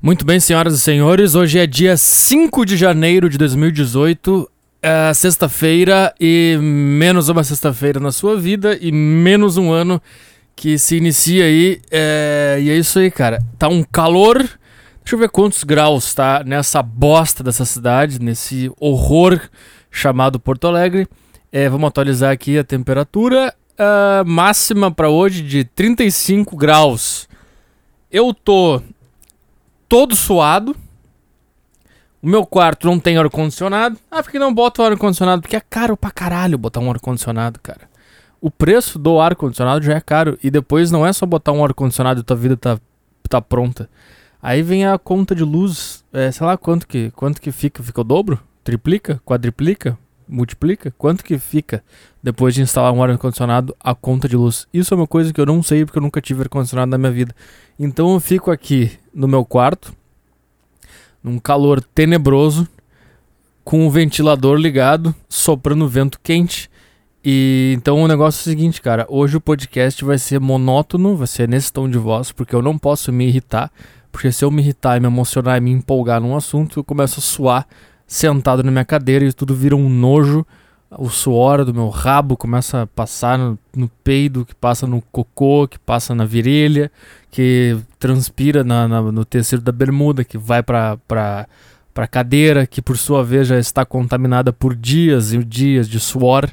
[0.00, 4.48] Muito bem, senhoras e senhores, hoje é dia 5 de janeiro de 2018,
[4.82, 10.00] é sexta-feira e menos uma sexta-feira na sua vida e menos um ano
[10.54, 11.80] que se inicia aí.
[11.90, 12.58] É...
[12.60, 13.42] E é isso aí, cara.
[13.58, 14.36] Tá um calor.
[14.36, 19.40] Deixa eu ver quantos graus tá nessa bosta dessa cidade, nesse horror
[19.90, 21.08] chamado Porto Alegre.
[21.50, 23.52] É, vamos atualizar aqui a temperatura.
[23.72, 27.26] Uh, máxima para hoje de 35 graus.
[28.10, 28.80] Eu tô
[29.88, 30.76] todo suado.
[32.22, 33.98] O meu quarto não tem ar-condicionado.
[34.10, 35.42] Ah, por que não bota o ar-condicionado?
[35.42, 37.88] Porque é caro pra caralho botar um ar-condicionado, cara.
[38.40, 40.38] O preço do ar-condicionado já é caro.
[40.42, 42.78] E depois não é só botar um ar-condicionado e tua vida tá,
[43.28, 43.88] tá pronta.
[44.42, 46.04] Aí vem a conta de luz.
[46.12, 47.82] É, sei lá quanto que, quanto que fica.
[47.82, 48.40] Fica o dobro?
[48.64, 49.20] Triplica?
[49.24, 49.96] Quadriplica?
[50.28, 50.92] Multiplica?
[50.98, 51.84] Quanto que fica
[52.20, 54.66] depois de instalar um ar-condicionado a conta de luz?
[54.74, 57.12] Isso é uma coisa que eu não sei porque eu nunca tive ar-condicionado na minha
[57.12, 57.34] vida.
[57.78, 59.94] Então eu fico aqui no meu quarto,
[61.24, 62.68] num calor tenebroso,
[63.64, 66.70] com o ventilador ligado, soprando vento quente.
[67.24, 69.06] E então o negócio é o seguinte, cara.
[69.08, 72.76] Hoje o podcast vai ser monótono, vai ser nesse tom de voz, porque eu não
[72.76, 73.72] posso me irritar.
[74.12, 77.18] Porque se eu me irritar e me emocionar e me empolgar num assunto, eu começo
[77.18, 77.66] a suar
[78.06, 80.46] sentado na minha cadeira e tudo vira um nojo.
[80.90, 85.66] O suor do meu rabo começa a passar no, no peido, que passa no cocô,
[85.66, 86.90] que passa na virilha,
[87.30, 90.96] que transpira na, na, no tecido da bermuda, que vai para
[91.96, 96.52] para cadeira, que por sua vez já está contaminada por dias e dias de suor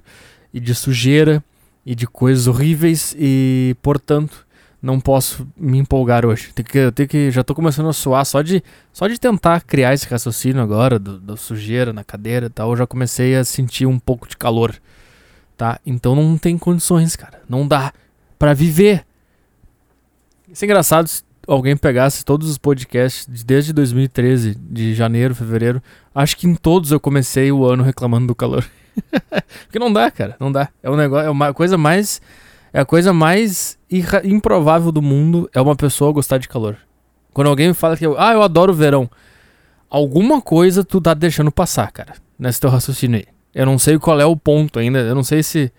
[0.54, 1.44] e de sujeira
[1.86, 3.14] e de coisas horríveis.
[3.20, 4.48] E, portanto,
[4.84, 6.52] não posso me empolgar hoje.
[6.54, 9.62] Tem que, eu tenho que, já tô começando a suar só de, só de tentar
[9.62, 12.72] criar esse raciocínio agora, do, do sujeira na cadeira e tal.
[12.72, 14.76] Eu já comecei a sentir um pouco de calor,
[15.56, 15.80] tá?
[15.86, 17.42] Então não tem condições, cara.
[17.48, 17.94] Não dá
[18.38, 19.06] para viver.
[20.52, 25.82] Isso é engraçado se alguém pegasse todos os podcasts desde 2013, de janeiro, fevereiro.
[26.14, 28.66] Acho que em todos eu comecei o ano reclamando do calor.
[29.64, 30.36] Porque não dá, cara.
[30.42, 30.68] Não dá.
[30.84, 32.22] É um negócio, é uma coisa mais
[32.74, 33.78] é a coisa mais
[34.24, 36.76] improvável do mundo é uma pessoa gostar de calor.
[37.32, 39.10] Quando alguém me fala que eu, ah, eu adoro verão,
[39.90, 43.26] alguma coisa tu tá deixando passar, cara, nesse teu raciocínio aí.
[43.54, 45.72] Eu não sei qual é o ponto ainda, eu não sei se.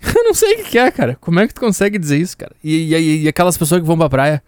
[0.02, 1.16] eu não sei o que, que é, cara.
[1.20, 2.54] Como é que tu consegue dizer isso, cara?
[2.62, 4.42] E, e, e aquelas pessoas que vão pra praia.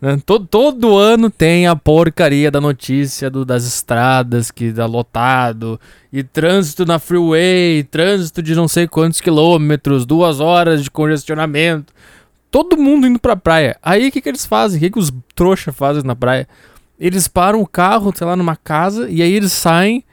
[0.00, 0.20] Né?
[0.24, 5.80] Todo, todo ano tem a porcaria da notícia do, das estradas que dá lotado,
[6.12, 11.92] e trânsito na freeway, trânsito de não sei quantos quilômetros, duas horas de congestionamento.
[12.50, 13.76] Todo mundo indo pra praia.
[13.82, 14.78] Aí o que, que eles fazem?
[14.78, 16.48] O que, que os trouxa fazem na praia?
[16.98, 20.04] Eles param o carro, sei lá, numa casa, e aí eles saem.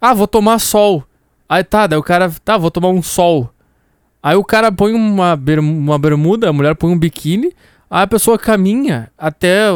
[0.00, 1.02] Ah, vou tomar sol.
[1.48, 3.50] Aí tá, daí o cara, tá, vou tomar um sol.
[4.22, 7.52] Aí o cara põe uma bermuda, a mulher põe um biquíni.
[7.88, 9.68] A pessoa caminha até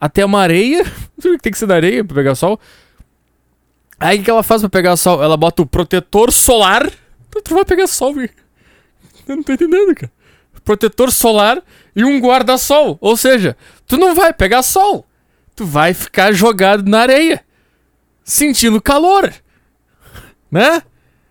[0.00, 0.84] até uma areia.
[1.42, 2.60] Tem que ser na areia pra pegar sol.
[3.98, 5.22] Aí o que ela faz pra pegar sol?
[5.22, 6.90] Ela bota o protetor solar.
[7.44, 8.30] Tu vai pegar sol, velho.
[9.26, 10.12] Eu não tô entendendo, cara.
[10.64, 11.62] Protetor solar
[11.94, 12.98] e um guarda-sol.
[13.00, 15.06] Ou seja, tu não vai pegar sol.
[15.54, 17.44] Tu vai ficar jogado na areia.
[18.24, 19.32] Sentindo calor.
[20.50, 20.82] Né?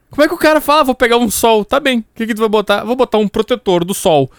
[0.09, 1.65] Como é que o cara fala, vou pegar um sol?
[1.65, 1.99] Tá bem.
[1.99, 2.83] O que, que tu vai botar?
[2.83, 4.31] Vou botar um protetor do sol.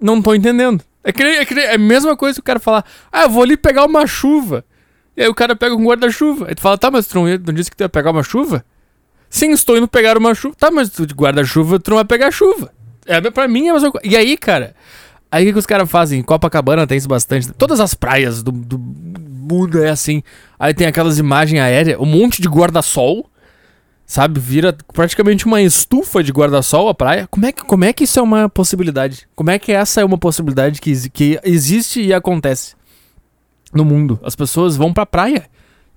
[0.00, 0.82] Não tô entendendo.
[1.02, 3.42] É, que, é, que, é a mesma coisa que o cara falar, ah, eu vou
[3.42, 4.64] ali pegar uma chuva.
[5.16, 6.48] E aí o cara pega um guarda-chuva.
[6.48, 8.64] Aí tu fala, tá, mas tu não, disse que tu ia pegar uma chuva?
[9.30, 10.54] Sim, estou indo pegar uma chuva.
[10.58, 12.72] Tá, mas tu de guarda-chuva, tu não vai pegar chuva.
[13.06, 14.06] É, pra mim é a mesma coisa.
[14.06, 14.74] E aí, cara,
[15.30, 16.20] aí o que, que os caras fazem?
[16.20, 17.52] Em Copacabana tem isso bastante.
[17.52, 20.22] Todas as praias do, do mundo é assim.
[20.58, 23.30] Aí tem aquelas imagens aéreas, um monte de guarda-sol
[24.06, 24.38] Sabe?
[24.38, 27.26] Vira praticamente uma estufa de guarda-sol a praia.
[27.26, 29.28] Como é, que, como é que isso é uma possibilidade?
[29.34, 32.76] Como é que essa é uma possibilidade que, que existe e acontece
[33.72, 34.20] no mundo?
[34.22, 35.44] As pessoas vão pra praia.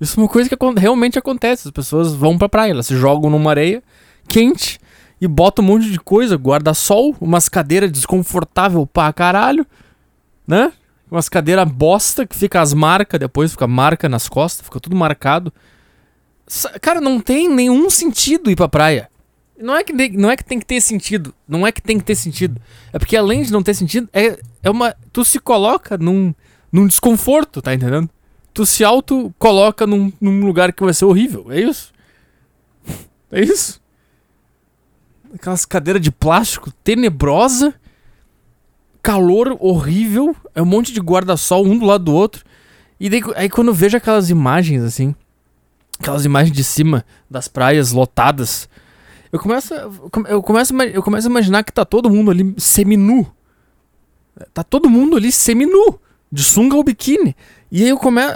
[0.02, 1.68] Isso é uma coisa que realmente acontece.
[1.68, 3.84] As pessoas vão pra praia, elas se jogam numa areia
[4.28, 4.80] quente
[5.20, 9.66] e botam um monte de coisa, guarda-sol, umas cadeiras desconfortável pra caralho,
[10.48, 10.72] né?
[11.12, 15.52] Umas cadeiras bosta que fica as marcas depois, fica marca nas costas, fica tudo marcado.
[16.82, 19.10] Cara, não tem nenhum sentido ir pra praia.
[19.58, 21.34] Não é, que, não é que tem que ter sentido.
[21.48, 22.60] Não é que tem que ter sentido.
[22.94, 24.96] É porque além de não ter sentido, é, é uma.
[25.12, 26.34] Tu se coloca num,
[26.72, 28.10] num desconforto, tá entendendo?
[28.54, 31.48] Tu se auto-coloca num, num lugar que vai ser horrível.
[31.52, 31.94] É isso.
[33.32, 33.80] É isso.
[35.36, 37.76] Aquelas cadeiras de plástico tenebrosa.
[39.04, 40.36] Calor horrível.
[40.56, 42.44] É um monte de guarda-sol um do lado do outro.
[43.00, 45.14] E daí, aí quando eu vejo aquelas imagens assim
[46.00, 48.70] aquelas imagens de cima das praias lotadas.
[49.32, 53.32] Eu começo, eu começo, eu começo a imaginar que tá todo mundo ali seminu.
[54.54, 56.00] Tá todo mundo ali seminu.
[56.32, 57.36] De sunga ou biquíni.
[57.72, 58.36] E aí eu começo.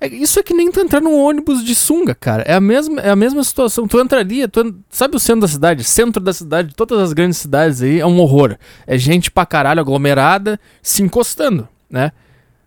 [0.00, 2.42] É, isso é que nem tu entrar num ônibus de sunga, cara.
[2.42, 3.86] É a mesma, é a mesma situação.
[3.86, 5.84] Tu entraria, tu, sabe o centro da cidade?
[5.84, 8.56] Centro da cidade, todas as grandes cidades aí, é um horror.
[8.86, 12.10] É gente pra caralho aglomerada se encostando, né?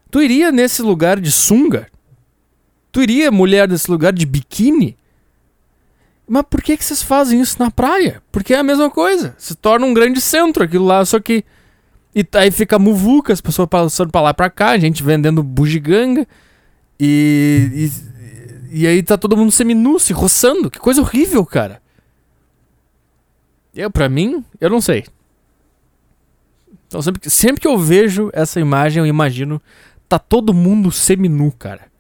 [0.09, 1.87] Tu iria nesse lugar de sunga?
[2.95, 4.97] Tu iria, mulher, nesse lugar de biquíni?
[6.25, 8.23] Mas por que, que vocês fazem isso na praia?
[8.31, 9.35] Porque é a mesma coisa.
[9.37, 11.43] Se torna um grande centro aquilo lá, só que.
[12.15, 16.25] E aí fica muvuca, as pessoas passando pra lá pra cá, gente vendendo bugiganga.
[16.97, 17.91] E,
[18.71, 20.71] e, e aí tá todo mundo seminu, se roçando.
[20.71, 21.81] Que coisa horrível, cara.
[23.75, 25.03] Eu, pra mim, eu não sei.
[26.87, 29.61] Então sempre, sempre que eu vejo essa imagem, eu imagino.
[30.07, 31.93] Tá todo mundo seminu, cara.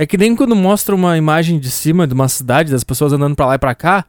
[0.00, 3.36] É que nem quando mostra uma imagem de cima de uma cidade, das pessoas andando
[3.36, 4.06] pra lá e pra cá.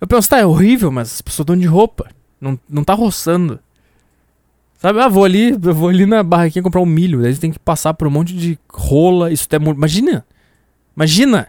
[0.00, 2.08] Eu penso, tá, é horrível, mas as pessoas estão de roupa.
[2.40, 3.60] Não, não tá roçando.
[4.78, 7.20] Sabe, ah, vou ali, eu vou ali na barraquinha comprar um milho.
[7.20, 9.30] Daí tem que passar por um monte de rola.
[9.30, 9.76] Isso é muito.
[9.76, 10.24] Imagina!
[10.96, 11.48] Imagina!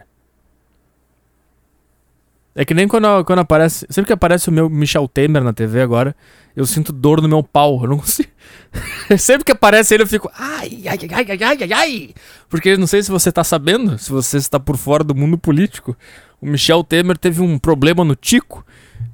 [2.54, 3.86] É que nem quando, quando aparece.
[3.88, 6.14] Sempre que aparece o meu Michel Temer na TV agora,
[6.54, 7.80] eu sinto dor no meu pau.
[7.82, 8.28] Eu não consigo.
[9.18, 10.30] sempre que aparece ele, eu fico.
[10.34, 12.14] Ai, ai, ai, ai, ai, ai, ai.
[12.48, 15.96] Porque não sei se você tá sabendo, se você está por fora do mundo político.
[16.40, 18.66] O Michel Temer teve um problema no Tico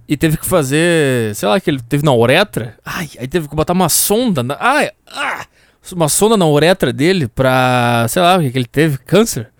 [0.08, 2.76] e teve que fazer, sei lá, que ele teve na uretra.
[2.85, 4.43] Ai, aí teve que botar uma sonda.
[4.43, 5.44] Na, ai, ah,
[5.93, 8.99] uma sonda na uretra dele pra, sei lá, o que, ele teve?
[8.99, 9.50] Câncer.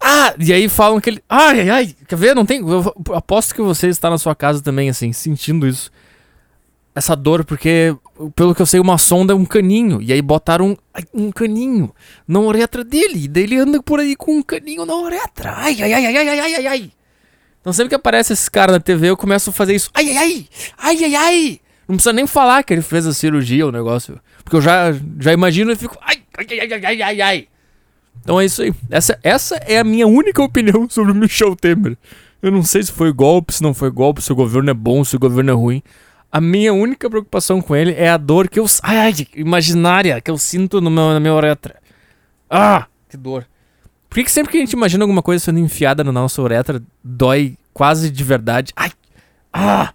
[0.00, 1.22] Ah, e aí falam que ele.
[1.28, 1.96] Ai, ai, ai.
[2.08, 2.34] Quer ver?
[2.34, 2.60] Não tem.
[2.60, 5.90] Eu aposto que você está na sua casa também, assim, sentindo isso.
[6.94, 7.94] Essa dor, porque,
[8.34, 10.00] pelo que eu sei, uma sonda é um caninho.
[10.02, 10.70] E aí botaram
[11.14, 11.94] um, um caninho
[12.26, 13.24] na uretra dele.
[13.24, 15.52] E daí ele anda por aí com um caninho na uretra.
[15.56, 16.92] Ai, ai, ai, ai, ai, ai, ai, ai.
[17.60, 19.90] Então sempre que aparece esse cara na TV, eu começo a fazer isso.
[19.94, 20.48] Ai, ai, ai!
[20.78, 21.60] Ai, ai, ai!
[21.86, 24.18] Não precisa nem falar que ele fez a cirurgia, o negócio.
[24.42, 25.96] Porque eu já, já imagino e fico.
[26.00, 27.48] Ai, ai, ai, ai, ai, ai.
[28.30, 28.72] Então é isso aí.
[28.88, 31.98] Essa, essa é a minha única opinião sobre o Michel Temer.
[32.40, 35.04] Eu não sei se foi golpe, se não foi golpe, se o governo é bom,
[35.04, 35.82] se o governo é ruim.
[36.30, 38.66] A minha única preocupação com ele é a dor que eu.
[38.84, 41.74] Ai, imaginária que eu sinto no meu, na minha uretra.
[42.48, 43.48] Ah, que dor.
[44.08, 46.80] Por que, que sempre que a gente imagina alguma coisa sendo enfiada na nossa uretra,
[47.02, 48.72] dói quase de verdade?
[48.76, 48.92] Ai!
[49.52, 49.92] Ah!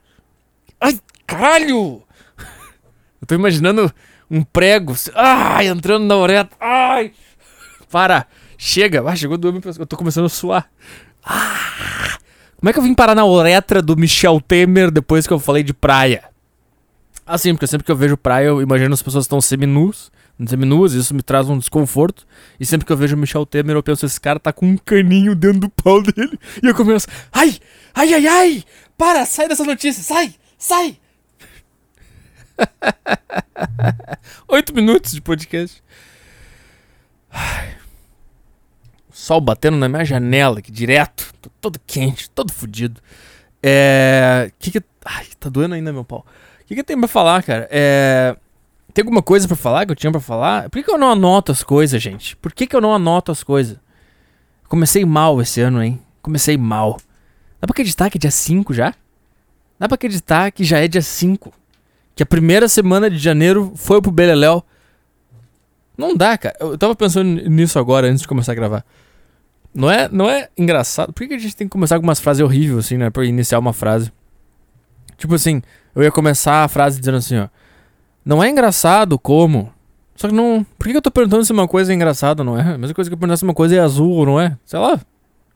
[0.82, 2.04] Ai, caralho!
[3.22, 3.90] Eu tô imaginando
[4.30, 6.58] um prego, ai, entrando na uretra.
[6.60, 7.14] Ai!
[7.90, 8.28] Para!
[8.58, 9.04] Chega!
[9.08, 10.70] Ah, chegou do Eu tô começando a suar.
[11.24, 12.18] Ah!
[12.58, 15.64] Como é que eu vim parar na uretra do Michel Temer depois que eu falei
[15.64, 16.24] de praia?
[17.26, 20.12] Assim, porque sempre que eu vejo praia, eu imagino as pessoas estão seminus
[20.46, 22.28] seminuas, isso me traz um desconforto.
[22.60, 24.78] E sempre que eu vejo o Michel Temer, eu penso, esse cara tá com um
[24.78, 26.38] caninho dentro do pau dele.
[26.62, 27.58] E eu começo, ai,
[27.94, 28.64] ai, ai, ai,
[28.98, 30.98] para, sai dessa notícia, sai, sai.
[34.50, 35.84] Oito minutos de podcast.
[37.36, 37.76] Ai.
[39.12, 41.34] Sol batendo na minha janela aqui direto.
[41.42, 43.02] Tô todo quente, todo fudido.
[43.62, 44.52] É.
[44.58, 44.82] Que que.
[45.04, 46.26] Ai, tá doendo ainda meu pau.
[46.62, 47.68] O que, que tem pra falar, cara?
[47.70, 48.36] É.
[48.94, 50.70] Tem alguma coisa para falar que eu tinha para falar?
[50.70, 52.36] Por que, que, eu não anoto as coisas, gente?
[52.38, 53.78] Por que, que eu não anoto as coisas?
[54.70, 56.02] Comecei mal esse ano, hein?
[56.22, 56.98] Comecei mal.
[57.60, 58.94] Dá pra acreditar que é dia 5 já?
[59.78, 61.52] Dá pra acreditar que já é dia 5.
[62.16, 64.63] Que a primeira semana de janeiro foi pro Beleléu.
[65.98, 66.56] Não dá, cara.
[66.60, 68.86] Eu tava pensando nisso agora, antes de começar a gravar.
[69.74, 71.12] Não é, não é engraçado?
[71.12, 73.10] Por que, a gente tem que começar com umas frases horríveis, assim, né?
[73.10, 74.12] Pra iniciar uma frase.
[75.18, 75.62] Tipo assim,
[75.94, 77.48] eu ia começar a frase dizendo assim, ó.
[78.24, 79.72] Não é engraçado como.
[80.16, 80.66] Só que não.
[80.80, 82.62] Por que eu tô perguntando se uma coisa é engraçada, não é?
[82.62, 84.58] A mesma coisa que eu perguntar se uma coisa é azul ou não é.
[84.66, 85.00] Sei lá.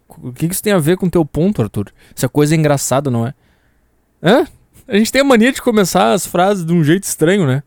[0.10, 1.92] O que, que isso tem a ver com o teu ponto, Arthur?
[2.16, 3.34] Se a coisa é engraçada, não é?
[4.22, 4.46] Hã?
[4.88, 7.64] A gente tem a mania de começar as frases de um jeito estranho, né?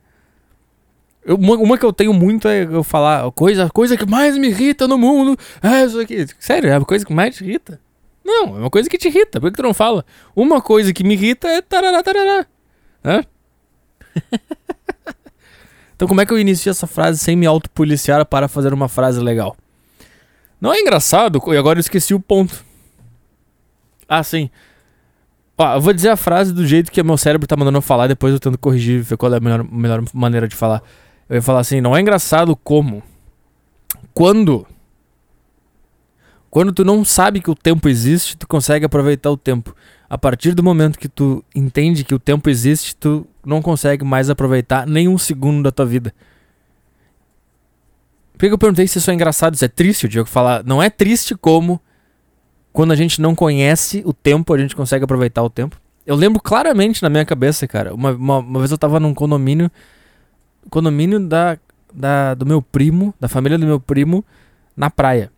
[1.24, 4.48] Eu, uma, uma, que eu tenho muito é eu falar coisa, coisa que mais me
[4.48, 6.26] irrita no mundo é isso aqui.
[6.38, 7.80] Sério, é a coisa que mais te irrita?
[8.24, 9.40] Não, é uma coisa que te irrita.
[9.40, 10.04] Por que tu não fala?
[10.34, 12.46] Uma coisa que me irrita é tarará, tarará.
[15.94, 19.20] Então como é que eu inicio essa frase sem me autopoliciar para fazer uma frase
[19.20, 19.56] legal?
[20.60, 21.40] Não é engraçado?
[21.46, 22.64] E agora eu esqueci o ponto.
[24.08, 24.50] Ah, sim.
[25.56, 28.08] Ó, eu vou dizer a frase do jeito que meu cérebro tá mandando eu falar,
[28.08, 30.82] depois eu tento corrigir ver qual é a melhor, melhor maneira de falar.
[31.32, 33.02] Eu ia falar assim, não é engraçado como
[34.12, 34.66] quando
[36.50, 39.74] quando tu não sabe que o tempo existe, tu consegue aproveitar o tempo.
[40.10, 44.28] A partir do momento que tu entende que o tempo existe, tu não consegue mais
[44.28, 46.14] aproveitar nenhum segundo da tua vida.
[48.34, 50.04] Por que eu perguntei se isso é engraçado, se é triste?
[50.04, 51.80] O Diego falar, não é triste como
[52.74, 55.80] quando a gente não conhece o tempo, a gente consegue aproveitar o tempo.
[56.04, 57.94] Eu lembro claramente na minha cabeça, cara.
[57.94, 59.70] Uma, uma, uma vez eu tava num condomínio
[60.70, 61.58] condomínio da,
[61.92, 64.24] da, do meu primo, da família do meu primo,
[64.76, 65.30] na praia.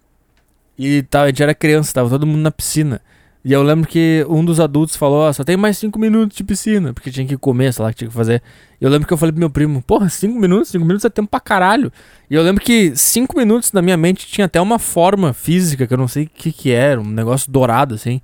[0.78, 3.00] E tá, a gente era criança, tava todo mundo na piscina.
[3.44, 6.42] E eu lembro que um dos adultos falou, ó, só tem mais cinco minutos de
[6.42, 8.42] piscina, porque tinha que comer, sei lá, que tinha que fazer.
[8.80, 10.70] E eu lembro que eu falei pro meu primo, porra, cinco minutos?
[10.70, 11.92] Cinco minutos é tempo pra caralho.
[12.30, 15.92] E eu lembro que cinco minutos na minha mente tinha até uma forma física, que
[15.92, 18.22] eu não sei o que que era, um negócio dourado, assim.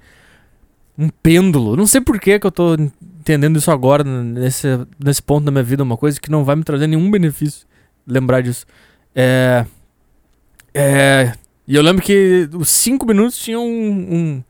[0.97, 1.77] Um pêndulo.
[1.77, 2.77] Não sei por que que eu tô
[3.21, 4.67] entendendo isso agora, nesse,
[4.99, 7.67] nesse ponto da minha vida, uma coisa que não vai me trazer nenhum benefício
[8.07, 8.67] lembrar disso.
[9.15, 9.65] É...
[10.75, 11.33] É...
[11.69, 14.43] E eu lembro que os cinco minutos tinham um, um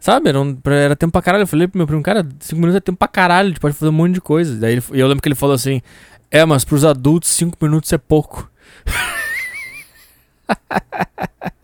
[0.00, 0.30] Sabe?
[0.30, 1.42] Era, um, era tempo pra caralho.
[1.42, 3.76] Eu falei pro meu primo, cara, 5 minutos é tempo pra caralho, a gente pode
[3.76, 4.58] fazer um monte de coisa.
[4.58, 5.82] Daí ele, eu lembro que ele falou assim:
[6.30, 8.50] É, mas pros adultos 5 minutos é pouco.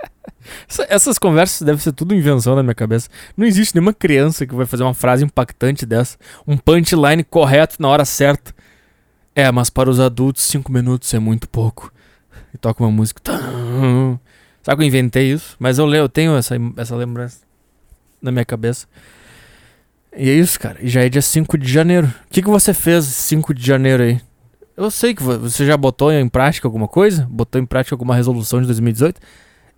[0.89, 3.09] Essas conversas devem ser tudo invenção na minha cabeça.
[3.37, 6.19] Não existe nenhuma criança que vai fazer uma frase impactante dessa.
[6.47, 8.55] Um punchline correto na hora certa.
[9.35, 11.93] É, mas para os adultos, 5 minutos é muito pouco.
[12.53, 13.21] E toca uma música.
[14.63, 15.55] Sabe que eu inventei isso?
[15.59, 17.39] Mas eu, eu tenho essa, essa lembrança
[18.21, 18.87] na minha cabeça.
[20.17, 20.79] E é isso, cara.
[20.81, 22.07] E já é dia 5 de janeiro.
[22.07, 24.21] O que, que você fez 5 de janeiro aí?
[24.77, 28.61] Eu sei que você já botou em prática alguma coisa, botou em prática alguma resolução
[28.61, 29.21] de 2018.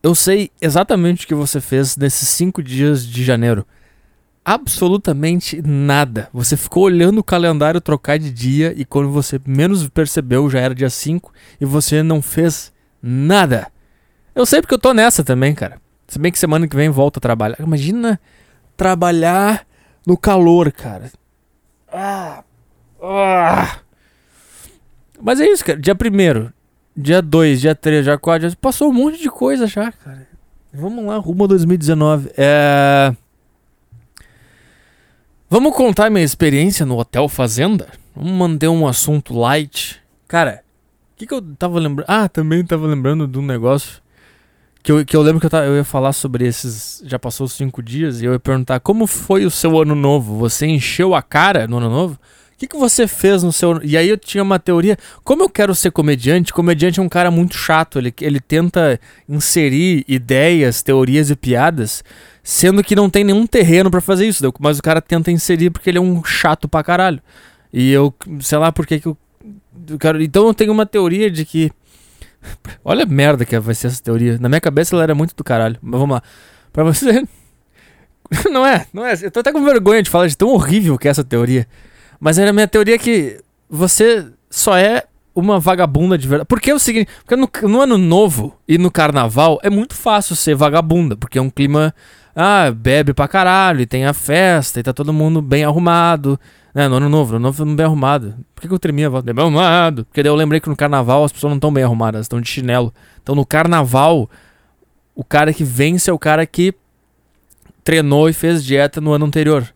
[0.02, 3.66] Eu sei exatamente o que você fez nesses 5 dias de janeiro.
[4.44, 6.28] Absolutamente nada.
[6.32, 10.74] Você ficou olhando o calendário trocar de dia e quando você menos percebeu já era
[10.74, 13.70] dia 5 e você não fez nada.
[14.34, 15.80] Eu sei porque eu tô nessa também, cara.
[16.06, 17.56] Se bem que semana que vem volta a trabalhar.
[17.60, 18.18] Imagina
[18.76, 19.66] trabalhar
[20.06, 21.10] no calor, cara.
[21.92, 22.42] Ah,
[23.02, 23.78] ah.
[25.20, 25.78] Mas é isso, cara.
[25.78, 26.57] Dia 1
[27.00, 30.26] dia 2, dia 3, dia 4, passou um monte de coisa já, cara.
[30.72, 32.30] Vamos lá, rumo a 2019.
[32.36, 33.14] É...
[35.48, 37.88] Vamos contar minha experiência no Hotel Fazenda?
[38.14, 40.02] Vamos manter um assunto light.
[40.26, 40.62] Cara,
[41.14, 42.06] o que, que eu tava lembrando?
[42.08, 44.02] Ah, também tava lembrando de um negócio
[44.82, 47.02] que eu, que eu lembro que eu, tava, eu ia falar sobre esses.
[47.06, 50.36] Já passou cinco dias e eu ia perguntar como foi o seu ano novo?
[50.38, 52.18] Você encheu a cara no ano novo?
[52.58, 53.80] Que, que você fez no seu.
[53.84, 54.98] E aí eu tinha uma teoria.
[55.22, 57.98] Como eu quero ser comediante, comediante é um cara muito chato.
[57.98, 62.02] Ele, ele tenta inserir ideias, teorias e piadas,
[62.42, 64.42] sendo que não tem nenhum terreno para fazer isso.
[64.58, 67.22] Mas o cara tenta inserir porque ele é um chato pra caralho.
[67.72, 69.16] E eu, sei lá por que, eu
[69.98, 70.20] quero...
[70.20, 71.70] Então eu tenho uma teoria de que
[72.84, 74.38] Olha a merda que vai ser essa teoria.
[74.38, 75.78] Na minha cabeça ela era muito do caralho.
[75.80, 76.22] Mas vamos lá.
[76.72, 77.26] Pra você.
[78.50, 79.14] não é, não é.
[79.20, 81.66] Eu tô até com vergonha de falar de tão horrível que é essa teoria.
[82.20, 86.48] Mas era a minha teoria que você só é uma vagabunda de verdade.
[86.48, 90.34] Porque é o seguinte, porque no, no, ano novo e no carnaval é muito fácil
[90.34, 91.94] ser vagabunda, porque é um clima.
[92.40, 96.38] Ah, bebe pra caralho, e tem a festa, e tá todo mundo bem arrumado.
[96.72, 98.36] É, no ano novo, no ano novo bem arrumado.
[98.54, 99.24] Por que, que eu tremia a voz?
[99.24, 100.04] Bem arrumado.
[100.04, 102.48] Porque daí eu lembrei que no carnaval as pessoas não estão bem arrumadas, estão de
[102.48, 102.94] chinelo.
[103.20, 104.30] Então no carnaval,
[105.14, 106.72] o cara que vence é o cara que
[107.82, 109.66] treinou e fez dieta no ano anterior.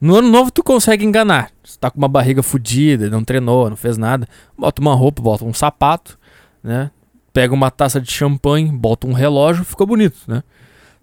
[0.00, 1.50] No ano novo tu consegue enganar.
[1.64, 4.28] Você tá com uma barriga fodida, não treinou, não fez nada.
[4.56, 6.18] Bota uma roupa, bota um sapato,
[6.62, 6.90] né?
[7.32, 10.42] Pega uma taça de champanhe, bota um relógio, ficou bonito, né?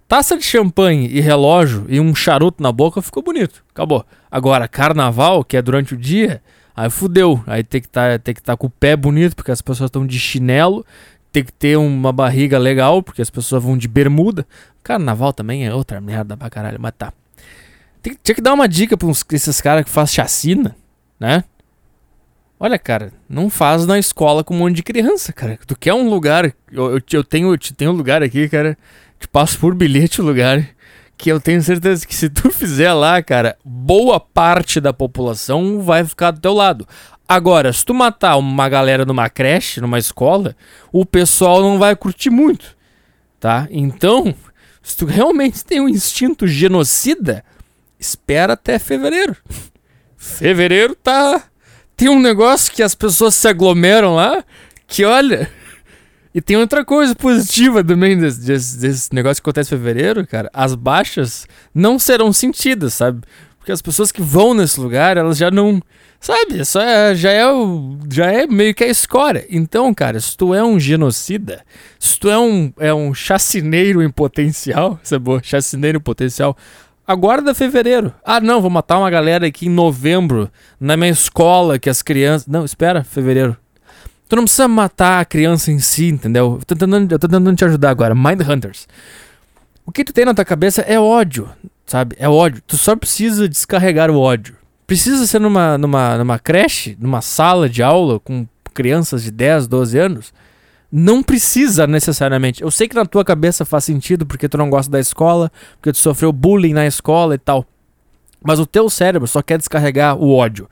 [0.07, 3.63] Taça de champanhe e relógio e um charuto na boca ficou bonito.
[3.71, 4.05] Acabou.
[4.29, 6.41] Agora, carnaval, que é durante o dia,
[6.75, 7.43] aí fudeu.
[7.47, 10.19] Aí tem que tá, estar tá com o pé bonito, porque as pessoas estão de
[10.19, 10.85] chinelo.
[11.31, 14.45] Tem que ter uma barriga legal, porque as pessoas vão de bermuda.
[14.83, 17.11] Carnaval também é outra merda pra caralho, mas tá.
[18.03, 20.75] Tem, tinha que dar uma dica pra uns, esses caras que fazem chacina,
[21.19, 21.43] né?
[22.59, 25.57] Olha, cara, não faz na escola com um monte de criança, cara.
[25.65, 26.53] Tu quer um lugar.
[26.71, 28.77] Eu, eu, eu tenho, eu tenho um lugar aqui, cara
[29.23, 30.67] te passo por bilhete o lugar.
[31.17, 36.03] Que eu tenho certeza que se tu fizer lá, cara, boa parte da população vai
[36.03, 36.87] ficar do teu lado.
[37.27, 40.55] Agora, se tu matar uma galera numa creche, numa escola,
[40.91, 42.75] o pessoal não vai curtir muito,
[43.39, 43.67] tá?
[43.71, 44.35] Então,
[44.81, 47.45] se tu realmente tem um instinto genocida,
[48.03, 49.35] espera até fevereiro.
[50.17, 51.43] Fevereiro tá.
[51.95, 54.43] Tem um negócio que as pessoas se aglomeram lá,
[54.87, 55.49] que olha.
[56.33, 60.49] E tem outra coisa positiva também desse, desse, desse, negócio que acontece em fevereiro, cara.
[60.51, 63.21] As baixas não serão sentidas, sabe?
[63.59, 65.81] Porque as pessoas que vão nesse lugar, elas já não.
[66.19, 66.65] Sabe?
[66.65, 69.45] Só é, já, é o, já é meio que a escória.
[69.49, 71.63] Então, cara, se tu é um genocida,
[71.99, 76.57] se tu é um, é um chacineiro em potencial, é boa, chacineiro em potencial,
[77.07, 78.13] aguarda fevereiro.
[78.23, 82.47] Ah, não, vou matar uma galera aqui em novembro, na minha escola, que as crianças.
[82.47, 83.57] Não, espera, fevereiro.
[84.27, 86.57] Tu não precisa matar a criança em si, entendeu?
[86.59, 88.15] Eu tô tentando, eu tô tentando te ajudar agora.
[88.15, 88.87] Mind Hunters.
[89.85, 91.49] O que tu tem na tua cabeça é ódio,
[91.85, 92.15] sabe?
[92.17, 92.61] É ódio.
[92.65, 94.55] Tu só precisa descarregar o ódio.
[94.87, 99.99] Precisa ser numa, numa, numa creche, numa sala de aula com crianças de 10, 12
[99.99, 100.33] anos,
[100.95, 102.61] não precisa necessariamente.
[102.61, 105.91] Eu sei que na tua cabeça faz sentido porque tu não gosta da escola, porque
[105.91, 107.65] tu sofreu bullying na escola e tal.
[108.43, 110.69] Mas o teu cérebro só quer descarregar o ódio.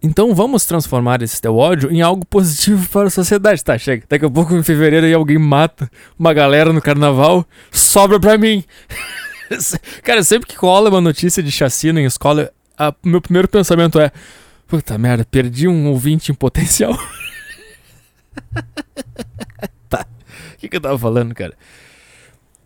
[0.00, 3.64] Então vamos transformar esse teu ódio em algo positivo para a sociedade.
[3.64, 4.04] Tá, chega.
[4.08, 8.62] Daqui a pouco em fevereiro aí alguém mata uma galera no carnaval, sobra pra mim.
[10.04, 14.12] Cara, sempre que rola uma notícia de chacina em escola, o meu primeiro pensamento é:
[14.68, 16.96] Puta merda, perdi um ouvinte em potencial.
[19.88, 20.06] tá.
[20.54, 21.54] O que, que eu tava falando, cara?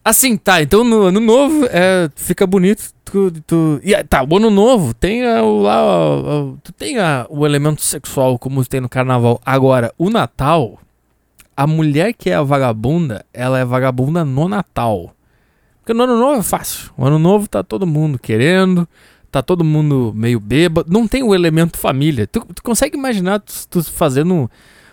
[0.02, 2.82] Assim, tá, então no ano novo é, fica bonito.
[3.04, 7.26] Tu, tu, e, tá, o ano novo tem a, o, lá, o, tu tem a,
[7.28, 9.40] o elemento sexual como tem no carnaval.
[9.44, 10.78] Agora, o Natal,
[11.56, 15.14] a mulher que é a vagabunda, ela é vagabunda no Natal.
[15.80, 16.90] Porque no ano novo é fácil.
[16.96, 18.88] O ano novo tá todo mundo querendo,
[19.30, 20.90] tá todo mundo meio bêbado.
[20.90, 22.26] Não tem o elemento família.
[22.26, 24.50] Tu, tu consegue imaginar tu, tu fazendo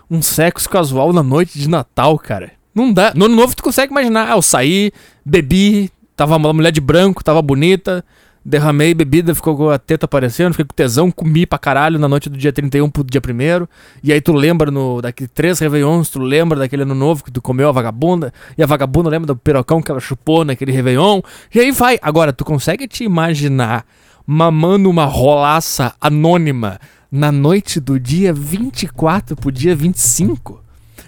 [0.09, 2.51] um sexo casual na noite de Natal, cara.
[2.73, 3.11] Não dá.
[3.15, 4.31] No ano novo tu consegue imaginar.
[4.31, 4.91] Ah, eu saí,
[5.25, 8.03] bebi, tava uma mulher de branco, tava bonita,
[8.47, 12.29] derramei bebida, ficou com a teta aparecendo, fiquei com tesão, comi pra caralho na noite
[12.29, 13.67] do dia 31 pro dia 1
[14.01, 17.41] E aí tu lembra no, daqui três Réveillons, tu lembra daquele ano novo que tu
[17.41, 21.21] comeu a vagabunda, e a vagabunda lembra do pirocão que ela chupou naquele Réveillon,
[21.53, 21.99] e aí vai.
[22.01, 23.85] Agora, tu consegue te imaginar
[24.25, 26.79] mamando uma rolaça anônima
[27.11, 30.63] na noite do dia 24 pro dia 25.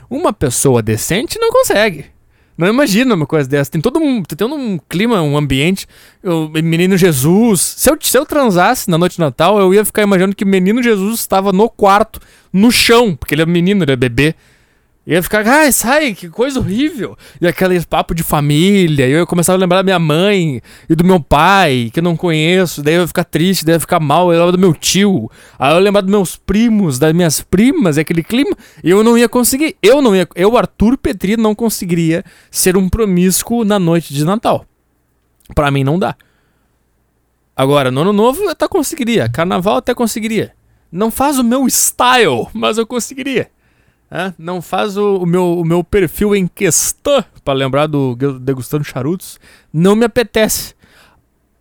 [0.09, 2.05] Uma pessoa decente não consegue.
[2.59, 3.71] Não imagina uma coisa dessa.
[3.71, 5.87] Tem todo um, tem todo um clima, um ambiente.
[6.21, 7.61] O menino Jesus.
[7.61, 10.83] Se eu, se eu transasse na noite de Natal, eu ia ficar imaginando que menino
[10.83, 12.19] Jesus estava no quarto,
[12.51, 14.35] no chão, porque ele é menino, ele é bebê.
[15.09, 17.17] Ia ficar, ai, sai, que coisa horrível.
[17.41, 19.07] E aquele papo de família.
[19.07, 22.15] E eu começava a lembrar da minha mãe e do meu pai, que eu não
[22.15, 22.83] conheço.
[22.83, 24.31] Daí eu ia ficar triste, daí eu ia ficar mal.
[24.31, 25.27] Eu lembrar do meu tio.
[25.57, 28.55] Aí eu ia lembrar dos meus primos, das minhas primas, e aquele clima.
[28.83, 29.75] E eu não ia conseguir.
[29.81, 30.27] Eu não ia.
[30.35, 34.63] Eu, Arthur Petri, não conseguiria ser um promíscuo na noite de Natal.
[35.55, 36.15] Pra mim não dá.
[37.55, 39.27] Agora, no ano novo eu até conseguiria.
[39.27, 40.53] Carnaval até conseguiria.
[40.91, 43.49] Não faz o meu style, mas eu conseguiria.
[44.37, 49.39] Não faz o, o, meu, o meu perfil em questão, para lembrar do Degustando Charutos,
[49.71, 50.73] não me apetece.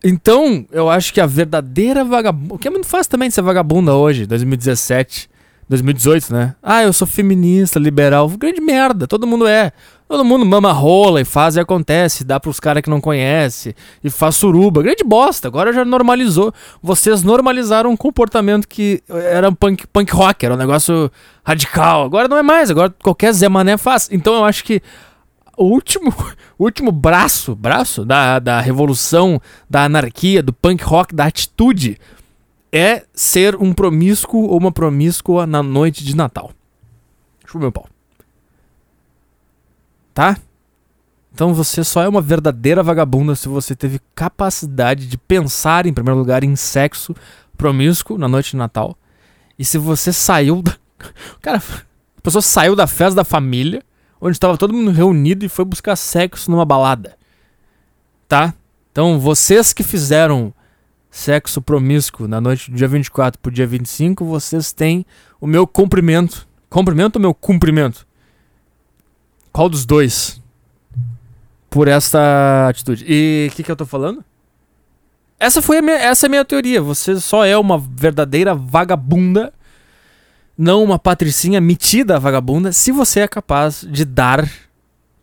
[0.02, 2.54] Então, eu acho que a verdadeira vagabunda.
[2.54, 5.28] O que é muito fácil também de ser vagabunda hoje, 2017,
[5.68, 6.54] 2018, né?
[6.62, 8.28] Ah, eu sou feminista, liberal.
[8.30, 9.72] Grande merda, todo mundo é.
[10.08, 14.08] Todo mundo mama rola e faz e acontece, dá pros caras que não conhece e
[14.08, 14.82] faz suruba.
[14.82, 16.50] Grande bosta, agora já normalizou.
[16.82, 21.12] Vocês normalizaram um comportamento que era punk, punk rock, era um negócio
[21.44, 22.04] radical.
[22.04, 24.08] Agora não é mais, agora qualquer Zé Mané faz.
[24.10, 24.80] Então eu acho que
[25.58, 26.14] o último,
[26.58, 31.98] o último braço, braço da, da revolução, da anarquia, do punk rock, da atitude,
[32.72, 36.52] é ser um promíscuo ou uma promíscua na noite de Natal.
[37.44, 37.88] Chupa meu pau
[40.18, 40.36] tá?
[41.32, 46.18] Então você só é uma verdadeira vagabunda se você teve capacidade de pensar, em primeiro
[46.18, 47.14] lugar, em sexo
[47.56, 48.98] promíscuo na noite de Natal.
[49.56, 50.74] E se você saiu da.
[51.40, 51.58] Cara,
[52.16, 53.80] a pessoa saiu da festa da família,
[54.20, 57.16] onde estava todo mundo reunido e foi buscar sexo numa balada.
[58.26, 58.52] Tá?
[58.90, 60.52] Então vocês que fizeram
[61.10, 65.04] sexo promíscuo na noite do dia 24 pro dia 25, vocês têm
[65.40, 66.46] o meu cumprimento.
[66.68, 68.06] Cumprimento ou meu cumprimento?
[69.52, 70.42] Qual dos dois?
[71.70, 73.04] Por essa atitude.
[73.08, 74.24] E o que, que eu tô falando?
[75.40, 76.82] Essa foi minha, essa é a minha teoria.
[76.82, 79.52] Você só é uma verdadeira vagabunda,
[80.56, 84.50] não uma patricinha metida vagabunda, se você é capaz de dar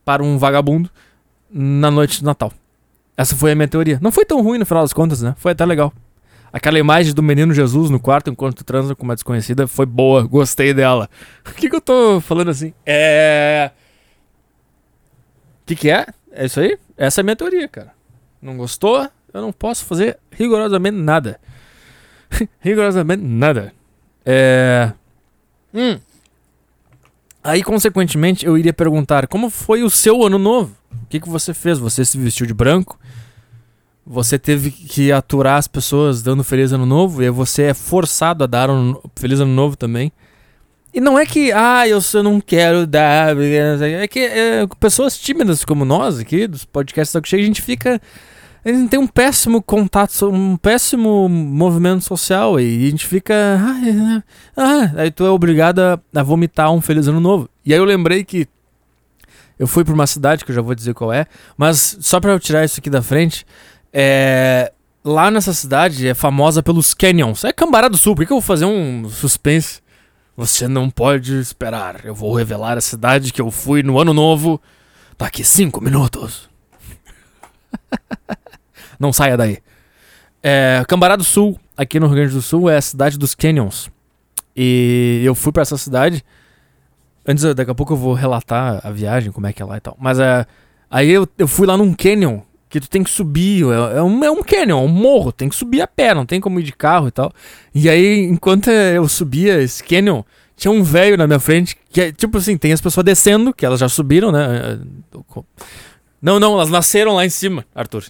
[0.05, 0.89] para um vagabundo
[1.49, 2.51] na noite do Natal.
[3.17, 3.99] Essa foi a minha teoria.
[4.01, 5.35] Não foi tão ruim no final das contas, né?
[5.37, 5.93] Foi até legal.
[6.51, 10.73] Aquela imagem do menino Jesus no quarto enquanto transa com uma desconhecida foi boa, gostei
[10.73, 11.09] dela.
[11.45, 12.73] O que, que eu tô falando assim?
[12.85, 13.71] É.
[15.61, 16.05] O que, que é?
[16.31, 16.77] É isso aí?
[16.97, 17.91] Essa é a minha teoria, cara.
[18.41, 19.09] Não gostou?
[19.33, 21.39] Eu não posso fazer rigorosamente nada.
[22.59, 23.73] rigorosamente nada.
[24.25, 24.93] É.
[25.73, 25.99] Hum.
[27.45, 30.75] Aí, consequentemente, eu iria perguntar: como foi o seu ano novo?
[30.91, 31.77] O que, que você fez?
[31.77, 32.99] Você se vestiu de branco?
[34.03, 37.21] Você teve que aturar as pessoas dando Feliz Ano Novo?
[37.21, 40.11] E você é forçado a dar um Feliz Ano Novo também?
[40.91, 43.39] E não é que, ah, eu só não quero dar.
[43.39, 48.01] É que é, pessoas tímidas como nós aqui, dos podcasts Saco Cheio, a gente fica.
[48.65, 53.33] Gente tem um péssimo contato, um péssimo movimento social e a gente fica.
[53.61, 54.23] Ah,
[54.57, 57.47] ah, aí tu é obrigado a, a vomitar um Feliz Ano Novo.
[57.63, 58.47] E aí eu lembrei que
[59.59, 62.31] eu fui para uma cidade que eu já vou dizer qual é, mas só para
[62.31, 63.45] eu tirar isso aqui da frente,
[63.93, 64.73] é,
[65.03, 67.43] lá nessa cidade é famosa pelos canyons.
[67.43, 69.79] É Cambará do Sul, por que eu vou fazer um suspense?
[70.35, 72.03] Você não pode esperar.
[72.03, 74.59] Eu vou revelar a cidade que eu fui no ano novo
[75.19, 76.49] daqui cinco minutos.
[78.99, 79.59] não saia daí.
[80.41, 83.89] É, Cambará do Sul, aqui no Rio Grande do Sul, é a cidade dos Canyons.
[84.55, 86.23] E eu fui para essa cidade.
[87.27, 89.81] Antes, daqui a pouco eu vou relatar a viagem, como é que é lá e
[89.81, 89.97] tal.
[89.99, 90.45] Mas é,
[90.89, 93.65] aí eu, eu fui lá num canyon que tu tem que subir.
[93.65, 96.25] É, é, um, é um canyon, é um morro, tem que subir a pé, não
[96.25, 97.31] tem como ir de carro e tal.
[97.73, 100.23] E aí, enquanto eu subia esse canyon,
[100.55, 103.65] tinha um velho na minha frente, que é tipo assim, tem as pessoas descendo, que
[103.65, 104.79] elas já subiram, né?
[106.21, 108.05] Não, não, elas nasceram lá em cima, Arthur.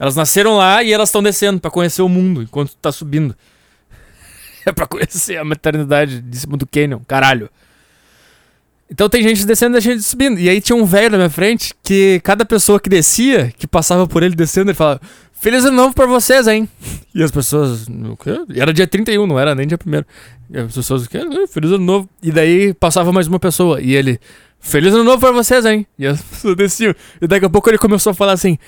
[0.00, 3.36] Elas nasceram lá e elas estão descendo para conhecer o mundo enquanto tu tá subindo.
[4.64, 7.50] é pra conhecer a maternidade de cima do canyon, caralho.
[8.90, 10.40] Então tem gente descendo e gente subindo.
[10.40, 14.06] E aí tinha um velho na minha frente que cada pessoa que descia, que passava
[14.06, 15.02] por ele descendo, ele falava:
[15.34, 16.66] Feliz ano novo pra vocês, hein?
[17.12, 18.40] E as pessoas, o quê?
[18.54, 20.04] E era dia 31, não era nem dia 1
[20.48, 21.18] E as pessoas, o quê?
[21.48, 22.08] Feliz ano novo.
[22.22, 23.80] E daí passava mais uma pessoa.
[23.80, 24.20] E ele,
[24.60, 25.86] Feliz ano novo pra vocês, hein?
[25.98, 26.94] E as pessoas desciam.
[27.20, 28.58] E daqui a pouco ele começou a falar assim,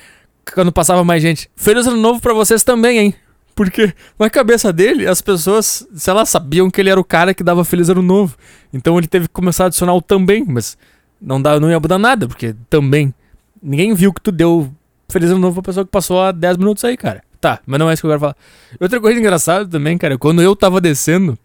[0.54, 3.14] quando passava mais gente: Feliz ano novo pra vocês também, hein?
[3.54, 7.42] Porque na cabeça dele, as pessoas, sei lá, sabiam que ele era o cara que
[7.42, 8.36] dava Feliz Ano Novo.
[8.72, 10.76] Então ele teve que começar a adicionar o também, mas
[11.20, 13.14] não, dá, não ia mudar nada, porque também.
[13.62, 14.72] Ninguém viu que tu deu
[15.08, 17.22] Feliz Ano Novo pra pessoa que passou há 10 minutos aí, cara.
[17.40, 18.36] Tá, mas não é isso que eu quero falar.
[18.80, 21.38] Outra coisa engraçada também, cara, quando eu tava descendo,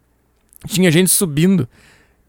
[0.68, 1.68] tinha gente subindo.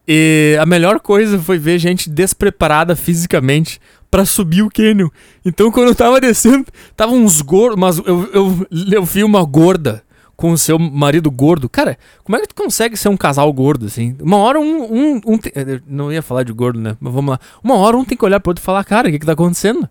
[0.07, 3.79] E a melhor coisa foi ver gente despreparada fisicamente
[4.09, 5.09] para subir o canyon.
[5.45, 10.03] Então quando eu tava descendo, tava uns gordos, mas eu, eu, eu vi uma gorda
[10.39, 11.67] com o seu marido gordo.
[11.67, 14.15] Cara, como é que tu consegue ser um casal gordo assim?
[14.21, 14.83] Uma hora um.
[14.83, 15.53] um, um te...
[15.85, 16.95] Não ia falar de gordo, né?
[16.97, 17.39] Mas vamos lá.
[17.61, 19.33] Uma hora um tem que olhar pro outro e falar: Cara, o que, que tá
[19.33, 19.89] acontecendo?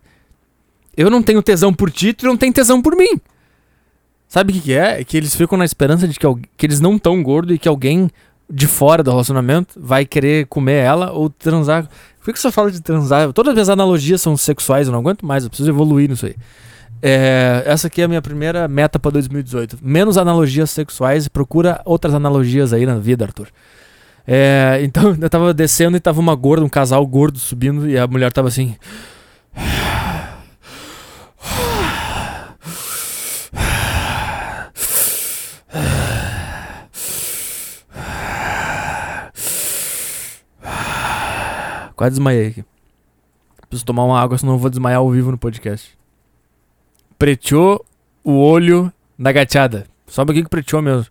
[0.97, 3.21] Eu não tenho tesão por ti, tu não tem tesão por mim.
[4.27, 4.99] Sabe o que, que é?
[4.99, 6.25] É que eles ficam na esperança de que,
[6.57, 8.09] que eles não tão gordo e que alguém
[8.49, 11.87] de fora do relacionamento vai querer comer ela ou transar.
[12.29, 13.33] Por que você fala de transar?
[13.33, 16.35] Todas as analogias são sexuais, eu não aguento mais, eu preciso evoluir nisso aí.
[17.01, 19.79] É, essa aqui é a minha primeira meta para 2018.
[19.81, 23.47] Menos analogias sexuais e procura outras analogias aí na vida, Arthur.
[24.27, 28.05] É, então eu tava descendo e tava uma gorda, um casal gordo subindo e a
[28.05, 28.75] mulher tava assim.
[41.99, 42.65] Quase desmaiei aqui.
[43.67, 45.97] Preciso tomar uma água, senão eu vou desmaiar ao vivo no podcast.
[47.17, 47.85] Preteou
[48.23, 49.85] o olho na gateada.
[50.07, 51.07] Um pouquinho que preteou mesmo.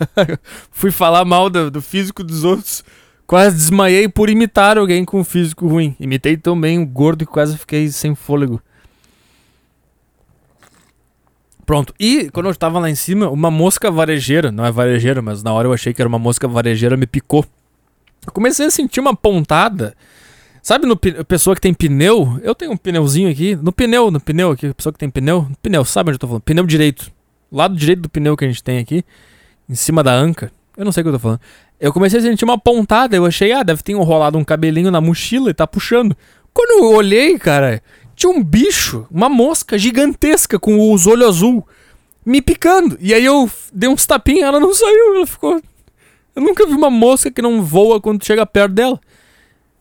[0.72, 2.82] Fui falar mal do, do, físico dos outros.
[3.26, 5.94] Quase desmaiei por imitar alguém com físico ruim.
[6.00, 8.58] Imitei também um gordo e quase fiquei sem fôlego.
[11.66, 11.92] Pronto.
[12.00, 15.52] E quando eu tava lá em cima, uma mosca varejeira, não é varejeira, mas na
[15.52, 17.44] hora eu achei que era uma mosca varejeira, me picou.
[18.26, 19.94] Eu comecei a sentir uma pontada.
[20.62, 22.40] Sabe no pessoa que tem pneu?
[22.42, 23.54] Eu tenho um pneuzinho aqui.
[23.54, 25.46] No pneu, no pneu aqui, pessoa que tem pneu.
[25.62, 26.42] Pneu, sabe onde eu tô falando?
[26.42, 27.12] Pneu direito.
[27.52, 29.04] Lado direito do pneu que a gente tem aqui.
[29.68, 30.50] Em cima da anca.
[30.76, 31.40] Eu não sei o que eu tô falando.
[31.78, 33.14] Eu comecei a sentir uma pontada.
[33.14, 36.16] Eu achei, ah, deve ter enrolado um cabelinho na mochila e tá puxando.
[36.52, 37.80] Quando eu olhei, cara,
[38.16, 41.66] tinha um bicho, uma mosca gigantesca com os olhos azul
[42.24, 42.98] me picando.
[43.00, 45.62] E aí eu dei uns tapinhos, ela não saiu, ela ficou
[46.36, 49.00] eu nunca vi uma mosca que não voa quando chega perto dela.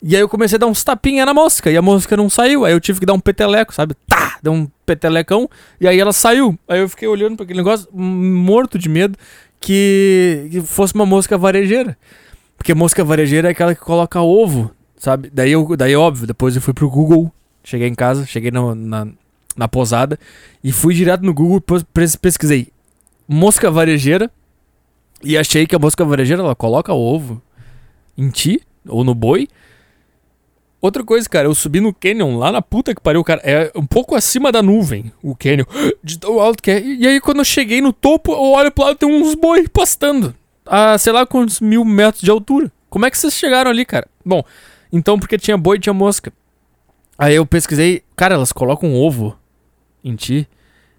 [0.01, 2.63] E aí eu comecei a dar uns tapinhas na mosca e a mosca não saiu.
[2.63, 3.93] Aí eu tive que dar um peteleco, sabe?
[4.07, 4.37] Tá!
[4.41, 5.49] Deu um petelecão
[5.81, 6.57] e aí ela saiu.
[6.67, 9.17] Aí eu fiquei olhando para aquele negócio morto de medo
[9.59, 11.97] que, fosse uma mosca varejeira.
[12.57, 15.29] Porque mosca varejeira é aquela que coloca ovo, sabe?
[15.33, 17.29] Daí, eu, daí óbvio, depois eu fui pro Google,
[17.63, 19.07] cheguei em casa, cheguei no, na,
[19.57, 20.17] na posada
[20.63, 21.61] e fui direto no Google
[22.21, 22.69] pesquisei
[23.27, 24.29] mosca varejeira
[25.23, 27.41] e achei que a mosca varejeira ela coloca ovo
[28.17, 29.47] em ti ou no boi.
[30.81, 33.41] Outra coisa, cara, eu subi no canyon lá na puta que pariu, cara.
[33.43, 35.65] É um pouco acima da nuvem o canyon.
[36.03, 36.79] De tão alto que é.
[36.79, 40.35] E aí quando eu cheguei no topo, eu olho pro lado tem uns boi pastando.
[40.65, 42.71] A sei lá quantos mil metros de altura.
[42.89, 44.07] Como é que vocês chegaram ali, cara?
[44.23, 44.43] Bom,
[44.91, 46.31] então porque tinha boi tinha mosca.
[47.17, 49.37] Aí eu pesquisei, cara, elas colocam ovo
[50.03, 50.47] em ti.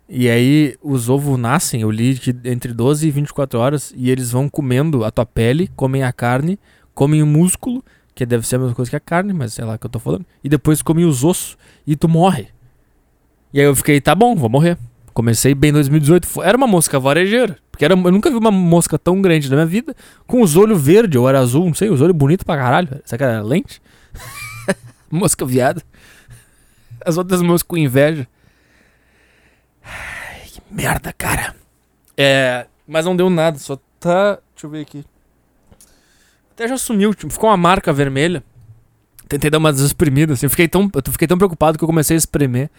[0.09, 4.31] E aí os ovos nascem, eu li que entre 12 e 24 horas, e eles
[4.31, 6.59] vão comendo a tua pele, comem a carne,
[6.95, 9.77] comem o músculo, que deve ser a mesma coisa que a carne, mas sei lá
[9.77, 12.49] que eu tô falando, e depois comem os ossos e tu morre.
[13.53, 14.79] E aí eu fiquei, tá bom, vou morrer.
[15.13, 18.97] Comecei bem em 2018, era uma mosca varejeira, porque era, eu nunca vi uma mosca
[18.99, 19.95] tão grande na minha vida,
[20.27, 22.89] com os olhos verdes ou era azul, não sei, os olhos bonitos pra caralho.
[23.05, 23.83] Será que era lente?
[25.11, 25.83] mosca viada.
[27.05, 28.29] As outras moscas com inveja
[30.77, 31.55] merda, cara.
[32.17, 32.67] É.
[32.87, 34.39] Mas não deu nada, só tá.
[34.55, 35.05] Deixa eu ver aqui.
[36.53, 38.45] Até já sumiu, tipo, ficou uma marca vermelha.
[39.29, 40.47] Tentei dar umas espremidas, assim.
[40.47, 42.71] Eu fiquei tão, eu fiquei tão preocupado que eu comecei a espremer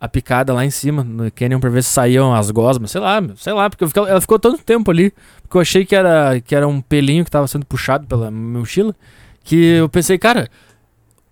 [0.00, 2.90] a picada lá em cima no canyon pra ver se saíam as gosmas.
[2.90, 5.12] Sei lá, sei lá, porque ela ficou tanto tempo ali.
[5.42, 8.96] Porque eu achei que era, que era um pelinho que tava sendo puxado pela mochila.
[9.44, 10.48] Que eu pensei, cara,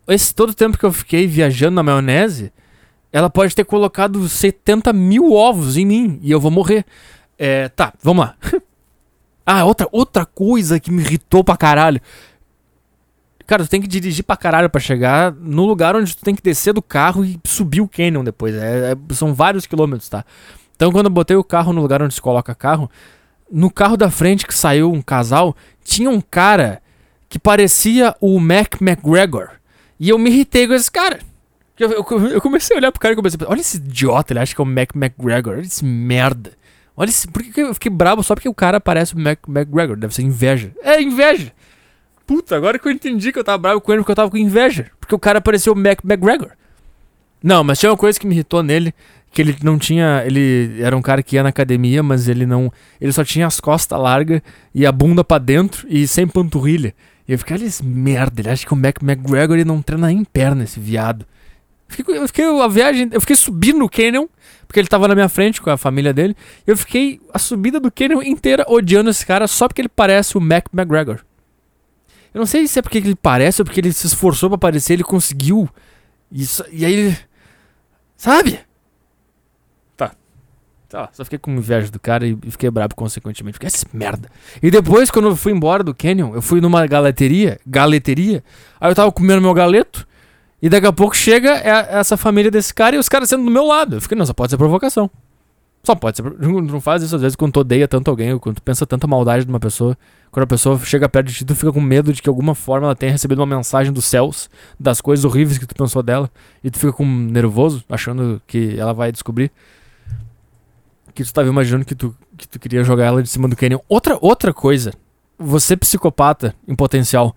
[0.07, 2.53] esse todo tempo que eu fiquei viajando na maionese,
[3.13, 6.85] ela pode ter colocado 70 mil ovos em mim e eu vou morrer.
[7.39, 8.37] É, tá, vamos lá.
[9.45, 12.01] ah, outra, outra coisa que me irritou pra caralho.
[13.47, 16.43] Cara, tu tem que dirigir pra caralho pra chegar no lugar onde tu tem que
[16.43, 18.55] descer do carro e subir o canyon depois.
[18.55, 20.25] É, é, são vários quilômetros, tá?
[20.77, 22.89] Então quando eu botei o carro no lugar onde se coloca carro,
[23.51, 26.81] no carro da frente que saiu um casal, tinha um cara
[27.29, 29.51] que parecia o Mac McGregor.
[29.99, 31.19] E eu me irritei com esse cara.
[31.81, 34.35] Eu, eu, eu comecei a olhar pro cara e comecei a pensar, olha esse idiota,
[34.35, 36.53] ele acha que é o Mac McGregor, olha esse merda.
[36.95, 39.97] Olha esse, por que eu fiquei bravo só porque o cara parece o Mac McGregor?
[39.97, 40.73] Deve ser inveja.
[40.83, 41.53] É inveja!
[42.27, 44.37] Puta, agora que eu entendi que eu tava bravo com ele porque eu tava com
[44.37, 44.91] inveja.
[45.01, 46.51] Porque o cara parecia o Mac McGregor.
[47.43, 48.93] Não, mas tinha uma coisa que me irritou nele,
[49.33, 52.71] que ele não tinha, ele era um cara que ia na academia, mas ele não,
[53.01, 54.43] ele só tinha as costas largas
[54.75, 56.95] e a bunda para dentro e sem panturrilha.
[57.27, 60.09] E eu fiquei, olha esse merda, ele acha que o Mac McGregor ele não treina
[60.09, 61.25] nem perna, esse viado.
[61.91, 64.29] Fiquei, eu fiquei a viagem, eu fiquei subindo no canyon,
[64.67, 67.91] porque ele tava na minha frente com a família dele, eu fiquei a subida do
[67.91, 71.21] canyon inteira odiando esse cara só porque ele parece o Mac McGregor.
[72.33, 74.93] Eu não sei se é porque ele parece ou porque ele se esforçou para aparecer,
[74.93, 75.69] ele conseguiu.
[76.31, 77.19] Isso, e aí ele.
[78.17, 78.61] Sabe?
[79.97, 80.15] Tá.
[80.89, 83.55] Tá, só fiquei com inveja do cara e fiquei brabo consequentemente.
[83.55, 84.31] Fiquei essa merda.
[84.63, 87.59] E depois, quando eu fui embora do Canyon, eu fui numa galeteria.
[87.67, 88.45] Galeteria.
[88.81, 90.07] Aí eu tava comendo meu galeto.
[90.63, 93.65] E daqui a pouco chega essa família desse cara e os caras sendo do meu
[93.65, 93.97] lado.
[93.97, 95.11] Eu fiquei, não, só pode ser provocação.
[95.83, 96.23] Só pode ser.
[96.39, 99.45] Não faz isso às vezes quando tu odeia tanto alguém, quando tu pensa tanta maldade
[99.47, 99.97] de uma pessoa.
[100.31, 102.87] Quando a pessoa chega perto de ti, tu fica com medo de que alguma forma
[102.87, 106.31] ela tenha recebido uma mensagem dos céus, das coisas horríveis que tu pensou dela,
[106.63, 109.51] e tu fica com nervoso, achando que ela vai descobrir.
[111.15, 113.81] Que tu estava imaginando que tu, que tu queria jogar ela de cima do canyon.
[113.89, 114.93] Outra, outra coisa,
[115.37, 117.35] você psicopata em potencial,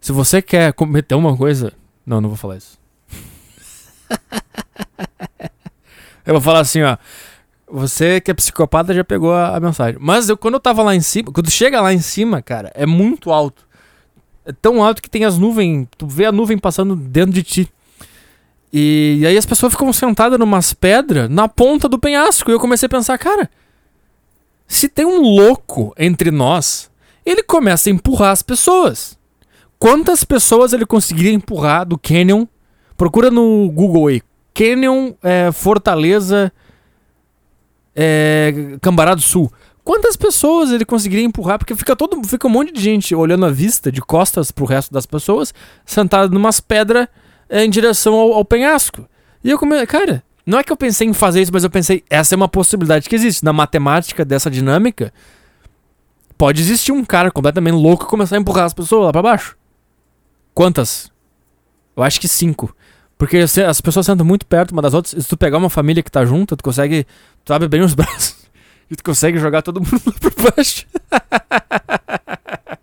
[0.00, 1.72] se você quer cometer uma coisa.
[2.06, 2.78] Não, não vou falar isso.
[6.24, 6.96] Eu vou falar assim, ó.
[7.68, 9.98] Você que é psicopata já pegou a, a, mensagem.
[10.00, 12.86] Mas eu, quando eu tava lá em cima, quando chega lá em cima, cara, é
[12.86, 13.66] muito alto.
[14.44, 17.68] É tão alto que tem as nuvens, tu vê a nuvem passando dentro de ti.
[18.72, 22.50] E, e aí as pessoas ficam sentadas numas pedras na ponta do penhasco.
[22.50, 23.50] E eu comecei a pensar, cara,
[24.68, 26.88] se tem um louco entre nós,
[27.24, 29.18] ele começa a empurrar as pessoas.
[29.78, 32.46] Quantas pessoas ele conseguiria empurrar do Canyon?
[32.96, 34.22] Procura no Google aí.
[34.54, 36.50] Canyon é, Fortaleza
[37.94, 39.52] é, Cambará do Sul.
[39.84, 41.58] Quantas pessoas ele conseguiria empurrar?
[41.58, 44.92] Porque fica todo, fica um monte de gente olhando a vista de costas pro resto
[44.92, 47.06] das pessoas, sentado numas pedras
[47.48, 49.06] é, em direção ao, ao, penhasco.
[49.44, 52.02] E eu comecei, cara, não é que eu pensei em fazer isso, mas eu pensei,
[52.10, 53.44] essa é uma possibilidade que existe.
[53.44, 55.12] Na matemática dessa dinâmica,
[56.36, 59.56] pode existir um cara completamente louco começar a empurrar as pessoas lá pra baixo.
[60.56, 61.12] Quantas?
[61.94, 62.74] Eu acho que cinco.
[63.18, 65.22] Porque as pessoas sentam muito perto uma das outras.
[65.22, 67.06] Se tu pegar uma família que tá junto, tu consegue.
[67.44, 68.34] Tu abre bem os braços.
[68.90, 70.86] E tu consegue jogar todo mundo lá pra baixo.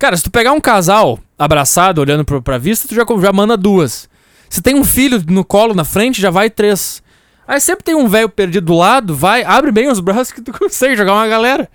[0.00, 3.56] Cara, se tu pegar um casal abraçado, olhando pra, pra vista, tu já, já manda
[3.56, 4.08] duas.
[4.48, 7.00] Se tem um filho no colo na frente, já vai três.
[7.46, 10.50] Aí sempre tem um velho perdido do lado, vai, abre bem os braços que tu
[10.58, 11.70] consegue jogar uma galera.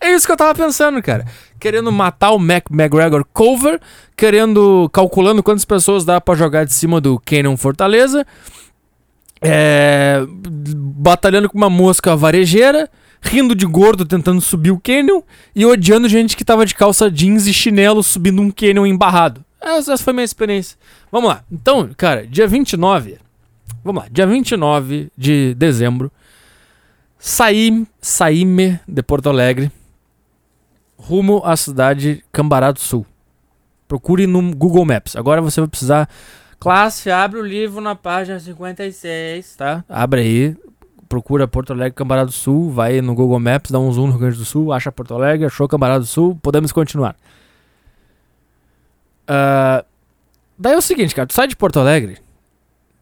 [0.00, 1.24] é isso que eu tava pensando, cara
[1.62, 3.80] querendo matar o Mac McGregor cover,
[4.16, 8.26] querendo calculando quantas pessoas dá para jogar de cima do Canyon Fortaleza,
[9.40, 15.22] é, batalhando com uma mosca varejeira, rindo de gordo tentando subir o Canyon
[15.54, 19.44] e odiando gente que tava de calça jeans e chinelo subindo um Canyon embarrado.
[19.60, 20.76] Essa, essa foi minha experiência.
[21.12, 21.44] Vamos lá.
[21.50, 23.18] Então, cara, dia 29.
[23.84, 26.10] Vamos lá, dia 29 de dezembro.
[27.20, 29.70] Saí, saí-me de Porto Alegre
[31.12, 33.04] rumo à cidade Cambará do Sul.
[33.86, 35.14] Procure no Google Maps.
[35.14, 36.08] Agora você vai precisar.
[36.58, 39.84] Classe, abre o livro na página 56, tá?
[39.86, 40.56] Abre aí.
[41.10, 42.70] Procura Porto Alegre, Cambará do Sul.
[42.70, 44.72] Vai no Google Maps, dá um zoom no Rio Grande do Sul.
[44.72, 46.38] Acha Porto Alegre, achou Cambará do Sul.
[46.42, 47.14] Podemos continuar.
[49.28, 49.84] Uh,
[50.58, 51.26] daí é o seguinte, cara.
[51.26, 52.16] Tu sai de Porto Alegre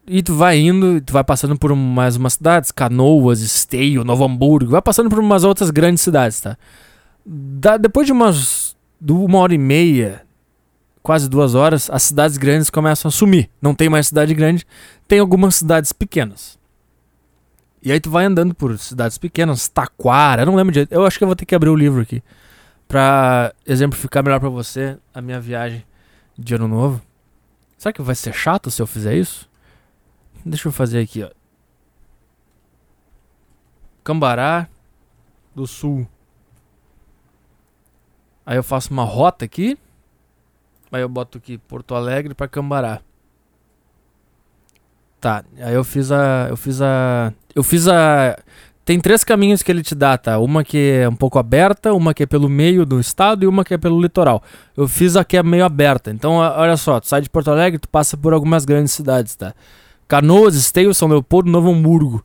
[0.05, 4.71] e tu vai indo, tu vai passando por mais umas cidades, Canoas, Esteio, Novo Hamburgo,
[4.71, 6.57] vai passando por umas outras grandes cidades, tá?
[7.25, 10.23] Da, depois de umas de uma hora e meia,
[11.01, 13.49] quase duas horas, as cidades grandes começam a sumir.
[13.61, 14.65] Não tem mais cidade grande,
[15.07, 16.59] tem algumas cidades pequenas.
[17.81, 20.87] E aí tu vai andando por cidades pequenas, Taquara, não lembro de.
[20.91, 22.21] Eu acho que eu vou ter que abrir o livro aqui.
[22.87, 25.83] Pra exemplificar melhor pra você a minha viagem
[26.37, 27.01] de ano novo.
[27.77, 29.49] Será que vai ser chato se eu fizer isso?
[30.45, 31.31] Deixa eu fazer aqui, ó.
[34.03, 34.67] Cambará
[35.55, 36.07] do Sul.
[38.51, 39.77] Aí eu faço uma rota aqui.
[40.91, 42.99] Aí eu boto aqui Porto Alegre para Cambará.
[45.21, 48.37] Tá, aí eu fiz a eu fiz a eu fiz a
[48.83, 50.37] tem três caminhos que ele te dá, tá?
[50.37, 53.63] Uma que é um pouco aberta, uma que é pelo meio do estado e uma
[53.63, 54.43] que é pelo litoral.
[54.75, 56.11] Eu fiz a que é meio aberta.
[56.11, 59.53] Então, olha só, tu sai de Porto Alegre, tu passa por algumas grandes cidades, tá?
[60.09, 62.21] Canoas, Esteio, São Leopoldo, Novo Hamburgo.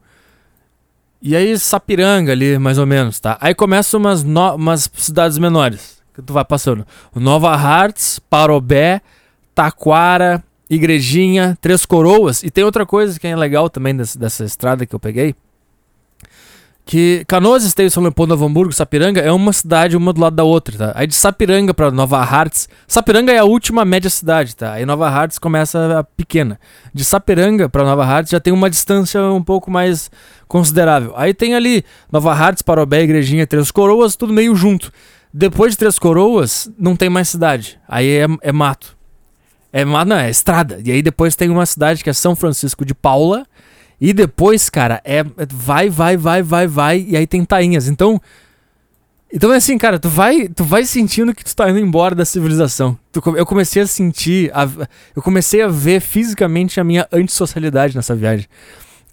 [1.22, 3.38] E aí Sapiranga ali, mais ou menos, tá?
[3.40, 4.56] Aí começam umas, no...
[4.56, 6.84] umas cidades menores que tu vai passando.
[7.14, 9.00] Nova Hartz, Parobé,
[9.54, 12.42] Taquara, Igrejinha, Três Coroas.
[12.42, 15.34] E tem outra coisa que é legal também dessa, dessa estrada que eu peguei
[16.86, 20.44] que Canoas, Esteio, São Leopoldo, Novo Hamburgo, Sapiranga é uma cidade uma do lado da
[20.44, 20.92] outra, tá?
[20.94, 24.74] Aí de Sapiranga para Nova Hartz, Sapiranga é a última média cidade, tá?
[24.74, 26.60] Aí Nova Hartz começa a pequena.
[26.94, 30.08] De Sapiranga para Nova Hartz já tem uma distância um pouco mais
[30.46, 31.12] considerável.
[31.16, 34.92] Aí tem ali Nova Hartz, Parobé, Igrejinha, Três Coroas, tudo meio junto.
[35.38, 37.78] Depois de Três Coroas, não tem mais cidade.
[37.86, 38.96] Aí é, é mato.
[39.70, 40.80] É mato, não, é estrada.
[40.82, 43.44] E aí depois tem uma cidade que é São Francisco de Paula,
[44.00, 45.22] e depois, cara, é
[45.52, 47.86] vai, vai, vai, vai, vai, e aí tem tainhas.
[47.86, 48.18] Então,
[49.30, 52.24] então é assim, cara, tu vai, tu vai sentindo que tu tá indo embora da
[52.24, 52.98] civilização.
[53.12, 54.66] Tu, eu comecei a sentir, a,
[55.14, 58.48] eu comecei a ver fisicamente a minha antissocialidade nessa viagem.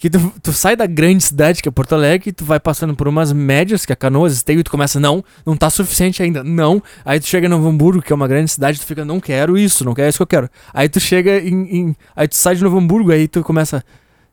[0.04, 2.94] Que tu, tu, sai da grande cidade, que é Porto Alegre, e tu vai passando
[2.94, 6.44] por umas médias, que é Canoas, Esteio, e tu começa, não, não tá suficiente ainda,
[6.44, 6.84] não.
[7.06, 9.58] Aí tu chega em Novo Hamburgo, que é uma grande cidade, tu fica, não quero
[9.58, 10.50] isso, não quero isso que eu quero.
[10.74, 13.82] Aí tu chega em, em aí tu sai de Novo Hamburgo, aí tu começa,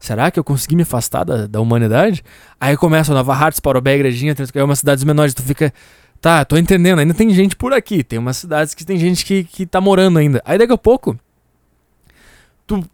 [0.00, 2.24] será que eu consegui me afastar da, da humanidade?
[2.60, 5.72] Aí começa Nova Hartz, Parobé, Igrejinha, é umas cidades menores, tu fica,
[6.20, 9.44] tá, tô entendendo, ainda tem gente por aqui, tem umas cidades que tem gente que,
[9.44, 10.42] que tá morando ainda.
[10.44, 11.16] Aí daqui a pouco,
[12.66, 12.84] tu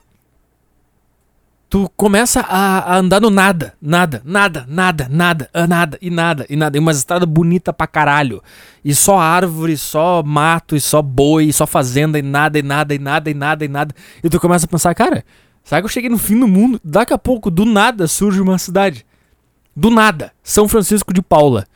[1.77, 6.47] tu começa a, a, andar no nada, nada, nada, nada, nada, ah, nada e nada
[6.49, 6.79] e nada.
[6.79, 8.43] E uma estrada bonita pra caralho.
[8.83, 12.95] E só árvore, só mato, e só boi, e só fazenda, e nada, e nada,
[12.95, 13.95] e nada, e nada, e nada.
[14.25, 15.23] E tu começa a pensar, cara,
[15.63, 16.81] Sabe que eu cheguei no fim do mundo?
[16.83, 19.05] Daqui a pouco, do nada, surge uma cidade.
[19.75, 20.31] Do nada.
[20.41, 21.67] São Francisco de Paula.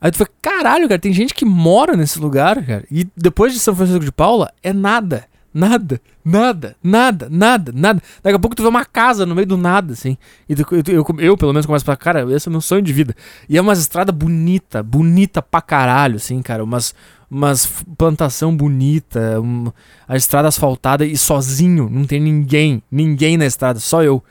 [0.00, 2.84] Aí tu fala, caralho, cara, tem gente que mora nesse lugar, cara.
[2.90, 5.24] E depois de São Francisco de Paula, é nada.
[5.54, 8.02] Nada, nada, nada, nada, nada.
[8.20, 10.18] Daqui a pouco tu vê uma casa no meio do nada, assim.
[10.48, 12.82] E eu, eu, eu, pelo menos, começo a falar, cara, esse é o meu sonho
[12.82, 13.14] de vida.
[13.48, 16.64] E é uma estrada bonita, bonita pra caralho, assim, cara.
[16.64, 16.92] Umas,
[17.30, 19.70] umas plantação bonita, um,
[20.08, 24.22] a estrada asfaltada e sozinho, não tem ninguém, ninguém na estrada, só eu.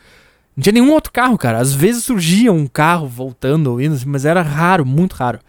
[0.55, 1.59] Não tinha nenhum outro carro, cara.
[1.59, 5.39] Às vezes surgia um carro voltando ou indo, mas era raro, muito raro.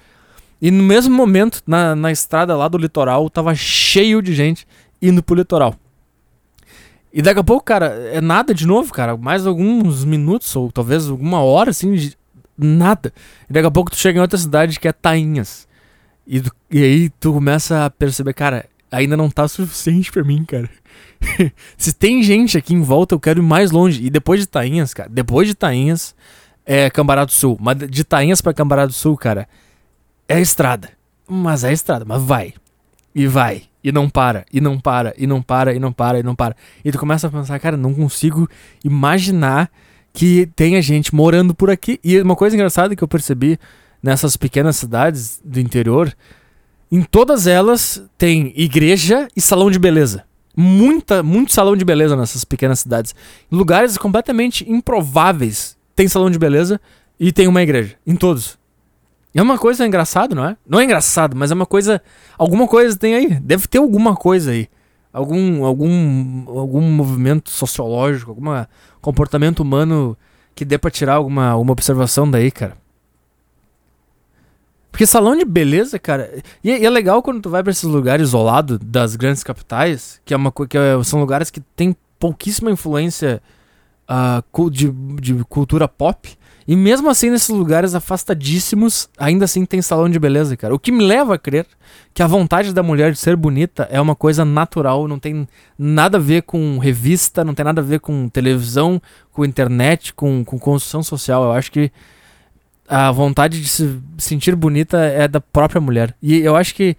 [0.63, 4.67] E no mesmo momento, na, na estrada lá do litoral, tava cheio de gente
[5.03, 5.75] indo pro litoral.
[7.13, 9.17] E daqui a pouco, cara, é nada de novo, cara.
[9.17, 12.17] Mais alguns minutos, ou talvez alguma hora, assim, de
[12.59, 13.13] nada.
[13.49, 15.67] E daqui a pouco tu chega em outra cidade que é Tainhas.
[16.27, 20.69] E, e aí tu começa a perceber, cara, ainda não tá suficiente para mim, cara.
[21.77, 24.05] Se tem gente aqui em volta, eu quero ir mais longe.
[24.05, 26.15] E depois de Tainhas, cara, depois de Tainhas,
[26.65, 27.57] é Cambará do Sul.
[27.61, 29.49] Mas de Tainhas pra Cambará do Sul, cara,
[30.29, 30.91] é estrada.
[31.29, 32.55] Mas é estrada, mas vai.
[33.15, 33.63] E vai.
[33.87, 36.57] E não para, e não para, e não para, e não para, e não para.
[36.85, 38.49] E tu começa a pensar, cara, não consigo
[38.85, 39.71] imaginar
[40.13, 42.01] que tenha gente morando por aqui.
[42.03, 43.57] E uma coisa engraçada que eu percebi
[44.03, 46.13] nessas pequenas cidades do interior,
[46.91, 50.25] em todas elas tem igreja e salão de beleza.
[50.57, 53.15] Muita, muito salão de beleza nessas pequenas cidades.
[53.53, 56.81] Lugares completamente improváveis tem salão de beleza
[57.21, 57.95] e tem uma igreja.
[58.05, 58.59] Em todos.
[59.37, 60.57] É uma coisa engraçada, não é?
[60.67, 62.01] Não é engraçado, mas é uma coisa.
[62.39, 63.35] Alguma coisa tem aí.
[63.39, 64.67] Deve ter alguma coisa aí.
[65.13, 68.65] Algum, algum, algum movimento sociológico, algum
[69.03, 70.17] comportamento humano
[70.55, 72.79] que dê pra tirar alguma, alguma observação daí, cara.
[74.91, 76.43] Porque salão de beleza, cara.
[76.65, 80.33] E, e, é legal quando tu vai pra esses lugares isolados das grandes capitais, que
[80.33, 83.43] é uma que é, são lugares que tem pouquíssima influência
[84.09, 86.39] uh, de, de cultura pop.
[86.69, 90.75] E mesmo assim, nesses lugares afastadíssimos, ainda assim tem salão de beleza, cara.
[90.75, 91.67] O que me leva a crer
[92.13, 95.47] que a vontade da mulher de ser bonita é uma coisa natural, não tem
[95.79, 99.01] nada a ver com revista, não tem nada a ver com televisão,
[99.33, 101.45] com internet, com, com construção social.
[101.45, 101.93] Eu acho que
[102.89, 106.15] a vontade de se sentir bonita é da própria mulher.
[106.21, 106.97] E eu acho que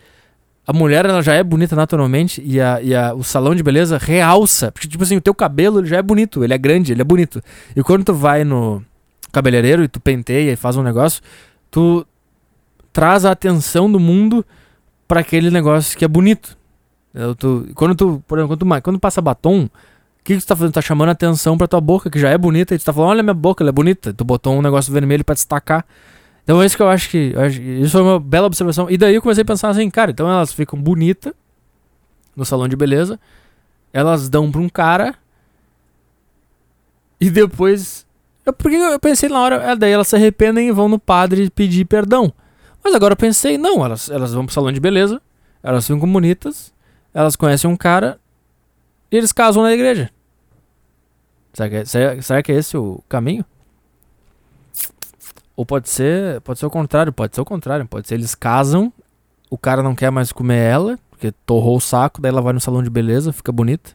[0.66, 3.98] a mulher ela já é bonita naturalmente e, a, e a, o salão de beleza
[3.98, 4.72] realça.
[4.72, 7.42] Porque, tipo assim, o teu cabelo já é bonito, ele é grande, ele é bonito.
[7.76, 8.84] E quando tu vai no
[9.38, 11.22] cabeleireiro e tu penteia e faz um negócio,
[11.70, 12.06] tu
[12.92, 14.44] traz a atenção do mundo
[15.08, 16.58] para aquele negócio que é bonito.
[17.14, 19.70] Eu, tu, quando tu, por exemplo, quando tu, quando passa batom, o
[20.24, 20.74] que, que tu tá fazendo?
[20.74, 23.12] Tá chamando a atenção pra tua boca, que já é bonita, e tu tá falando,
[23.12, 24.12] olha minha boca, ela é bonita.
[24.14, 25.86] Tu botou um negócio vermelho para destacar.
[26.44, 27.34] Então é isso que eu acho que.
[27.36, 28.90] Eu acho, isso foi uma bela observação.
[28.90, 31.34] E daí eu comecei a pensar assim, cara, então elas ficam bonitas
[32.36, 33.20] no salão de beleza,
[33.94, 35.14] elas dão pra um cara.
[37.22, 38.07] E depois.
[38.48, 41.50] Eu, porque eu pensei na hora, é, daí elas se arrependem e vão no padre
[41.50, 42.32] pedir perdão.
[42.82, 45.22] Mas agora eu pensei, não, elas, elas vão pro salão de beleza,
[45.62, 46.74] elas ficam bonitas,
[47.14, 48.18] elas conhecem um cara
[49.12, 50.10] e eles casam na igreja.
[51.52, 53.44] Será que, é, será, será que é esse o caminho?
[55.54, 58.94] Ou pode ser, pode ser o contrário, pode ser o contrário, pode ser eles casam,
[59.50, 62.62] o cara não quer mais comer ela, porque torrou o saco, daí ela vai no
[62.62, 63.92] salão de beleza, fica bonita.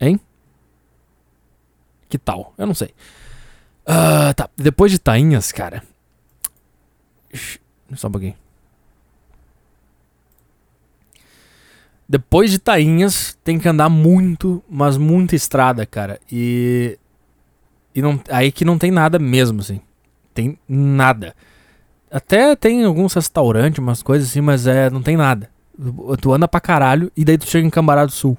[0.00, 0.18] Hein?
[2.12, 2.52] Que tal?
[2.58, 2.88] Eu não sei.
[3.88, 5.82] Uh, tá, depois de tainhas, cara,
[7.94, 8.34] só um pouquinho.
[12.06, 16.20] Depois de Tainhas, tem que andar muito, mas muita estrada, cara.
[16.30, 16.98] E.
[17.94, 19.80] E não, aí que não tem nada mesmo, assim.
[20.34, 21.34] Tem nada.
[22.10, 25.48] Até tem alguns restaurantes, umas coisas assim, mas é, não tem nada.
[26.20, 28.36] Tu anda pra caralho e daí tu chega em Cambará do Sul.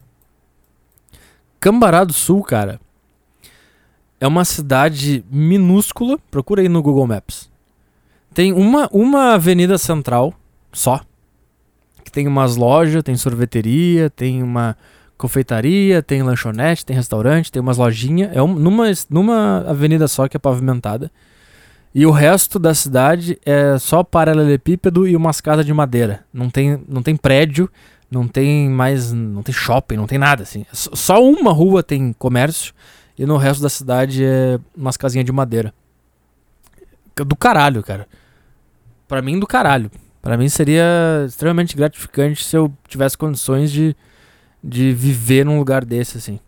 [1.59, 2.79] Cambará do Sul, cara,
[4.23, 6.17] é uma cidade minúscula.
[6.31, 7.51] Procura aí no Google Maps.
[8.33, 10.33] Tem uma, uma avenida central
[10.71, 11.01] só.
[12.05, 14.77] Que tem umas lojas, tem sorveteria, tem uma
[15.17, 18.33] confeitaria, tem lanchonete, tem restaurante, tem umas lojinhas.
[18.33, 21.11] É um, numa, numa avenida só que é pavimentada.
[21.93, 26.23] E o resto da cidade é só paralelepípedo e umas casas de madeira.
[26.33, 27.69] Não tem, não tem prédio,
[28.09, 29.11] não tem mais.
[29.11, 30.65] não tem shopping, não tem nada assim.
[30.71, 32.73] Só uma rua tem comércio
[33.17, 35.73] e no resto da cidade é umas casinhas de madeira.
[37.15, 38.07] Do caralho, cara
[39.13, 39.91] para mim do caralho.
[40.23, 40.83] Para mim seria
[41.27, 43.95] extremamente gratificante se eu tivesse condições de,
[44.63, 46.39] de viver num lugar desse assim.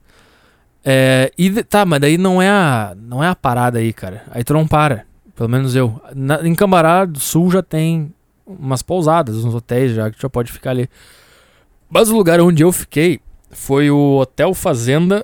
[0.83, 4.23] É, e tá, mas daí não é a não é a parada aí, cara.
[4.31, 5.05] Aí tu não para,
[5.35, 6.01] pelo menos eu.
[6.15, 8.11] Na, em Cambará do Sul já tem
[8.47, 10.89] umas pousadas, uns hotéis já que tu já pode ficar ali.
[11.87, 13.19] Mas o lugar onde eu fiquei
[13.51, 15.23] foi o Hotel Fazenda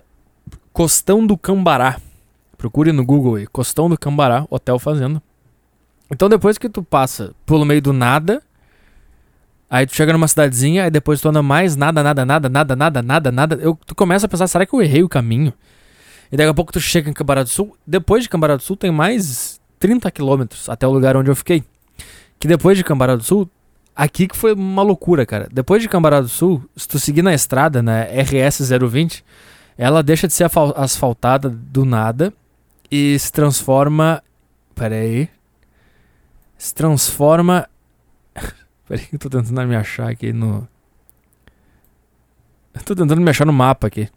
[0.73, 1.99] Costão do Cambará.
[2.57, 5.21] Procure no Google aí, Costão do Cambará, Hotel Fazenda.
[6.09, 8.41] Então depois que tu passa pelo meio do nada,
[9.69, 13.01] aí tu chega numa cidadezinha, aí depois tu anda mais nada, nada, nada, nada, nada,
[13.01, 13.55] nada, nada.
[13.61, 15.53] Eu, tu começa a pensar, será que eu errei o caminho?
[16.31, 17.75] E daqui a pouco tu chega em Cambará do Sul.
[17.85, 21.63] Depois de Cambará do Sul tem mais 30 quilômetros até o lugar onde eu fiquei.
[22.39, 23.49] Que depois de Cambará do Sul,
[23.95, 25.49] aqui que foi uma loucura, cara.
[25.51, 29.23] Depois de Cambará do Sul, se tu seguir na estrada, na RS 020,
[29.81, 32.33] ela deixa de ser asfaltada do nada
[32.89, 34.23] e se transforma.
[34.75, 35.29] Pera aí
[36.61, 37.67] se transforma.
[38.87, 40.67] Peraí eu tô tentando me achar aqui no.
[42.73, 44.07] Eu tô tentando me achar no mapa aqui.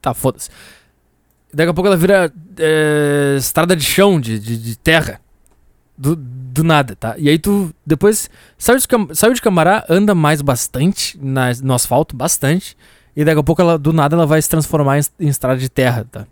[0.00, 0.50] Tá, foda-se.
[1.52, 5.20] Daqui a pouco ela vira é, estrada de chão, de, de, de, terra.
[5.96, 7.14] Do, do nada, tá?
[7.16, 8.28] E aí tu depois
[8.58, 12.76] saiu de, saiu de Camará, anda mais bastante na, no asfalto, bastante.
[13.16, 15.70] E daqui a pouco ela, do nada ela vai se transformar em, em estrada de
[15.70, 16.26] terra, tá?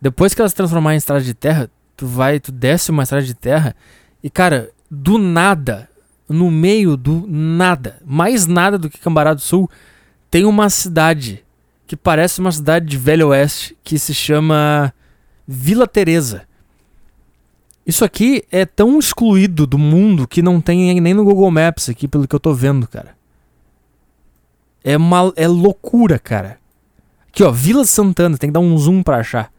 [0.00, 3.24] Depois que ela se transformar em estrada de terra, tu vai, tu desce uma estrada
[3.24, 3.76] de terra
[4.22, 5.88] e, cara, do nada,
[6.28, 9.70] no meio do nada, mais nada do que Cambará do Sul,
[10.30, 11.44] tem uma cidade
[11.86, 14.92] que parece uma cidade de Velho Oeste que se chama
[15.46, 16.42] Vila Teresa.
[17.86, 22.06] Isso aqui é tão excluído do mundo que não tem nem no Google Maps aqui,
[22.06, 23.19] pelo que eu tô vendo, cara.
[24.82, 26.58] É uma é loucura, cara.
[27.28, 29.52] Aqui, ó, Vila Santana, tem que dar um zoom pra achar.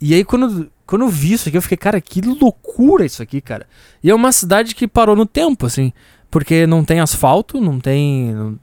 [0.00, 3.40] E aí quando quando eu vi isso aqui, eu fiquei, cara, que loucura isso aqui,
[3.40, 3.66] cara.
[4.02, 5.92] E é uma cidade que parou no tempo, assim.
[6.30, 8.34] Porque não tem asfalto, não tem.
[8.34, 8.58] Não...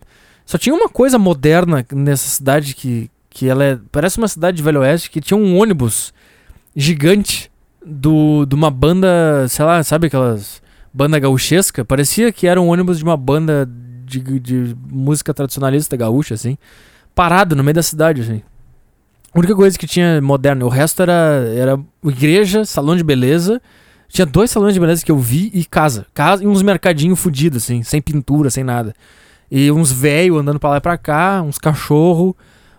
[0.45, 3.80] Só tinha uma coisa moderna nessa cidade que, que ela é.
[3.91, 6.13] Parece uma cidade de Velho Oeste que tinha um ônibus
[6.76, 7.51] gigante
[7.84, 10.61] do, de uma banda, sei lá, sabe aquelas.
[10.93, 11.86] Banda gauchesca?
[11.86, 13.65] Parecia que era um ônibus de uma banda
[14.20, 16.57] de, de música tradicionalista gaúcha, assim.
[17.16, 18.41] Parado no meio da cidade, assim.
[19.34, 21.14] A única coisa que tinha moderna, o resto era,
[21.55, 23.62] era igreja, salão de beleza.
[24.09, 26.05] Tinha dois salões de beleza que eu vi e casa.
[26.14, 28.93] Casa e uns mercadinhos fudidos, assim, sem pintura, sem nada.
[29.49, 32.36] E uns velhos andando pra lá e pra cá, uns cachorro,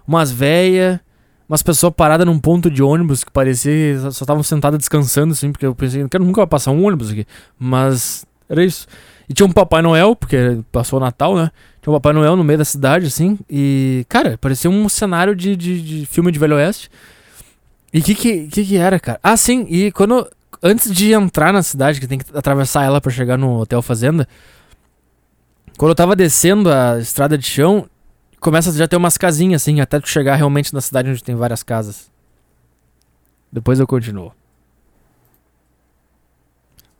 [0.06, 1.00] umas velhas,
[1.48, 5.64] umas pessoas paradas num ponto de ônibus que parecia só estavam sentadas descansando, assim, porque
[5.64, 7.26] eu pensei, que nunca vai passar um ônibus aqui.
[7.58, 8.86] Mas era isso.
[9.32, 11.50] E tinha um Papai Noel, porque passou o Natal, né?
[11.80, 13.38] Tinha um Papai Noel no meio da cidade, assim.
[13.48, 16.90] E, cara, parecia um cenário de, de, de filme de Velho Oeste.
[17.94, 19.18] E o que, que que era, cara?
[19.22, 20.30] Ah, sim, e quando.
[20.62, 24.28] Antes de entrar na cidade, que tem que atravessar ela pra chegar no Hotel Fazenda.
[25.78, 27.88] Quando eu tava descendo a estrada de chão,
[28.38, 31.34] começa a já ter umas casinhas, assim, até tu chegar realmente na cidade onde tem
[31.34, 32.10] várias casas.
[33.50, 34.30] Depois eu continuo.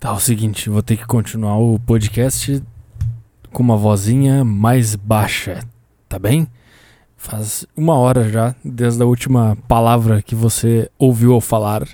[0.03, 2.61] Tá, é o seguinte, vou ter que continuar o podcast
[3.53, 5.61] com uma vozinha mais baixa,
[6.09, 6.49] tá bem?
[7.17, 11.87] Faz uma hora já, desde a última palavra que você ouviu ao falar.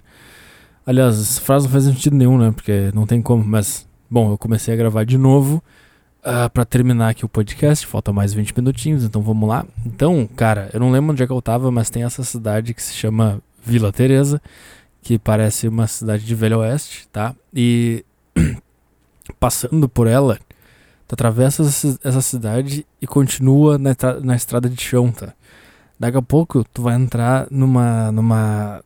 [0.87, 2.51] Aliás, essa frase não faz sentido nenhum, né?
[2.51, 3.87] Porque não tem como, mas.
[4.11, 7.87] Bom, eu comecei a gravar de novo uh, ah, para terminar aqui o podcast.
[7.87, 9.67] Falta mais 20 minutinhos, então vamos lá.
[9.85, 12.83] Então, cara, eu não lembro onde é que eu tava, mas tem essa cidade que
[12.83, 14.41] se chama Vila Teresa,
[15.03, 17.35] que parece uma cidade de Velho Oeste, tá?
[17.55, 18.05] E
[19.39, 20.39] passando por ela,
[21.09, 25.33] Tu atravessa essa cidade e continua na, na estrada de chão, tá?
[25.99, 28.13] Daqui a pouco tu vai entrar numa.
[28.13, 28.85] numa.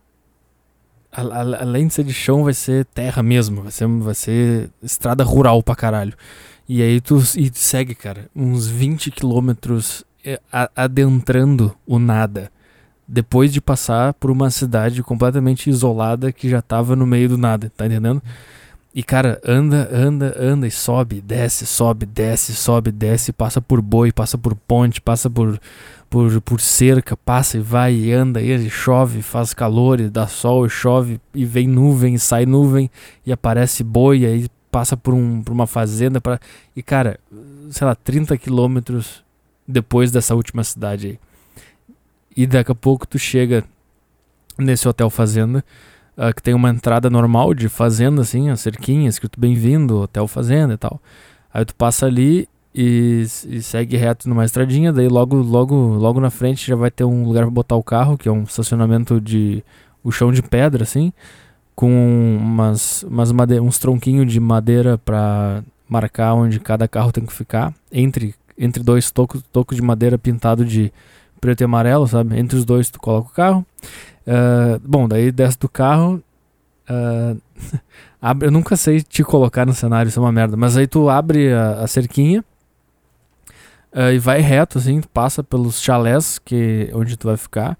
[1.11, 3.61] além de ser de chão, vai ser terra mesmo.
[3.61, 6.13] Vai ser, vai ser estrada rural pra caralho.
[6.67, 10.39] E aí tu e segue, cara, uns 20 quilômetros é,
[10.73, 12.49] adentrando o nada.
[13.13, 17.71] Depois de passar por uma cidade completamente isolada que já tava no meio do nada,
[17.77, 18.23] tá entendendo?
[18.95, 24.11] E cara, anda, anda, anda e sobe, desce, sobe, desce, sobe, desce, passa por boi,
[24.11, 25.59] passa por ponte, passa por,
[26.09, 30.65] por, por cerca, passa e vai e anda e chove, faz calor e dá sol
[30.65, 32.89] e chove e vem nuvem, e sai nuvem
[33.23, 36.39] e aparece boi e aí passa por, um, por uma fazenda para
[36.75, 37.19] e cara,
[37.69, 39.23] sei lá, 30 quilômetros
[39.67, 41.19] depois dessa última cidade aí.
[42.35, 43.63] E daqui a pouco tu chega
[44.57, 45.63] nesse hotel fazenda
[46.17, 50.73] uh, que tem uma entrada normal de fazenda, assim, a cerquinha, escrito bem-vindo, hotel fazenda
[50.73, 50.99] e tal.
[51.53, 56.29] Aí tu passa ali e, e, segue reto numa estradinha, daí logo, logo, logo na
[56.29, 59.63] frente já vai ter um lugar para botar o carro, que é um estacionamento de
[60.03, 61.13] o chão de pedra, assim,
[61.75, 67.33] com umas, umas made uns tronquinhos de madeira para marcar onde cada carro tem que
[67.33, 70.91] ficar, entre, entre dois tocos, tocos de madeira pintado de
[71.43, 72.39] preto e amarelo, sabe?
[72.39, 73.65] Entre os dois tu coloca o carro.
[74.25, 76.23] Uh, bom, daí desce do carro.
[76.89, 77.37] Uh,
[78.21, 80.55] abre, eu nunca sei te colocar no cenário, isso é uma merda.
[80.55, 82.45] Mas aí tu abre a, a cerquinha
[83.93, 87.77] uh, e vai reto, assim, passa pelos chalés que, onde tu vai ficar.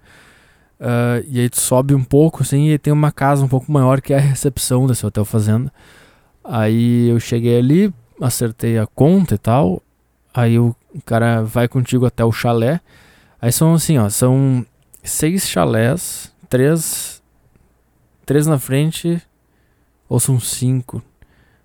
[1.26, 4.14] e aí tu sobe um pouco, assim, e tem uma casa um pouco maior que
[4.14, 5.72] é a recepção desse hotel fazenda.
[6.44, 9.82] Aí eu cheguei ali, acertei a conta e tal.
[10.34, 12.82] Aí o cara vai contigo até o chalé.
[13.44, 14.66] Aí são assim, ó, são
[15.04, 17.22] seis chalés três.
[18.26, 19.22] Três na frente.
[20.08, 21.04] Ou são cinco?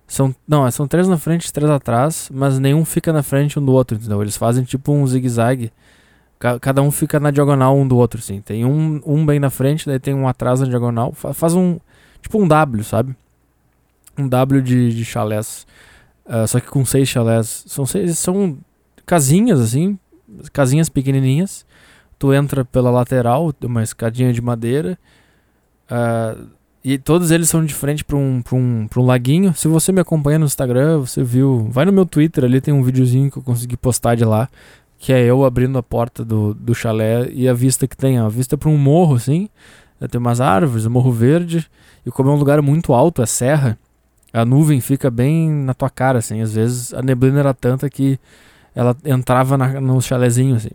[0.05, 3.71] São, não, são três na frente três atrás, mas nenhum fica na frente um do
[3.71, 4.21] outro, entendeu?
[4.21, 5.71] Eles fazem tipo um zigue-zague.
[6.59, 8.41] Cada um fica na diagonal um do outro, assim.
[8.41, 11.13] Tem um, um bem na frente, daí tem um atrás na diagonal.
[11.13, 11.79] Faz um.
[12.21, 13.15] Tipo um W, sabe?
[14.17, 15.65] Um W de, de chalés.
[16.25, 17.63] Uh, só que com seis chalés.
[17.67, 18.17] São seis.
[18.17, 18.57] São
[19.05, 19.97] casinhas, assim.
[20.51, 21.65] Casinhas pequenininhas
[22.19, 24.99] tu entra pela lateral, uma escadinha de madeira.
[25.89, 26.49] Uh,
[26.83, 29.53] e todos eles são de frente para um, um, um laguinho.
[29.55, 31.67] Se você me acompanha no Instagram, você viu.
[31.71, 34.49] Vai no meu Twitter, ali tem um videozinho que eu consegui postar de lá.
[34.97, 38.17] Que é eu abrindo a porta do, do chalé e a vista que tem.
[38.17, 39.49] A vista para um morro, assim.
[40.11, 41.69] Tem umas árvores, um morro verde.
[42.05, 43.77] E como é um lugar muito alto, é serra,
[44.31, 46.41] a nuvem fica bem na tua cara, assim.
[46.41, 48.19] Às vezes a neblina era tanta que
[48.73, 50.71] ela entrava na, no chalézinho, assim.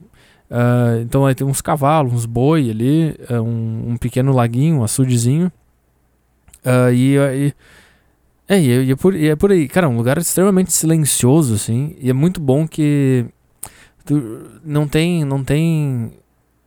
[0.50, 4.84] Uh, então aí tem uns cavalos, uns boi ali, uh, um, um, pequeno laguinho, um
[4.84, 5.50] açudezinho.
[6.64, 7.54] Uh, e, e,
[8.48, 9.68] é, e, é por, e é por aí.
[9.68, 11.96] Cara, um lugar extremamente silencioso, assim.
[11.98, 13.26] E é muito bom que
[14.04, 16.12] tu não tem, não tem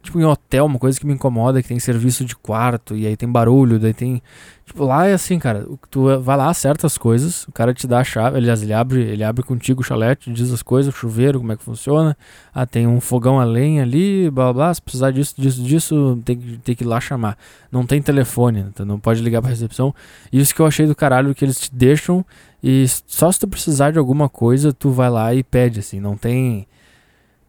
[0.08, 3.16] tipo, em hotel, uma coisa que me incomoda que tem serviço de quarto, e aí
[3.18, 4.22] tem barulho, daí tem.
[4.66, 8.00] Tipo, lá é assim, cara, tu vai lá, acerta as coisas, o cara te dá
[8.00, 11.40] a chave, aliás, ele abre, ele abre contigo o chalete, diz as coisas, o chuveiro,
[11.40, 12.18] como é que funciona.
[12.54, 16.22] Ah, tem um fogão a lenha ali, blá blá, blá se precisar disso, disso, disso,
[16.26, 17.38] tem, tem que ir lá chamar.
[17.72, 19.94] Não tem telefone, então não pode ligar pra recepção.
[20.32, 22.26] Isso que eu achei do caralho, que eles te deixam,
[22.64, 26.18] e só se tu precisar de alguma coisa, tu vai lá e pede, assim, não
[26.18, 26.68] tem.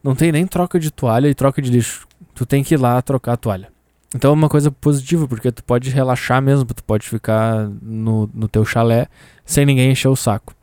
[0.02, 2.07] Não tem nem troca de toalha e troca de lixo
[2.38, 3.68] tu tem que ir lá trocar a toalha.
[4.14, 8.46] Então é uma coisa positiva, porque tu pode relaxar mesmo, tu pode ficar no, no
[8.46, 9.08] teu chalé
[9.44, 10.54] sem ninguém encher o saco.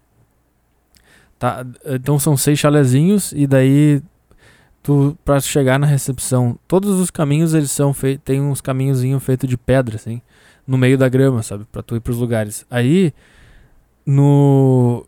[1.38, 1.66] Tá?
[1.86, 4.02] Então são seis chalézinhos e daí
[4.82, 9.50] tu para chegar na recepção, todos os caminhos eles são feitos, tem uns caminhozinhos feitos
[9.50, 10.22] de pedra assim,
[10.66, 12.66] no meio da grama, sabe, para tu ir pros lugares.
[12.72, 13.14] Aí
[14.06, 15.06] no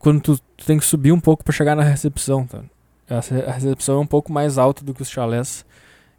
[0.00, 2.60] quando tu, tu tem que subir um pouco para chegar na recepção, tá?
[3.08, 5.64] A recepção é um pouco mais alta do que os chalés.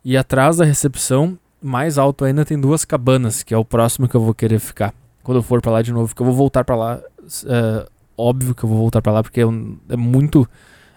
[0.04, 4.16] E atrás da recepção, mais alto ainda tem duas cabanas, que é o próximo que
[4.16, 4.94] eu vou querer ficar.
[5.24, 7.02] Quando eu for para lá de novo, que eu vou voltar para lá.
[7.46, 9.46] É, óbvio que eu vou voltar para lá, porque é,
[9.90, 10.48] é muito.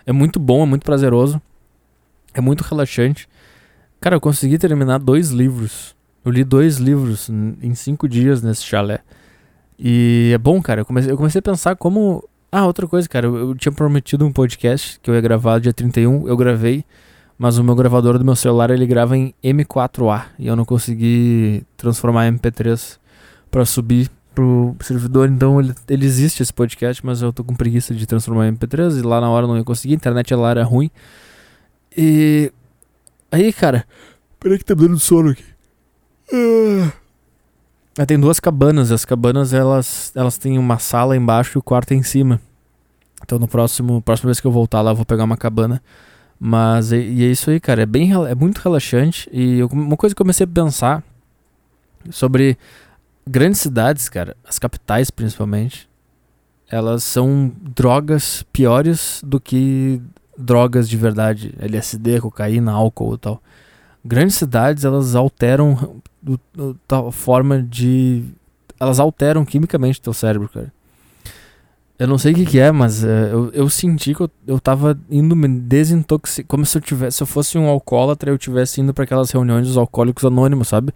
[0.07, 1.41] É muito bom, é muito prazeroso.
[2.33, 3.29] É muito relaxante.
[4.01, 5.97] Cara, eu consegui terminar dois livros.
[6.25, 9.01] Eu li dois livros em cinco dias nesse chalé.
[9.79, 10.83] E é bom, cara.
[10.83, 12.23] Eu comecei, eu comecei a pensar como.
[12.53, 13.27] Ah, outra coisa, cara.
[13.27, 16.27] Eu, eu, tinha prometido um podcast que eu ia gravar dia 31.
[16.27, 16.85] Eu gravei.
[17.39, 20.27] Mas o meu gravador do meu celular ele grava em M4A.
[20.39, 22.99] E eu não consegui transformar em MP3
[23.51, 25.29] para subir pro servidor.
[25.29, 27.05] Então ele, ele existe esse podcast.
[27.07, 28.99] Mas eu tô com preguiça de transformar em MP3.
[28.99, 29.95] E lá na hora não ia conseguir.
[29.95, 30.91] A internet lá era ruim.
[31.97, 32.53] E.
[33.31, 33.87] Aí, cara.
[34.41, 35.45] Peraí que tá dando sono aqui.
[36.33, 36.93] Ah,
[38.07, 38.93] tem duas cabanas.
[38.93, 42.41] As cabanas elas, elas têm uma sala embaixo e o quarto em cima.
[43.23, 45.83] Então no próximo, próxima vez que eu voltar lá, eu vou pegar uma cabana.
[46.39, 47.83] Mas e, e é isso aí, cara.
[47.83, 49.29] É bem é muito relaxante.
[49.33, 51.03] E eu, uma coisa que eu comecei a pensar
[52.11, 52.57] sobre
[53.29, 55.89] grandes cidades, cara, as capitais principalmente,
[56.69, 60.01] elas são drogas piores do que
[60.39, 63.43] drogas de verdade, LSD, cocaína, álcool e tal.
[64.03, 66.01] Grandes cidades, elas alteram
[66.89, 68.25] a forma de
[68.79, 70.73] elas alteram quimicamente teu cérebro, cara.
[71.99, 74.59] Eu não sei o que, que é, mas uh, eu, eu senti que eu, eu
[74.59, 76.47] tava indo me desintoxicar.
[76.49, 77.19] Como se eu tivesse.
[77.19, 80.95] Se eu fosse um alcoólatra, eu tivesse indo para aquelas reuniões dos alcoólicos anônimos, sabe?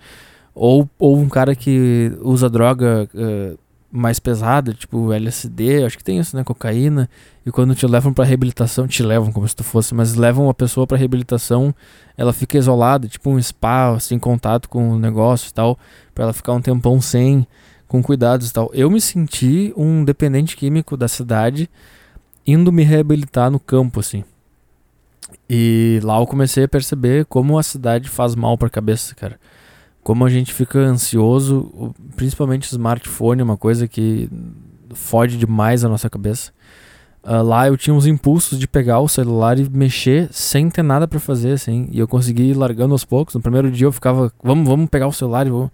[0.55, 3.59] Ou, ou um cara que usa droga uh,
[3.97, 6.42] mais pesada, tipo LSD, acho que tem isso, né?
[6.42, 7.09] Cocaína.
[7.47, 10.55] E quando te levam para reabilitação, te levam como se tu fosse, mas levam a
[10.55, 11.72] pessoa para reabilitação,
[12.16, 15.78] ela fica isolada, tipo um spa, sem contato com o negócio e tal,
[16.12, 17.47] para ela ficar um tempão sem,
[17.86, 18.68] com cuidados e tal.
[18.74, 21.70] Eu me senti um dependente químico da cidade
[22.45, 24.24] indo me reabilitar no campo, assim.
[25.49, 29.38] E lá eu comecei a perceber como a cidade faz mal para a cabeça, cara
[30.05, 34.29] como a gente fica ansioso, principalmente smartphone, é uma coisa que
[34.93, 36.53] fode demais a nossa cabeça.
[37.25, 41.09] Uh, lá eu tinha uns impulsos de pegar o celular e mexer sem ter nada
[41.09, 41.89] para fazer, assim.
[41.91, 43.35] E eu consegui ir largando aos poucos.
[43.35, 45.71] No primeiro dia eu ficava, vamos, vamos pegar o celular e vamos.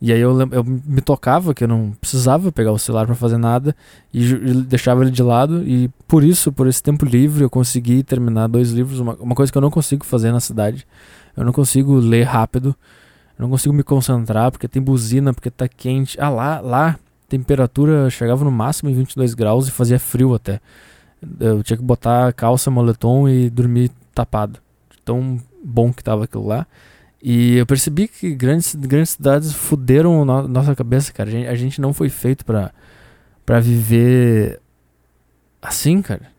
[0.00, 3.36] E aí eu, eu me tocava que eu não precisava pegar o celular para fazer
[3.36, 3.74] nada
[4.12, 5.62] e, e, deixava ele de lado.
[5.64, 8.98] E por isso, por esse tempo livre, eu consegui terminar dois livros.
[8.98, 10.84] Uma, uma coisa que eu não consigo fazer na cidade.
[11.36, 12.74] Eu não consigo ler rápido.
[13.38, 16.20] Eu não consigo me concentrar porque tem buzina, porque tá quente.
[16.20, 20.60] Ah, lá, lá, temperatura chegava no máximo em 22 graus e fazia frio até.
[21.38, 24.58] Eu tinha que botar calça, moletom e dormir tapado.
[25.04, 26.66] Tão bom que tava aquilo lá.
[27.22, 31.28] E eu percebi que grandes, grandes cidades fuderam no, nossa cabeça, cara.
[31.28, 32.72] A gente, a gente não foi feito pra,
[33.46, 34.60] pra viver
[35.62, 36.30] assim, cara.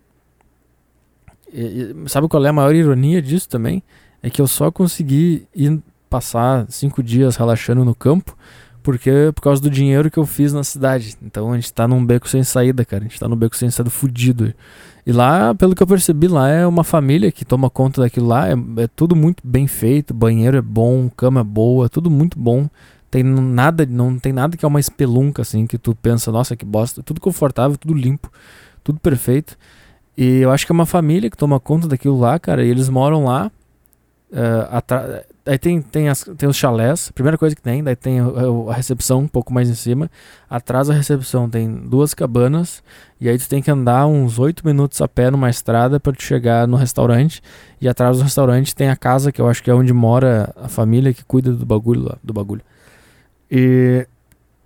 [1.51, 3.83] E, e, sabe qual é a maior ironia disso também?
[4.21, 8.35] É que eu só consegui ir passar cinco dias relaxando no campo,
[8.81, 11.15] porque por causa do dinheiro que eu fiz na cidade.
[11.21, 13.03] Então a gente tá num beco sem saída, cara.
[13.03, 14.53] A gente tá num beco sem saída fudido.
[15.05, 18.47] E lá, pelo que eu percebi, lá é uma família que toma conta daquilo lá.
[18.49, 22.37] É, é tudo muito bem feito, banheiro é bom, cama é boa, é tudo muito
[22.37, 22.69] bom.
[23.11, 26.63] Tem nada, não tem nada que é uma espelunca assim que tu pensa, nossa, que
[26.63, 27.01] bosta.
[27.01, 28.31] Tudo confortável, tudo limpo,
[28.83, 29.57] tudo perfeito.
[30.15, 32.63] E eu acho que é uma família que toma conta daquilo lá, cara.
[32.63, 33.51] E eles moram lá.
[34.31, 38.25] Uh, Aí tem, tem, as, tem os chalés, primeira coisa que tem, daí tem a,
[38.69, 40.07] a, recepção um pouco mais em cima.
[40.47, 42.83] Atrás da recepção tem duas cabanas,
[43.19, 46.21] e aí tu tem que andar uns 8 minutos a pé numa estrada para tu
[46.21, 47.41] chegar no restaurante.
[47.81, 50.67] E atrás do restaurante tem a casa, que eu acho que é onde mora a
[50.67, 52.61] família que cuida do bagulho lá, do bagulho.
[53.49, 54.05] E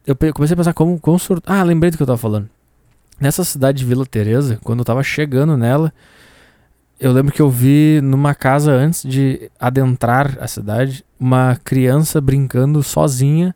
[0.06, 1.18] eu comecei a pensar como, como.
[1.46, 2.50] Ah, lembrei do que eu tava falando.
[3.22, 5.94] Nessa cidade de Vila Teresa, quando eu tava chegando nela,
[7.00, 12.82] eu lembro que eu vi numa casa antes de adentrar a cidade uma criança brincando
[12.82, 13.56] sozinha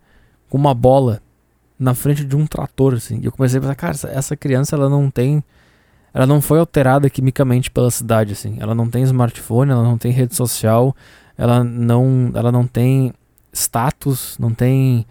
[0.50, 1.22] com uma bola
[1.80, 3.20] na frente de um trator, assim.
[3.22, 5.44] E eu comecei a pensar, cara, essa criança ela não tem.
[6.14, 8.58] Ela não foi alterada quimicamente pela cidade, assim.
[8.60, 10.96] Ela não tem smartphone, ela não tem rede social,
[11.38, 13.14] ela não, ela não tem
[13.54, 15.06] status, não tem.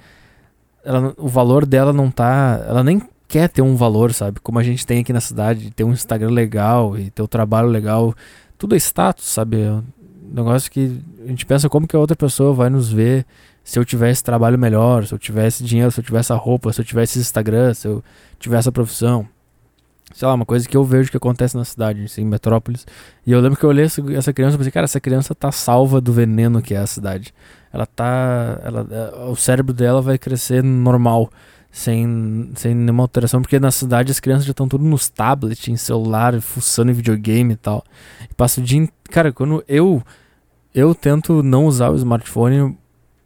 [0.85, 2.64] Ela, o valor dela não tá.
[2.66, 4.41] Ela nem quer ter um valor, sabe?
[4.41, 7.68] Como a gente tem aqui na cidade, ter um Instagram legal e ter um trabalho
[7.68, 8.14] legal.
[8.57, 9.61] Tudo é status, sabe?
[9.61, 9.85] É um
[10.33, 13.27] negócio que a gente pensa como que a outra pessoa vai nos ver
[13.64, 16.81] se eu tivesse trabalho melhor, se eu tivesse dinheiro, se eu tivesse a roupa, se
[16.81, 18.03] eu tivesse Instagram, se eu
[18.39, 19.27] tivesse a profissão.
[20.14, 22.87] Sei lá, uma coisa que eu vejo que acontece na cidade, assim, em Metrópolis.
[23.27, 26.01] E eu lembro que eu olhei essa criança e pensei, cara, essa criança tá salva
[26.01, 27.35] do veneno que é a cidade.
[27.72, 28.61] Ela tá.
[28.62, 31.29] Ela, é, o cérebro dela vai crescer normal
[31.77, 35.77] sem, sem nenhuma alteração, porque na cidade as crianças já estão tudo nos tablets, em
[35.77, 37.85] celular, fuçando em videogame e tal.
[38.24, 38.89] E passa o dia.
[39.11, 40.03] Cara, quando eu
[40.74, 42.74] eu tento não usar o smartphone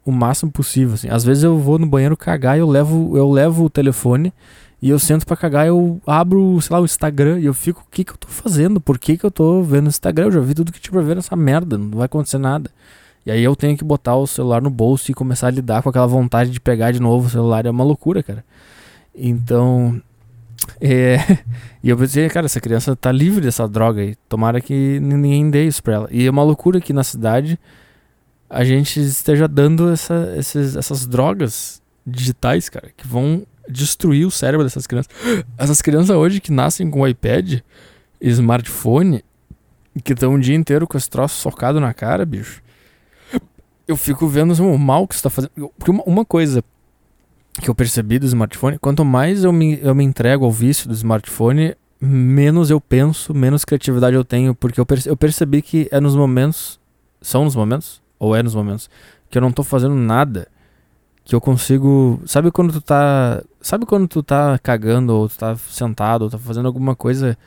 [0.05, 1.07] o máximo possível, assim.
[1.07, 4.33] Às vezes eu vou no banheiro cagar eu levo, eu levo o telefone
[4.81, 7.89] e eu sento para cagar, eu abro, sei lá, o Instagram e eu fico, o
[7.89, 8.81] que que eu tô fazendo?
[8.81, 10.25] Por que que eu tô vendo o Instagram?
[10.25, 12.69] Eu já vi tudo que tinha pra ver nessa merda, não vai acontecer nada.
[13.25, 15.89] E aí eu tenho que botar o celular no bolso e começar a lidar com
[15.89, 18.43] aquela vontade de pegar de novo o celular, é uma loucura, cara.
[19.13, 20.01] Então,
[20.81, 21.17] é,
[21.83, 24.15] e eu pensei, cara, essa criança tá livre dessa droga aí.
[24.27, 26.07] Tomara que ninguém dê isso pra ela.
[26.11, 27.59] E é uma loucura que na cidade
[28.49, 34.65] a gente esteja dando essa, esses, essas drogas digitais, cara, que vão destruir o cérebro
[34.65, 35.11] dessas crianças.
[35.57, 37.59] Essas crianças hoje que nascem com iPad,
[38.19, 39.23] smartphone,
[40.03, 42.61] que estão o dia inteiro com esse troço socado na cara, bicho.
[43.87, 45.51] Eu fico vendo o mal que está fazendo.
[45.77, 46.63] Porque uma, uma, coisa
[47.61, 50.93] que eu percebi do smartphone, quanto mais eu me, eu me entrego ao vício do
[50.93, 54.55] smartphone, menos eu penso, menos criatividade eu tenho.
[54.55, 56.79] Porque eu, perce, eu percebi que é nos momentos.
[57.21, 58.01] São nos momentos?
[58.17, 58.89] Ou é nos momentos?
[59.29, 60.47] Que eu não tô fazendo nada
[61.23, 62.21] que eu consigo.
[62.25, 63.43] Sabe quando tu tá.
[63.61, 67.37] Sabe quando tu tá cagando, ou tu tá sentado, ou tá fazendo alguma coisa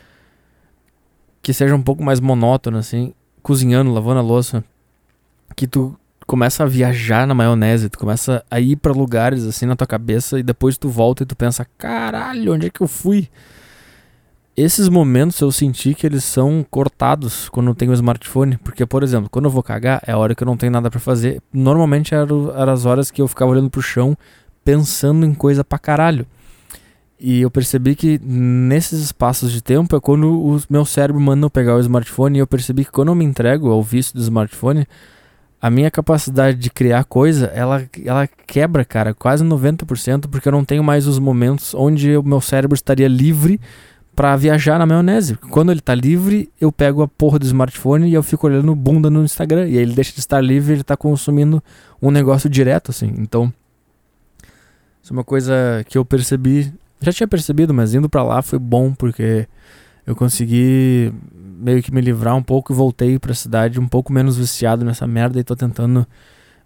[1.45, 3.13] que seja um pouco mais monótona, assim,
[3.43, 4.65] cozinhando, lavando a louça,
[5.55, 5.95] que tu
[6.27, 10.39] começa a viajar na maionese, tu começa a ir para lugares assim na tua cabeça
[10.39, 13.29] e depois tu volta e tu pensa, caralho, onde é que eu fui?
[14.57, 18.57] Esses momentos eu senti que eles são cortados quando eu tenho o smartphone.
[18.59, 20.89] Porque, por exemplo, quando eu vou cagar, é a hora que eu não tenho nada
[20.89, 21.43] para fazer.
[21.53, 24.17] Normalmente eram era as horas que eu ficava olhando pro chão,
[24.65, 26.25] pensando em coisa pra caralho.
[27.19, 31.51] E eu percebi que nesses espaços de tempo é quando o meu cérebro manda eu
[31.51, 32.39] pegar o smartphone.
[32.39, 34.87] E eu percebi que quando eu me entrego ao vício do smartphone,
[35.65, 40.63] a minha capacidade de criar coisa, ela, ela quebra, cara, quase 90%, porque eu não
[40.63, 43.59] tenho mais os momentos onde o meu cérebro estaria livre
[44.15, 45.37] para viajar na maionese.
[45.49, 49.09] Quando ele tá livre, eu pego a porra do smartphone e eu fico olhando bunda
[49.09, 49.67] no Instagram.
[49.67, 51.65] E aí ele deixa de estar livre, ele tá consumindo
[52.03, 53.15] um negócio direto, assim.
[53.17, 53.51] Então,
[55.03, 56.75] isso é uma coisa que eu percebi.
[57.01, 59.49] Já tinha percebido, mas indo para lá foi bom porque
[60.07, 61.11] eu consegui
[61.57, 64.85] meio que me livrar um pouco e voltei para a cidade um pouco menos viciado
[64.85, 66.07] nessa merda e tô tentando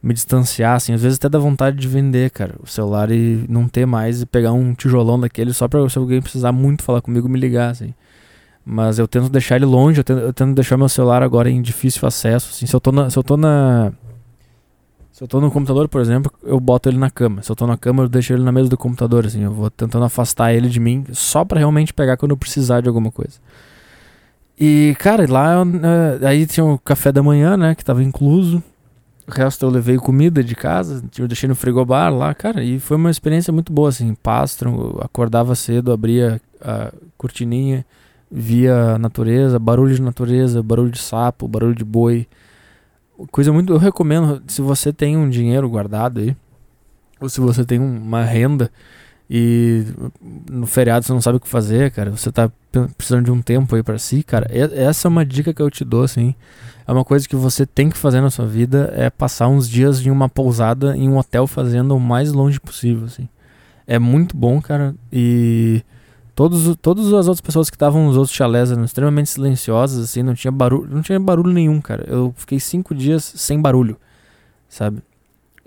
[0.03, 3.69] me distanciar, assim, às vezes até dá vontade de vender, cara, o celular e não
[3.69, 7.29] ter mais e pegar um tijolão daquele só pra se alguém precisar muito falar comigo
[7.29, 7.93] me ligar, assim.
[8.65, 11.61] Mas eu tento deixar ele longe, eu tento, eu tento deixar meu celular agora em
[11.61, 13.93] difícil acesso, assim, se eu tô na, se eu tô na
[15.19, 17.43] se eu tô no computador, por exemplo, eu boto ele na cama.
[17.43, 19.69] Se eu tô na cama, eu deixo ele na mesa do computador, assim, eu vou
[19.69, 23.41] tentando afastar ele de mim só para realmente pegar quando eu precisar de alguma coisa.
[24.61, 28.63] E, cara, lá eh, aí tinha o café da manhã, né, que tava incluso.
[29.27, 32.97] O resto eu levei comida de casa, eu deixei no frigobar lá, cara, e foi
[32.97, 37.85] uma experiência muito boa, assim, pastro, acordava cedo, abria a cortininha,
[38.31, 42.27] via a natureza, barulho de natureza, barulho de sapo, barulho de boi,
[43.31, 46.35] coisa muito, eu recomendo, se você tem um dinheiro guardado aí,
[47.21, 48.71] ou se você tem uma renda
[49.31, 49.85] e
[50.51, 52.51] no feriado você não sabe o que fazer, cara, você tá
[52.97, 55.85] precisando de um tempo aí para si, cara, essa é uma dica que eu te
[55.85, 56.35] dou, assim,
[56.87, 60.05] é uma coisa que você tem que fazer na sua vida é passar uns dias
[60.05, 63.29] em uma pousada em um hotel fazendo o mais longe possível, assim.
[63.87, 65.83] É muito bom, cara, e
[66.35, 70.35] todos todas as outras pessoas que estavam nos outros chalés eram extremamente silenciosas, assim, não
[70.35, 72.05] tinha barulho, não tinha barulho nenhum, cara.
[72.07, 73.99] Eu fiquei cinco dias sem barulho,
[74.69, 75.03] sabe?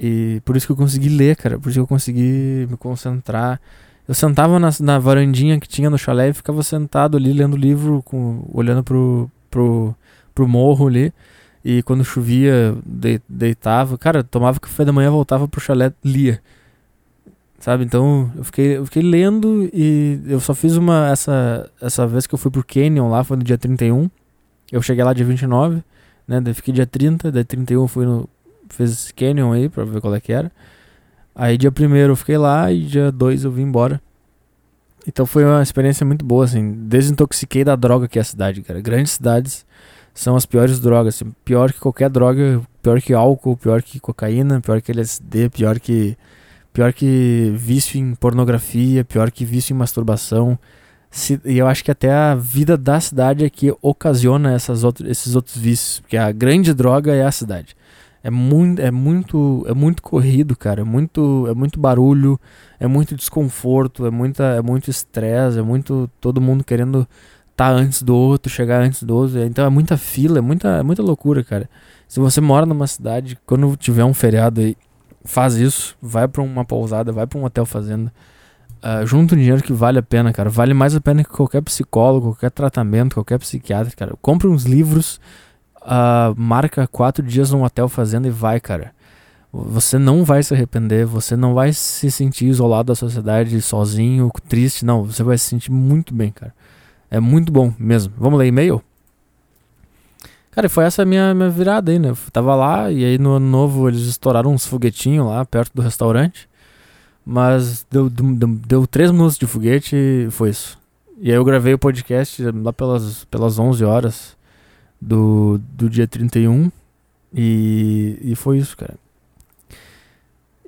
[0.04, 3.62] E por isso que eu consegui ler, cara, por isso que eu consegui me concentrar.
[4.08, 8.02] Eu sentava na, na varandinha que tinha no chalé e ficava sentado ali lendo livro,
[8.04, 9.96] com, olhando pro, pro,
[10.34, 11.14] pro morro ali.
[11.64, 13.96] E quando chovia, de, deitava.
[13.96, 16.42] Cara, tomava café da manhã, voltava pro chalé, lia.
[17.60, 17.84] Sabe?
[17.84, 21.10] Então eu fiquei, eu fiquei lendo e eu só fiz uma.
[21.12, 24.10] Essa, essa vez que eu fui pro Canyon lá, foi no dia 31.
[24.72, 25.84] Eu cheguei lá dia 29,
[26.28, 26.42] né?
[26.42, 28.28] Daí fiquei dia 30, daí 31 eu fui no.
[28.74, 30.52] Fiz esse Canyon aí pra ver qual é que era.
[31.36, 34.02] Aí dia 1 eu fiquei lá e dia 2 eu vim embora.
[35.08, 36.74] Então foi uma experiência muito boa, assim.
[36.88, 38.80] Desintoxiquei da droga que é a cidade, cara.
[38.82, 39.66] Grandes cidades
[40.14, 41.16] são as piores drogas.
[41.16, 45.80] Assim, pior que qualquer droga, pior que álcool, pior que cocaína, pior que LSD, pior
[45.80, 46.18] que
[46.74, 50.58] pior que vício em pornografia, pior que vício em masturbação.
[51.10, 55.10] Se, e eu acho que até a vida da cidade é que ocasiona essas outro,
[55.10, 57.76] esses outros vícios, porque a grande droga é a cidade.
[58.24, 60.82] É muito, é muito, é muito corrido, cara.
[60.82, 62.40] É muito, é muito barulho,
[62.80, 67.08] é muito desconforto, é muita, é muito estresse, é muito todo mundo querendo
[67.56, 69.40] tá antes do outro, chegar antes do outro.
[69.44, 71.70] Então é muita fila, é muita, é muita loucura, cara.
[72.08, 74.76] Se você mora numa cidade, quando tiver um feriado aí,
[75.24, 78.12] faz isso, vai para uma pousada, vai para um hotel fazenda.
[78.84, 80.50] Uh, junta um dinheiro que vale a pena, cara.
[80.50, 84.16] Vale mais a pena que qualquer psicólogo, qualquer tratamento, qualquer psiquiatra, cara.
[84.22, 85.20] Compre uns livros,
[85.82, 88.94] uh, marca quatro dias num hotel fazenda e vai, cara.
[89.54, 94.86] Você não vai se arrepender, você não vai se sentir isolado da sociedade, sozinho, triste,
[94.86, 95.04] não.
[95.04, 96.54] Você vai se sentir muito bem, cara.
[97.10, 98.14] É muito bom mesmo.
[98.18, 98.82] Vamos ler e-mail?
[100.52, 102.10] Cara, foi essa minha, minha virada aí, né?
[102.10, 105.82] Eu tava lá e aí no ano novo eles estouraram uns foguetinhos lá perto do
[105.82, 106.50] restaurante.
[107.26, 110.80] Mas deu, deu, deu três minutos de foguete e foi isso.
[111.20, 114.38] E aí eu gravei o podcast lá pelas, pelas 11 horas
[115.02, 116.72] do, do dia 31.
[117.34, 118.96] E, e foi isso, cara.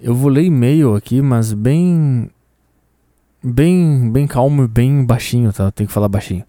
[0.02, 2.30] Eu vou ler e-mail aqui, mas bem.
[3.42, 5.70] Bem, bem calmo e bem baixinho, tá?
[5.70, 6.46] Tem que falar baixinho.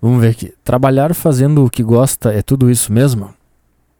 [0.00, 0.54] Vamos ver aqui.
[0.64, 3.34] Trabalhar fazendo o que gosta é tudo isso mesmo?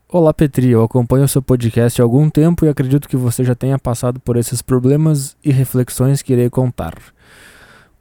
[0.07, 0.69] Olá, Petri.
[0.69, 4.19] Eu acompanho o seu podcast há algum tempo e acredito que você já tenha passado
[4.21, 6.93] por esses problemas e reflexões que irei contar.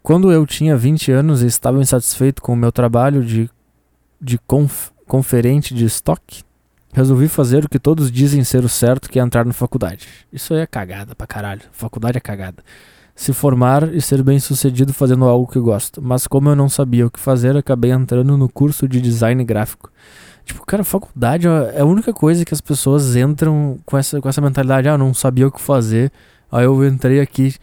[0.03, 3.51] Quando eu tinha 20 anos e estava insatisfeito com o meu trabalho de,
[4.21, 6.43] de conf, conferente de estoque,
[6.95, 10.07] Resolvi fazer o que todos dizem ser o certo, que é entrar na faculdade.
[10.31, 11.63] Isso aí é cagada pra caralho.
[11.73, 12.63] Faculdade é cagada.
[13.15, 16.03] Se formar e ser bem sucedido fazendo algo que gosto.
[16.03, 19.91] Mas como eu não sabia o que fazer, acabei entrando no curso de design gráfico.
[20.45, 24.43] Tipo, cara, faculdade é a única coisa que as pessoas entram com essa, com essa
[24.43, 24.87] mentalidade.
[24.87, 26.13] Ah, não sabia o que fazer.
[26.51, 27.55] Aí eu entrei aqui.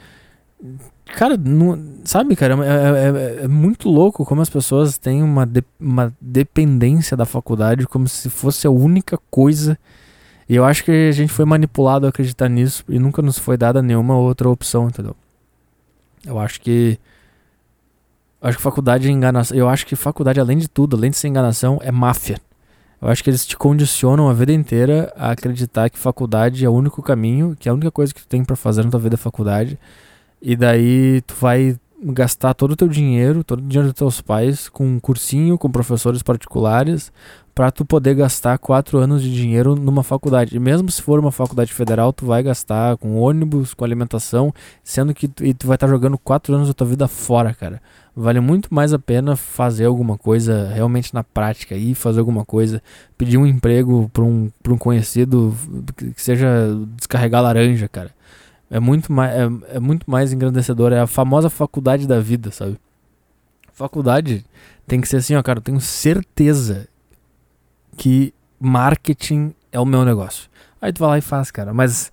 [1.15, 5.63] Cara, não, sabe, cara, é, é, é, muito louco como as pessoas têm uma, de,
[5.79, 9.77] uma dependência da faculdade como se fosse a única coisa.
[10.47, 13.57] E eu acho que a gente foi manipulado a acreditar nisso e nunca nos foi
[13.57, 15.15] dada nenhuma outra opção, entendeu?
[16.25, 16.99] Eu acho que.
[18.41, 19.57] Eu acho que faculdade é enganação.
[19.57, 22.37] Eu acho que faculdade, além de tudo, além de ser enganação, é máfia.
[23.01, 26.73] Eu acho que eles te condicionam a vida inteira a acreditar que faculdade é o
[26.73, 29.15] único caminho, que é a única coisa que tu tem para fazer na tua vida
[29.15, 29.77] é faculdade
[30.41, 34.69] e daí tu vai gastar todo o teu dinheiro, todo o dinheiro dos teus pais
[34.69, 37.11] com um cursinho, com professores particulares,
[37.53, 40.55] para tu poder gastar quatro anos de dinheiro numa faculdade.
[40.55, 45.13] E mesmo se for uma faculdade federal, tu vai gastar com ônibus, com alimentação, sendo
[45.13, 47.81] que tu, e tu vai estar tá jogando quatro anos da tua vida fora, cara.
[48.15, 52.81] Vale muito mais a pena fazer alguma coisa realmente na prática, ir fazer alguma coisa,
[53.17, 55.53] pedir um emprego para um, pra um conhecido
[56.15, 56.47] que seja
[56.95, 58.11] descarregar laranja, cara.
[58.69, 60.93] É muito mais, é, é muito mais engrandecedor.
[60.93, 62.77] É a famosa faculdade da vida, sabe?
[63.73, 64.45] Faculdade
[64.85, 65.59] tem que ser assim, ó, cara.
[65.59, 66.87] Eu tenho certeza
[67.97, 70.49] que marketing é o meu negócio.
[70.81, 71.73] Aí tu vai lá e faz, cara.
[71.73, 72.11] Mas,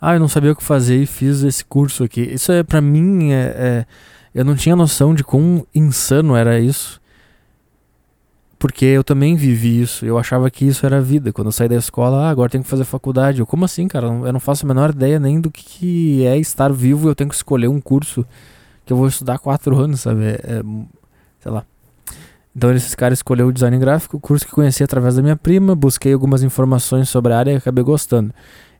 [0.00, 2.22] ah, eu não sabia o que fazer e fiz esse curso aqui.
[2.22, 3.86] Isso é, pra mim, é, é
[4.34, 7.01] eu não tinha noção de quão insano era isso.
[8.62, 10.06] Porque eu também vivi isso.
[10.06, 11.32] Eu achava que isso era vida.
[11.32, 13.40] Quando eu saí da escola, ah, agora tenho que fazer faculdade.
[13.40, 14.06] Eu, como assim, cara?
[14.06, 17.08] Eu não faço a menor ideia nem do que é estar vivo.
[17.08, 18.24] Eu tenho que escolher um curso
[18.86, 20.26] que eu vou estudar quatro anos, sabe?
[20.26, 20.62] É, é,
[21.40, 21.64] sei lá.
[22.54, 26.12] Então esse cara escolheu o design gráfico, curso que conheci através da minha prima, busquei
[26.12, 28.32] algumas informações sobre a área e acabei gostando.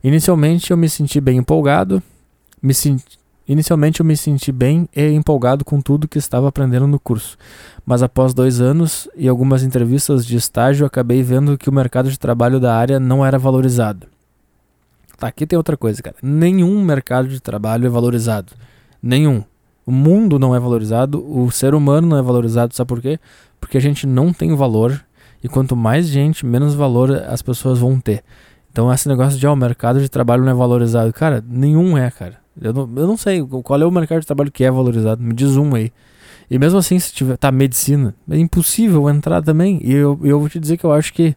[0.04, 2.00] Inicialmente eu me senti bem empolgado,
[2.62, 6.98] me senti Inicialmente eu me senti bem e empolgado com tudo que estava aprendendo no
[6.98, 7.36] curso,
[7.84, 12.18] mas após dois anos e algumas entrevistas de estágio acabei vendo que o mercado de
[12.18, 14.06] trabalho da área não era valorizado.
[15.18, 16.16] Tá, aqui tem outra coisa, cara.
[16.22, 18.52] Nenhum mercado de trabalho é valorizado.
[19.02, 19.44] Nenhum.
[19.84, 23.18] O mundo não é valorizado, o ser humano não é valorizado, sabe por quê?
[23.60, 25.04] Porque a gente não tem valor
[25.42, 28.22] e quanto mais gente, menos valor as pessoas vão ter.
[28.70, 32.10] Então esse negócio de ah, o mercado de trabalho não é valorizado, cara, nenhum é,
[32.10, 32.41] cara.
[32.60, 35.22] Eu não, eu não sei qual é o mercado de trabalho que é valorizado.
[35.22, 35.92] Me diz um aí.
[36.50, 37.36] E mesmo assim, se tiver.
[37.36, 38.14] Tá, medicina.
[38.30, 39.80] É impossível entrar também.
[39.82, 41.34] E eu, eu vou te dizer que eu acho que.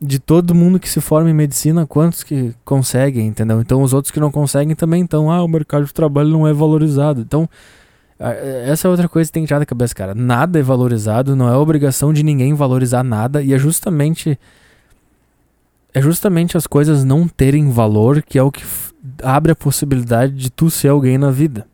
[0.00, 3.60] De todo mundo que se forma em medicina, quantos que conseguem, entendeu?
[3.60, 5.30] Então os outros que não conseguem também estão.
[5.30, 7.20] Ah, o mercado de trabalho não é valorizado.
[7.20, 7.48] Então.
[8.66, 10.12] Essa é outra coisa que tem que tirar da cabeça, cara.
[10.12, 14.36] Nada é valorizado, não é obrigação de ninguém valorizar nada, e é justamente
[15.94, 18.64] é justamente as coisas não terem valor que é o que
[19.22, 21.66] abre a possibilidade de tu ser alguém na vida.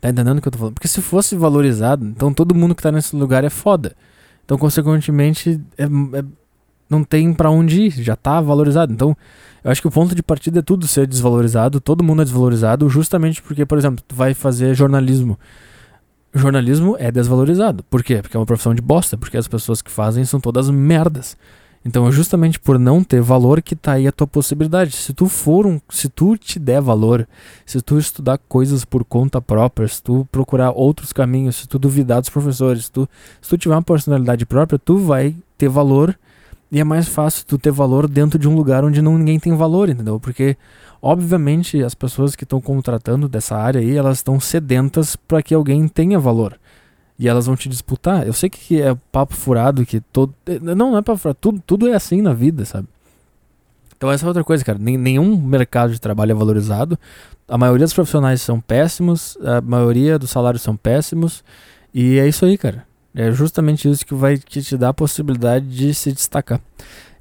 [0.00, 0.74] Tá entendendo o que eu tô falando?
[0.74, 3.96] Porque se fosse valorizado, então todo mundo que tá nesse lugar é foda.
[4.44, 6.24] Então, consequentemente, é, é,
[6.88, 8.92] não tem para onde ir, já tá valorizado.
[8.92, 9.16] Então,
[9.62, 12.88] eu acho que o ponto de partida é tudo ser desvalorizado, todo mundo é desvalorizado,
[12.88, 15.38] justamente porque, por exemplo, tu vai fazer jornalismo.
[16.32, 17.82] jornalismo é desvalorizado.
[17.84, 18.22] Por quê?
[18.22, 21.36] Porque é uma profissão de bosta, porque as pessoas que fazem são todas merdas.
[21.88, 24.94] Então é justamente por não ter valor que tá aí a tua possibilidade.
[24.94, 27.26] Se tu for um, se tu te der valor,
[27.64, 32.20] se tu estudar coisas por conta própria, se tu procurar outros caminhos, se tu duvidar
[32.20, 33.08] dos professores, se tu,
[33.40, 36.14] se tu tiver uma personalidade própria, tu vai ter valor
[36.70, 39.56] e é mais fácil tu ter valor dentro de um lugar onde não ninguém tem
[39.56, 40.20] valor, entendeu?
[40.20, 40.58] Porque
[41.00, 45.88] obviamente as pessoas que estão contratando dessa área aí, elas estão sedentas para que alguém
[45.88, 46.58] tenha valor
[47.18, 48.26] e elas vão te disputar.
[48.26, 50.32] Eu sei que é papo furado, que todo.
[50.62, 52.86] Não, não é papo furado, tudo, tudo é assim na vida, sabe?
[53.96, 54.78] Então essa é outra coisa, cara.
[54.78, 56.96] Nenhum mercado de trabalho é valorizado.
[57.48, 61.42] A maioria dos profissionais são péssimos, a maioria dos salários são péssimos.
[61.92, 62.86] E é isso aí, cara.
[63.14, 66.60] É justamente isso que vai te dar a possibilidade de se destacar.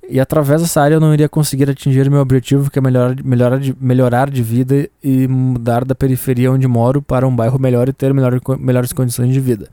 [0.10, 3.60] E através dessa área eu não iria conseguir atingir meu objetivo, que é melhorar, melhorar,
[3.60, 7.94] de, melhorar de vida e mudar da periferia onde moro para um bairro melhor e
[7.94, 9.70] ter melhor, melhores condições de vida.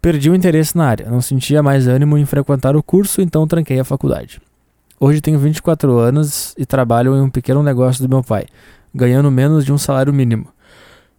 [0.00, 3.80] Perdi o interesse na área, não sentia mais ânimo em frequentar o curso, então tranquei
[3.80, 4.40] a faculdade.
[5.00, 8.46] Hoje tenho 24 anos e trabalho em um pequeno negócio do meu pai,
[8.94, 10.46] ganhando menos de um salário mínimo.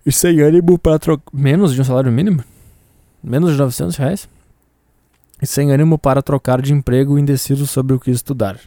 [0.05, 1.25] E sem ânimo para trocar.
[1.33, 2.41] Menos de um salário mínimo?
[3.21, 4.29] Menos de 900 reais?
[5.41, 8.59] E sem ânimo para trocar de emprego, indeciso sobre o que estudar.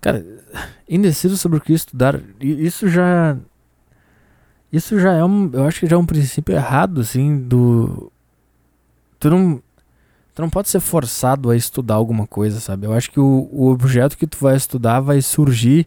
[0.00, 0.24] Cara,
[0.88, 3.36] indeciso sobre o que estudar, isso já.
[4.72, 5.50] Isso já é um.
[5.52, 8.12] Eu acho que já é um princípio errado, assim, do.
[9.18, 9.62] Tu não.
[10.34, 12.86] Tu não pode ser forçado a estudar alguma coisa, sabe?
[12.86, 15.86] Eu acho que o, o objeto que tu vai estudar vai surgir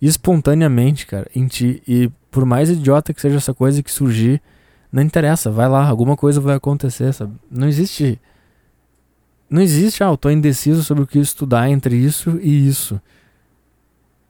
[0.00, 1.82] espontaneamente, cara, em ti.
[1.86, 4.40] E por mais idiota que seja essa coisa que surgir,
[4.92, 7.34] não interessa, vai lá, alguma coisa vai acontecer, sabe?
[7.50, 8.20] Não existe
[9.50, 13.00] não existe, ah, eu tô indeciso sobre o que estudar entre isso e isso.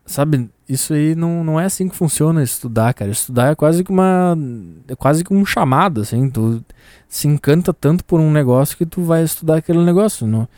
[0.06, 3.10] Sabe, isso aí não, não é assim que funciona estudar, cara.
[3.10, 4.36] Estudar é quase que uma.
[4.86, 6.30] É quase que um chamado, assim.
[6.30, 6.64] Tu
[7.08, 10.26] se encanta tanto por um negócio que tu vai estudar aquele negócio.
[10.26, 10.48] Não,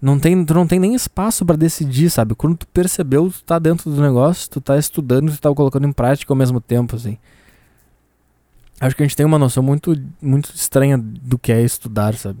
[0.00, 2.34] não tem, tu não tem nem espaço para decidir, sabe?
[2.34, 5.92] Quando tu percebeu, tu tá dentro do negócio, tu tá estudando, tu tá colocando em
[5.92, 7.18] prática ao mesmo tempo, assim.
[8.80, 12.40] Acho que a gente tem uma noção muito, muito estranha do que é estudar, sabe?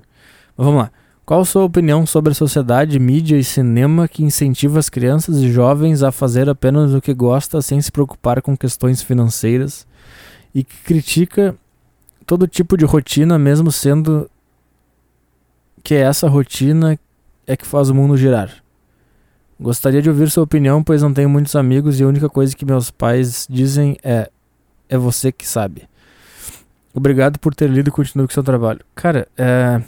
[0.56, 0.90] Mas vamos lá.
[1.26, 6.04] Qual sua opinião sobre a sociedade, mídia e cinema que incentiva as crianças e jovens
[6.04, 9.84] a fazer apenas o que gosta sem se preocupar com questões financeiras
[10.54, 11.56] e que critica
[12.24, 14.30] todo tipo de rotina, mesmo sendo
[15.82, 16.96] que essa rotina
[17.44, 18.62] é que faz o mundo girar?
[19.58, 22.64] Gostaria de ouvir sua opinião, pois não tenho muitos amigos e a única coisa que
[22.64, 24.30] meus pais dizem é:
[24.88, 25.88] é você que sabe.
[26.94, 28.80] Obrigado por ter lido e continue com seu trabalho.
[28.94, 29.82] Cara, é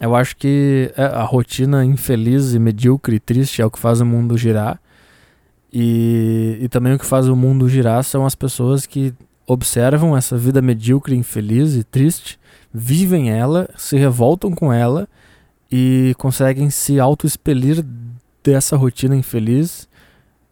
[0.00, 4.00] eu acho que é, a rotina infeliz e medíocre e triste é o que faz
[4.00, 4.80] o mundo girar.
[5.72, 9.12] E, e também o que faz o mundo girar são as pessoas que
[9.46, 12.38] observam essa vida medíocre, infeliz e triste,
[12.72, 15.08] vivem ela, se revoltam com ela
[15.70, 17.84] e conseguem se auto-expelir
[18.42, 19.88] dessa rotina infeliz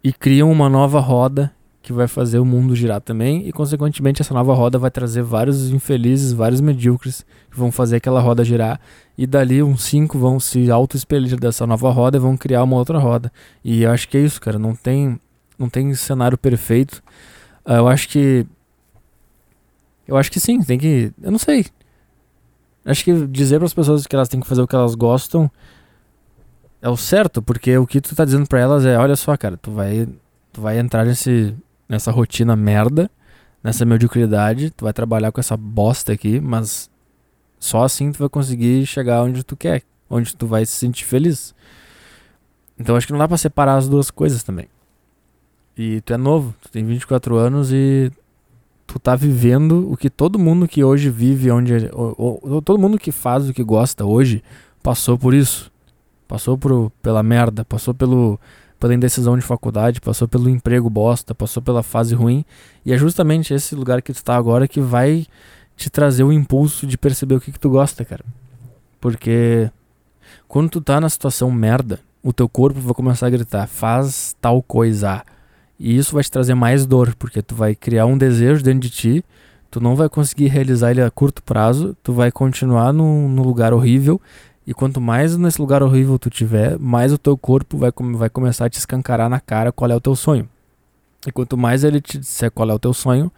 [0.02, 1.52] e criam uma nova roda
[1.86, 5.70] que vai fazer o mundo girar também e consequentemente essa nova roda vai trazer vários
[5.70, 8.80] infelizes, vários medíocres que vão fazer aquela roda girar
[9.16, 12.98] e dali uns cinco vão se auto-expelir dessa nova roda e vão criar uma outra
[12.98, 13.30] roda.
[13.64, 15.20] E eu acho que é isso, cara, não tem
[15.56, 17.00] não tem cenário perfeito.
[17.64, 18.44] Uh, eu acho que
[20.08, 21.66] eu acho que sim, tem que, eu não sei.
[22.84, 25.48] Acho que dizer para as pessoas que elas têm que fazer o que elas gostam
[26.82, 29.56] é o certo, porque o que tu tá dizendo para elas é, olha só, cara,
[29.56, 30.08] tu vai
[30.52, 31.54] tu vai entrar nesse
[31.88, 33.10] nessa rotina merda,
[33.62, 36.90] nessa mediocridade, tu vai trabalhar com essa bosta aqui, mas
[37.58, 41.54] só assim tu vai conseguir chegar onde tu quer, onde tu vai se sentir feliz.
[42.78, 44.68] Então acho que não dá para separar as duas coisas também.
[45.76, 48.10] E tu é novo, tu tem 24 anos e
[48.86, 52.98] tu tá vivendo o que todo mundo que hoje vive onde ou, ou, todo mundo
[52.98, 54.42] que faz o que gosta hoje
[54.82, 55.70] passou por isso.
[56.28, 58.38] Passou por, pela merda, passou pelo
[58.78, 62.44] pela indecisão de faculdade, passou pelo emprego bosta, passou pela fase ruim.
[62.84, 65.26] E é justamente esse lugar que tu tá agora que vai
[65.76, 68.24] te trazer o impulso de perceber o que, que tu gosta, cara.
[69.00, 69.70] Porque
[70.48, 74.62] quando tu tá na situação merda, o teu corpo vai começar a gritar, faz tal
[74.62, 75.22] coisa.
[75.78, 78.90] E isso vai te trazer mais dor, porque tu vai criar um desejo dentro de
[78.90, 79.24] ti,
[79.70, 83.74] tu não vai conseguir realizar ele a curto prazo, tu vai continuar no, no lugar
[83.74, 84.20] horrível
[84.66, 88.66] e quanto mais nesse lugar horrível tu tiver, mais o teu corpo vai, vai começar
[88.66, 90.48] a te escancarar na cara qual é o teu sonho.
[91.26, 93.30] E quanto mais ele te disser qual é o teu sonho,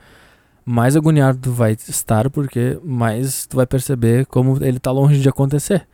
[0.65, 5.29] mais agoniado tu vai estar, porque mais tu vai perceber como ele está longe de
[5.29, 5.87] acontecer.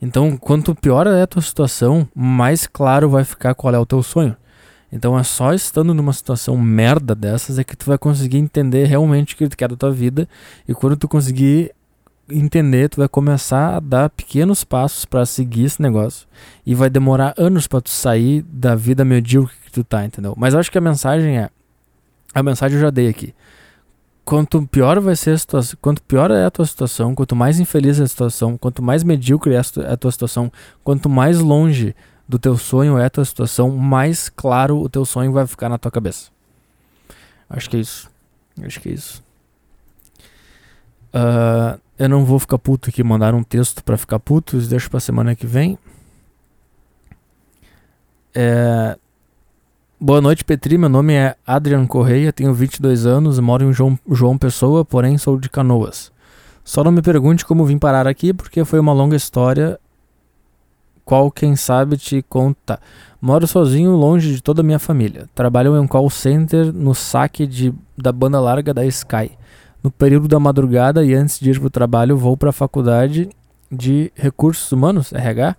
[0.00, 4.02] Então, quanto pior é a tua situação, mais claro vai ficar qual é o teu
[4.02, 4.36] sonho.
[4.90, 9.34] Então é só estando numa situação merda dessas é que tu vai conseguir entender realmente
[9.34, 10.26] o que tu quer da tua vida.
[10.66, 11.72] E quando tu conseguir
[12.30, 16.26] entender, tu vai começar a dar pequenos passos para seguir esse negócio
[16.64, 20.34] e vai demorar anos para tu sair da vida medíocre que tu tá, entendeu?
[20.36, 21.50] Mas eu acho que a mensagem é
[22.34, 23.34] a mensagem eu já dei aqui.
[24.24, 27.98] Quanto pior vai ser a situação, quanto pior é a tua situação, quanto mais infeliz
[27.98, 30.52] é a situação, quanto mais medíocre é a tua situação,
[30.84, 31.96] quanto mais longe
[32.28, 35.78] do teu sonho é a tua situação, mais claro o teu sonho vai ficar na
[35.78, 36.30] tua cabeça.
[37.48, 38.10] Acho que é isso.
[38.62, 39.24] Acho que é isso.
[41.08, 45.00] Uh, eu não vou ficar puto aqui, mandar um texto para ficar puto, deixo pra
[45.00, 45.78] semana que vem.
[48.34, 48.96] É,
[50.00, 50.78] Boa noite, Petri.
[50.78, 55.36] Meu nome é Adrian Correia, tenho 22 anos, moro em João, João Pessoa, porém sou
[55.36, 56.12] de Canoas.
[56.62, 59.76] Só não me pergunte como vim parar aqui, porque foi uma longa história.
[61.04, 62.78] Qual, quem sabe, te conta.
[63.20, 65.28] Moro sozinho, longe de toda a minha família.
[65.34, 69.32] Trabalho em um call center no saque de, da banda larga da Sky.
[69.82, 73.28] No período da madrugada e antes de ir para o trabalho, vou para a faculdade
[73.70, 75.56] de Recursos Humanos, RH,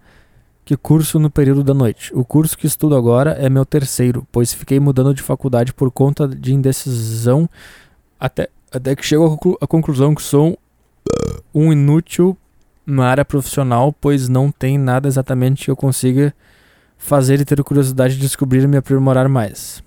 [0.65, 2.11] que curso no período da noite.
[2.13, 6.27] O curso que estudo agora é meu terceiro, pois fiquei mudando de faculdade por conta
[6.27, 7.49] de indecisão
[8.19, 10.59] até, até que chego à conclusão que sou
[11.53, 12.37] um inútil
[12.85, 16.33] na área profissional, pois não tem nada exatamente que eu consiga
[16.97, 19.81] fazer e ter curiosidade de descobrir e me aprimorar mais.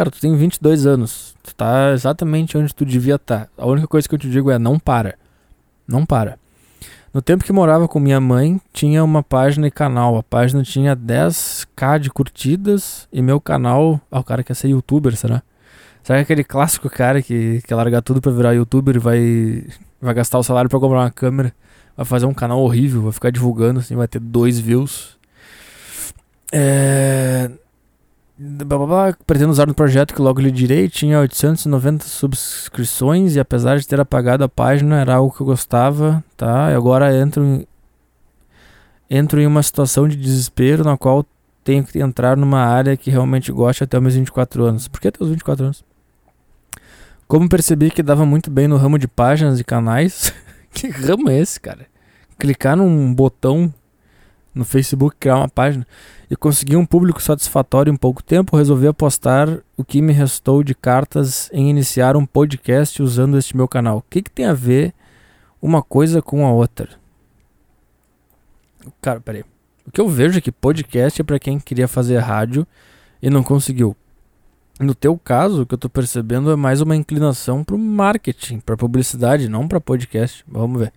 [0.00, 3.40] Cara, tu tem 22 anos, tu tá exatamente onde tu devia estar.
[3.44, 3.48] Tá.
[3.58, 5.14] A única coisa que eu te digo é não para.
[5.86, 6.38] Não para.
[7.12, 10.16] No tempo que morava com minha mãe, tinha uma página e canal.
[10.16, 14.00] A página tinha 10k de curtidas e meu canal.
[14.10, 15.42] Ah, o cara quer ser youtuber, será?
[16.02, 19.66] Será que é aquele clássico cara que quer largar tudo pra virar youtuber e vai,
[20.00, 21.52] vai gastar o salário pra comprar uma câmera?
[21.94, 25.18] Vai fazer um canal horrível, vai ficar divulgando assim, vai ter dois views.
[26.50, 27.50] É
[28.40, 30.88] blá, blá, blá, pretendo usar no projeto que logo lhe direi.
[30.88, 36.24] Tinha 890 subscrições e apesar de ter apagado a página, era algo que eu gostava,
[36.36, 36.70] tá?
[36.70, 37.66] E agora entro em,
[39.10, 41.26] entro em uma situação de desespero na qual
[41.62, 44.88] tenho que entrar numa área que realmente gosto até os meus 24 anos.
[44.88, 45.84] Por que até os 24 anos?
[47.28, 50.32] Como percebi que dava muito bem no ramo de páginas e canais.
[50.72, 51.86] que ramo é esse, cara?
[52.38, 53.72] Clicar num botão
[54.54, 55.86] no Facebook, criar uma página
[56.30, 60.74] e consegui um público satisfatório em pouco tempo, resolvi apostar o que me restou de
[60.74, 63.98] cartas em iniciar um podcast usando este meu canal.
[63.98, 64.92] O que, que tem a ver
[65.60, 66.88] uma coisa com a outra?
[69.00, 69.44] Cara, peraí.
[69.86, 72.66] O que eu vejo é que podcast é para quem queria fazer rádio
[73.20, 73.96] e não conseguiu.
[74.78, 78.76] No teu caso, o que eu tô percebendo é mais uma inclinação pro marketing, pra
[78.76, 80.44] publicidade, não para podcast.
[80.48, 80.92] Vamos ver.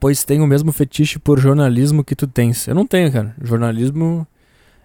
[0.00, 2.66] Pois tem o mesmo fetiche por jornalismo que tu tens.
[2.66, 3.36] Eu não tenho, cara.
[3.40, 4.26] Jornalismo,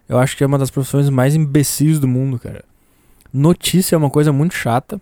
[0.08, 2.64] eu acho que é uma das profissões mais imbecis do mundo, cara.
[3.34, 5.00] Notícia é uma coisa muito chata.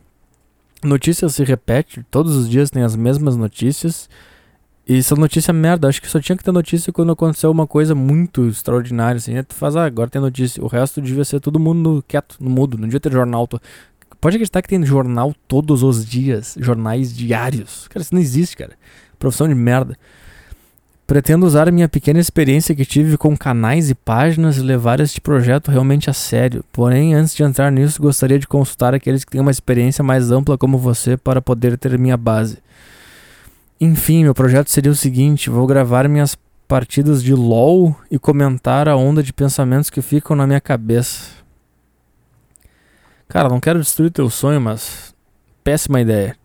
[0.83, 4.07] Notícia se repete, todos os dias tem as mesmas notícias.
[4.87, 5.87] E essa notícia é merda.
[5.87, 9.41] Acho que só tinha que ter notícia quando aconteceu uma coisa muito extraordinária, assim.
[9.43, 10.63] Tu faz, ah, agora tem notícia.
[10.63, 12.77] O resto devia ser todo mundo quieto, no mudo.
[12.77, 13.47] Não devia ter jornal.
[14.19, 16.55] Pode acreditar que tem jornal todos os dias.
[16.59, 17.87] Jornais diários.
[17.87, 18.73] Cara, isso não existe, cara.
[19.23, 19.97] Profissão de merda.
[21.07, 25.71] Pretendo usar minha pequena experiência que tive com canais e páginas e levar este projeto
[25.71, 26.61] realmente a sério.
[26.73, 30.57] Porém, antes de entrar nisso, gostaria de consultar aqueles que têm uma experiência mais ampla
[30.57, 32.57] como você para poder ter minha base.
[33.79, 38.97] Enfim, meu projeto seria o seguinte: vou gravar minhas partidas de LoL e comentar a
[38.97, 41.29] onda de pensamentos que ficam na minha cabeça.
[43.29, 45.15] Cara, não quero destruir teu sonho, mas
[45.63, 46.42] péssima ideia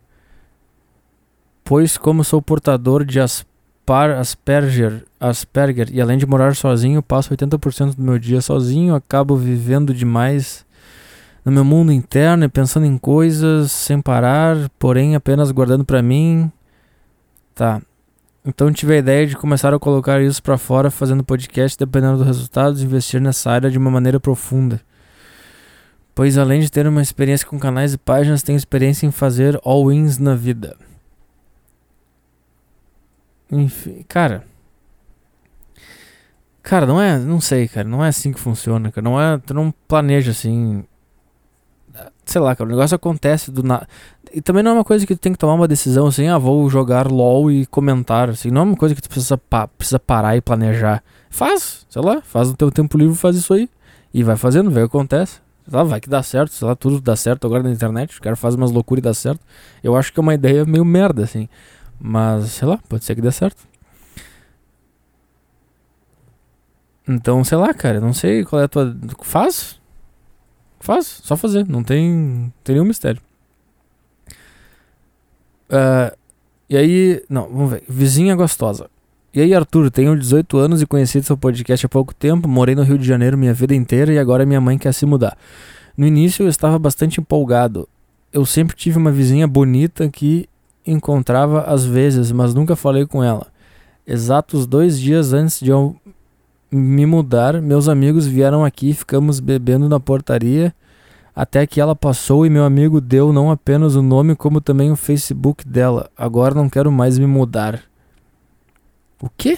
[1.69, 7.95] pois como sou portador de Aspar, Asperger, Asperger e além de morar sozinho, passo 80%
[7.95, 10.65] do meu dia sozinho, acabo vivendo demais
[11.45, 16.51] no meu mundo interno e pensando em coisas sem parar, porém apenas guardando para mim.
[17.53, 17.79] Tá.
[18.43, 22.25] Então tive a ideia de começar a colocar isso para fora, fazendo podcast, dependendo dos
[22.25, 24.81] resultados, investir nessa área de uma maneira profunda.
[26.15, 30.17] Pois além de ter uma experiência com canais e páginas, tenho experiência em fazer all-ins
[30.17, 30.75] na vida.
[33.51, 34.43] Enfim, cara.
[36.61, 37.17] Cara, não é.
[37.17, 37.87] Não sei, cara.
[37.87, 39.03] Não é assim que funciona, cara.
[39.03, 39.37] Não é.
[39.39, 40.83] Tu não planeja assim.
[42.25, 42.67] Sei lá, cara.
[42.67, 43.87] O negócio acontece do nada.
[44.31, 46.37] E também não é uma coisa que tu tem que tomar uma decisão assim, ah,
[46.37, 48.29] vou jogar LOL e comentar.
[48.29, 51.03] Assim, não é uma coisa que tu precisa, pa precisa parar e planejar.
[51.29, 53.69] Faz, sei lá, faz no teu tempo livre, faz isso aí.
[54.13, 55.39] E vai fazendo, vê o que acontece.
[55.71, 58.17] Lá, vai que dá certo, sei lá, tudo dá certo agora na internet.
[58.17, 59.41] O cara faz umas loucuras e dá certo.
[59.83, 61.47] Eu acho que é uma ideia meio merda, assim.
[61.99, 63.67] Mas, sei lá, pode ser que dê certo.
[67.07, 68.95] Então, sei lá, cara, não sei qual é a tua.
[69.23, 69.79] Faz?
[70.79, 73.21] Faz, só fazer, não tem, tem nenhum mistério.
[75.69, 76.15] Uh,
[76.69, 77.83] e aí, não, vamos ver.
[77.87, 78.89] Vizinha gostosa.
[79.33, 82.47] E aí, Arthur, tenho 18 anos e conheci seu podcast há pouco tempo.
[82.47, 85.37] Morei no Rio de Janeiro minha vida inteira e agora minha mãe quer se mudar.
[85.95, 87.87] No início eu estava bastante empolgado.
[88.33, 90.48] Eu sempre tive uma vizinha bonita que
[90.91, 93.47] encontrava às vezes, mas nunca falei com ela.
[94.05, 95.95] Exatos dois dias antes de eu
[96.71, 100.73] me mudar, meus amigos vieram aqui, ficamos bebendo na portaria,
[101.35, 104.95] até que ela passou e meu amigo deu não apenas o nome, como também o
[104.95, 106.09] Facebook dela.
[106.17, 107.81] Agora não quero mais me mudar.
[109.21, 109.57] O quê?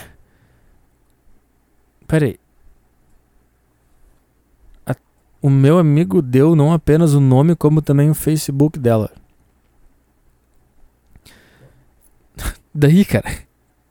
[2.07, 2.37] Peraí.
[5.41, 9.09] O meu amigo deu não apenas o nome, como também o Facebook dela.
[12.73, 13.29] Daí, cara.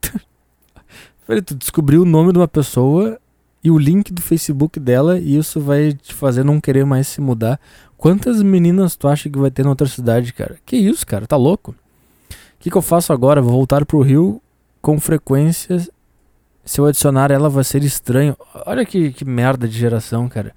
[1.45, 3.17] Tu descobriu o nome de uma pessoa
[3.63, 7.21] e o link do Facebook dela e isso vai te fazer não querer mais se
[7.21, 7.59] mudar.
[7.95, 10.57] Quantas meninas tu acha que vai ter na outra cidade, cara?
[10.65, 11.27] Que isso, cara?
[11.27, 11.71] Tá louco?
[11.71, 11.75] O
[12.59, 13.41] que, que eu faço agora?
[13.41, 14.41] Vou voltar pro Rio
[14.81, 15.87] com frequência.
[16.65, 18.35] Se eu adicionar ela, vai ser estranho.
[18.65, 20.53] Olha que, que merda de geração, cara.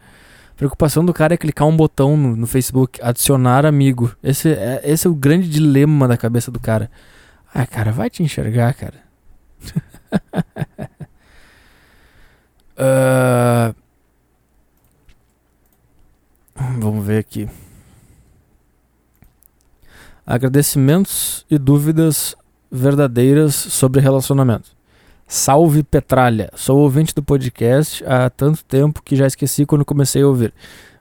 [0.55, 4.11] A preocupação do cara é clicar um botão no, no Facebook, adicionar amigo.
[4.23, 6.91] Esse é, esse é o grande dilema da cabeça do cara.
[7.55, 9.01] Ah, cara, vai te enxergar, cara.
[12.77, 13.75] uh...
[16.81, 17.49] Vamos ver aqui.
[20.27, 22.35] Agradecimentos e dúvidas
[22.71, 24.71] verdadeiras sobre relacionamento.
[25.29, 30.27] Salve Petralha, sou ouvinte do podcast há tanto tempo que já esqueci quando comecei a
[30.27, 30.53] ouvir.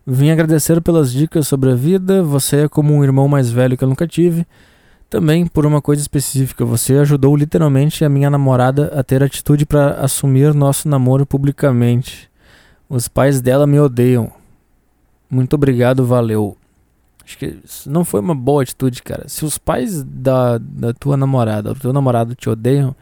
[0.06, 3.84] Vim agradecer pelas dicas sobre a vida, você é como um irmão mais velho que
[3.84, 4.46] eu nunca tive.
[5.14, 9.94] Também por uma coisa específica, você ajudou literalmente a minha namorada a ter atitude para
[10.04, 12.32] assumir nosso namoro publicamente.
[12.90, 14.32] Os pais dela me odeiam.
[15.30, 16.58] Muito obrigado, valeu.
[17.24, 19.30] Acho que não foi uma boa atitude, cara.
[19.30, 22.96] Se os pais da, da tua namorada, do teu namorado te odeiam,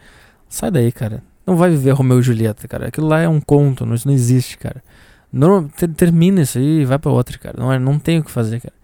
[0.49, 1.23] sai daí, cara.
[1.47, 2.89] Não vai viver Romeu e Julieta, cara.
[2.89, 4.83] Aquilo lá é um conto, isso não existe, cara.
[5.31, 5.65] Não,
[5.95, 7.55] termina isso aí e vai para outra, cara.
[7.57, 8.75] Não, é, não tem o que fazer, cara.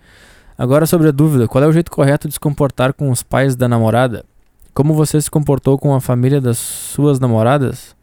[0.57, 3.55] Agora sobre a dúvida, qual é o jeito correto de se comportar com os pais
[3.55, 4.25] da namorada?
[4.73, 7.95] Como você se comportou com a família das suas namoradas?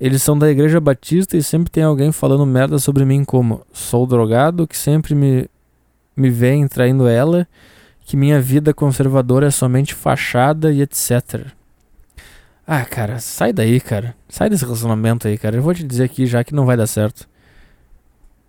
[0.00, 4.06] Eles são da igreja batista e sempre tem alguém falando merda sobre mim como sou
[4.06, 5.48] drogado, que sempre me
[6.16, 7.48] me veem traindo ela,
[8.04, 11.46] que minha vida conservadora é somente fachada e etc.
[12.66, 14.14] Ah, cara, sai daí, cara.
[14.28, 15.56] Sai desse relacionamento aí, cara.
[15.56, 17.28] Eu vou te dizer aqui já que não vai dar certo.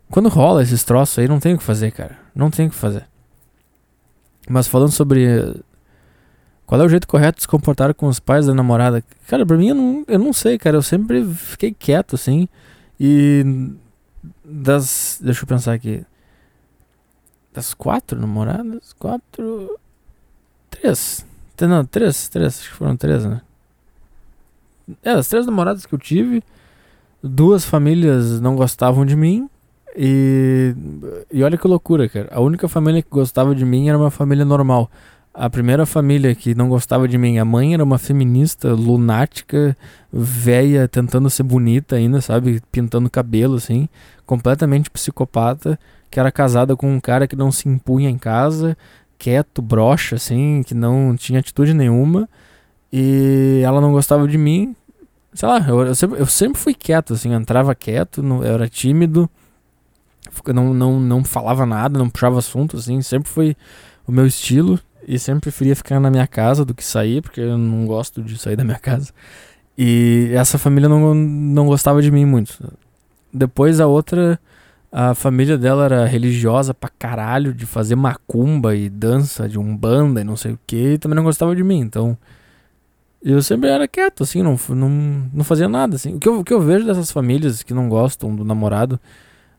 [0.09, 2.17] Quando rola esses troços aí, não tem o que fazer, cara.
[2.35, 3.05] Não tem o que fazer.
[4.49, 5.55] Mas falando sobre
[6.65, 9.03] qual é o jeito correto de se comportar com os pais da namorada?
[9.27, 10.77] Cara, pra mim eu não, eu não sei, cara.
[10.77, 12.47] Eu sempre fiquei quieto, assim.
[12.99, 13.45] E
[14.43, 15.19] das.
[15.21, 16.05] Deixa eu pensar aqui.
[17.53, 18.93] Das quatro namoradas?
[18.93, 19.79] Quatro.
[20.69, 21.25] Três.
[21.61, 22.59] Não, três, três.
[22.59, 23.41] Acho que foram três, né?
[25.01, 26.43] É, as três namoradas que eu tive.
[27.21, 29.49] Duas famílias não gostavam de mim.
[29.95, 30.75] E,
[31.31, 32.29] e olha que loucura, cara.
[32.31, 34.89] A única família que gostava de mim era uma família normal.
[35.33, 39.75] A primeira família que não gostava de mim, a mãe era uma feminista lunática,
[40.11, 42.61] velha, tentando ser bonita ainda, sabe?
[42.71, 43.89] Pintando cabelo, assim.
[44.25, 45.79] Completamente psicopata
[46.13, 48.77] que era casada com um cara que não se impunha em casa,
[49.17, 52.29] quieto, broxa, assim, que não tinha atitude nenhuma.
[52.91, 54.75] E ela não gostava de mim.
[55.33, 58.69] Sei lá, eu, eu, sempre, eu sempre fui quieto, assim, entrava quieto, não, eu era
[58.69, 59.27] tímido,
[60.53, 63.55] não, não, não falava nada, não puxava assunto, assim, sempre foi
[64.07, 64.79] o meu estilo.
[65.05, 68.37] E sempre preferia ficar na minha casa do que sair, porque eu não gosto de
[68.37, 69.11] sair da minha casa.
[69.77, 72.57] E essa família não, não gostava de mim muito.
[73.33, 74.39] Depois a outra
[74.95, 80.23] a família dela era religiosa pra caralho, de fazer macumba e dança de umbanda e
[80.23, 82.15] não sei o que, e também não gostava de mim, então.
[83.19, 84.89] Eu sempre era quieto, assim, não, não,
[85.33, 86.13] não fazia nada, assim.
[86.13, 88.99] O que, eu, o que eu vejo dessas famílias que não gostam do namorado,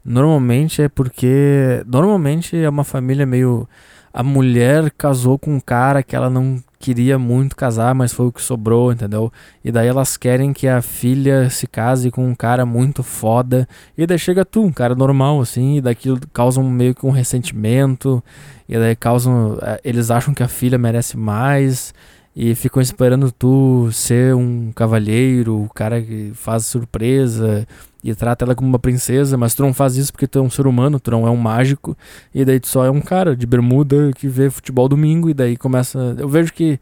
[0.04, 1.82] normalmente é porque.
[1.86, 3.68] Normalmente é uma família meio.
[4.12, 8.32] A mulher casou com um cara que ela não queria muito casar, mas foi o
[8.32, 9.32] que sobrou, entendeu?
[9.64, 13.66] E daí elas querem que a filha se case com um cara muito foda.
[13.96, 18.22] E daí chega tu, um cara normal, assim, e daquilo causam meio que um ressentimento.
[18.68, 19.58] E daí causam.
[19.62, 21.94] Eh, eles acham que a filha merece mais.
[22.36, 27.66] E ficam esperando tu ser um cavalheiro, o cara que faz surpresa
[28.02, 30.50] e trata ela como uma princesa, mas tu não faz isso porque tu é um
[30.50, 31.96] ser humano, tu não é um mágico,
[32.34, 35.56] e daí tu só é um cara de bermuda que vê futebol domingo, e daí
[35.56, 36.14] começa.
[36.18, 36.78] Eu vejo que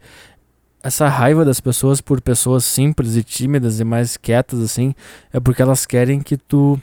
[0.83, 4.93] essa raiva das pessoas por pessoas simples e tímidas e mais quietas assim,
[5.31, 6.79] é porque elas querem que tu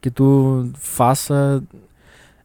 [0.00, 1.62] que tu faça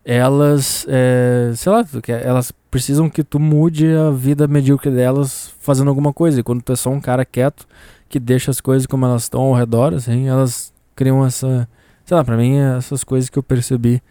[0.04, 1.86] elas, é, sei lá,
[2.24, 6.40] elas precisam que tu mude a vida medíocre delas fazendo alguma coisa.
[6.40, 7.68] E quando tu é só um cara quieto
[8.10, 11.70] que deixa as coisas como elas estão ao redor, assim, elas criam essa,
[12.04, 14.02] sei lá, pra mim, essas coisas que eu percebi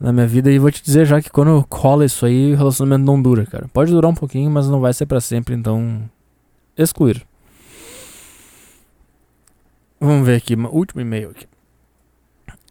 [0.00, 0.50] na minha vida.
[0.50, 3.68] E vou te dizer já que quando cola isso aí, o relacionamento não dura, cara.
[3.70, 6.00] Pode durar um pouquinho, mas não vai ser para sempre, então
[6.78, 7.22] excluir.
[10.00, 11.51] Vamos ver aqui, último e-mail aqui.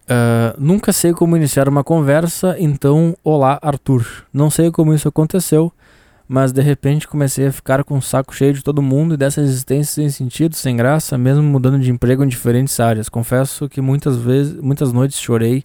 [0.03, 4.05] Uh, nunca sei como iniciar uma conversa, então olá Arthur.
[4.33, 5.71] Não sei como isso aconteceu,
[6.27, 9.41] mas de repente comecei a ficar com o saco cheio de todo mundo e dessa
[9.41, 13.09] existência sem sentido, sem graça, mesmo mudando de emprego em diferentes áreas.
[13.09, 15.63] Confesso que muitas vezes, muitas noites chorei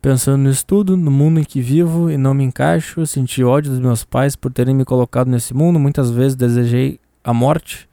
[0.00, 3.80] pensando nisso tudo, no mundo em que vivo e não me encaixo, senti ódio dos
[3.80, 7.89] meus pais por terem me colocado nesse mundo, muitas vezes desejei a morte.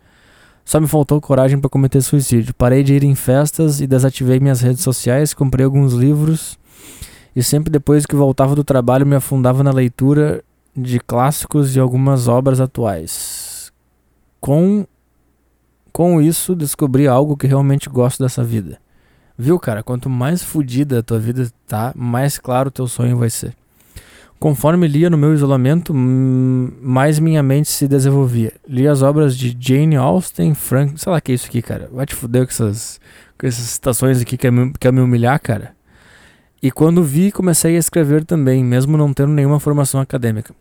[0.68, 2.53] Só me faltou coragem para cometer suicídio.
[2.53, 6.60] Parei de ir em festas e desativei minhas redes sociais, comprei alguns livros
[7.34, 10.44] e sempre depois que voltava do trabalho me afundava na leitura
[10.76, 13.72] de clássicos e algumas obras atuais.
[14.41, 14.85] Com
[15.94, 18.77] com isso descobri algo que realmente gosto dessa vida.
[19.38, 19.81] Viu, cara?
[19.81, 23.56] Quanto mais fodida a tua vida tá, mais claro o teu sonho vai ser.
[24.39, 28.53] Conforme lia no meu isolamento, mais minha mente se desenvolvia.
[28.68, 30.99] Li as obras de Jane Austen, Frank.
[31.01, 31.89] Sei lá que é isso aqui, cara.
[31.91, 32.99] Vai te fuder com essas,
[33.38, 35.76] com essas citações aqui que quer me, quer me humilhar, cara.
[36.61, 40.53] E quando vi, comecei a escrever também, mesmo não tendo nenhuma formação acadêmica.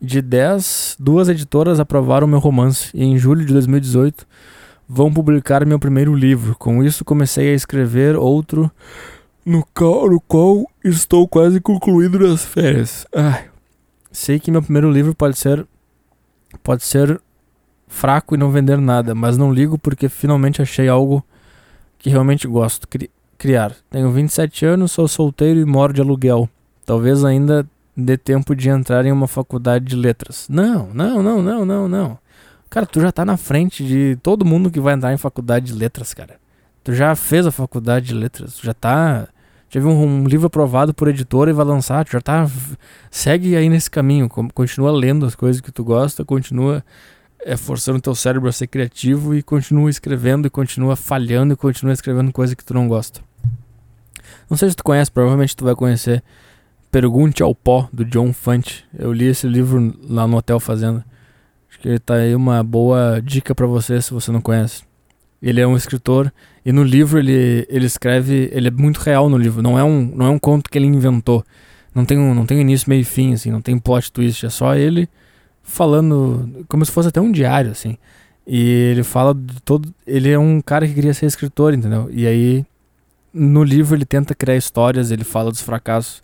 [0.00, 4.26] De 10, duas editoras aprovaram meu romance e em julho de 2018
[4.88, 6.56] vão publicar meu primeiro livro.
[6.58, 8.70] Com isso, comecei a escrever outro
[9.44, 13.06] no qual, no qual estou quase concluído nas férias.
[13.14, 13.48] Ai,
[14.10, 15.66] sei que meu primeiro livro pode ser
[16.62, 17.20] pode ser
[17.88, 21.24] fraco e não vender nada, mas não ligo porque finalmente achei algo
[21.98, 23.74] que realmente gosto cri criar.
[23.90, 26.48] Tenho 27 anos, sou solteiro e moro de aluguel.
[26.86, 27.66] Talvez ainda
[27.96, 30.46] dê tempo de entrar em uma faculdade de letras.
[30.48, 32.18] Não, não, não, não, não, não.
[32.70, 35.74] Cara, tu já tá na frente de todo mundo que vai entrar em faculdade de
[35.74, 36.36] letras, cara.
[36.82, 39.28] Tu já fez a faculdade de letras, tu já tá.
[39.80, 42.48] Viu um, um livro aprovado por editora e vai lançar, já tá.
[43.10, 46.84] Segue aí nesse caminho, continua lendo as coisas que tu gosta, continua
[47.40, 51.92] é, forçando teu cérebro a ser criativo e continua escrevendo e continua falhando e continua
[51.92, 53.20] escrevendo coisa que tu não gosta.
[54.48, 56.22] Não sei se tu conhece, provavelmente tu vai conhecer
[56.92, 58.84] Pergunte ao Pó, do John Fante.
[58.92, 61.02] Eu li esse livro lá no Hotel Fazenda.
[61.70, 64.82] Acho que tá aí uma boa dica para você se você não conhece.
[65.40, 66.30] Ele é um escritor
[66.64, 70.12] e no livro ele, ele escreve, ele é muito real no livro, não é um,
[70.14, 71.44] não é um conto que ele inventou.
[71.94, 74.50] Não tem um, não tem início, meio e fim assim, não tem plot twist, é
[74.50, 75.08] só ele
[75.62, 77.96] falando como se fosse até um diário assim.
[78.46, 82.08] E ele fala de todo, ele é um cara que queria ser escritor, entendeu?
[82.10, 82.64] E aí
[83.32, 86.22] no livro ele tenta criar histórias, ele fala dos fracassos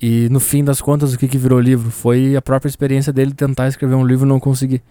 [0.00, 1.90] e no fim das contas, o que, que virou livro?
[1.90, 4.82] Foi a própria experiência dele tentar escrever um livro e não conseguir.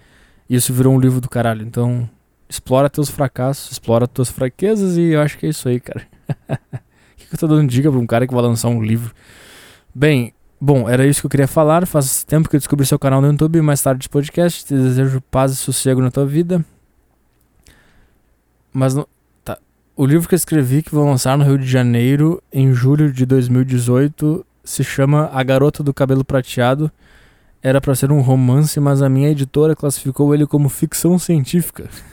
[0.50, 1.64] E isso virou um livro do caralho.
[1.64, 2.10] Então,
[2.54, 6.06] explora teus fracassos, explora tuas fraquezas e eu acho que é isso aí, cara.
[7.14, 9.14] O que, que eu tô dando dica pra um cara que vai lançar um livro?
[9.94, 11.86] Bem, bom, era isso que eu queria falar.
[11.88, 14.66] Faz tempo que eu descobri seu canal no YouTube, mais tarde de podcast.
[14.66, 16.66] Te desejo paz e sossego na tua vida.
[18.74, 18.96] Mas,
[19.46, 19.58] tá.
[19.96, 23.26] O livro que eu escrevi, que vou lançar no Rio de Janeiro, em julho de
[23.26, 26.92] 2018 se chama A Garota do Cabelo Prateado.
[27.62, 31.90] Era para ser um romance, mas a minha editora classificou ele como ficção científica.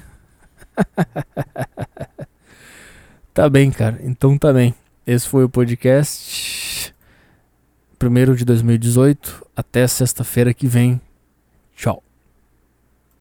[3.32, 3.98] tá bem, cara.
[4.02, 4.74] Então tá bem.
[5.06, 6.94] Esse foi o podcast.
[7.98, 9.46] Primeiro de 2018.
[9.56, 11.00] Até sexta-feira que vem.
[11.76, 12.02] Tchau.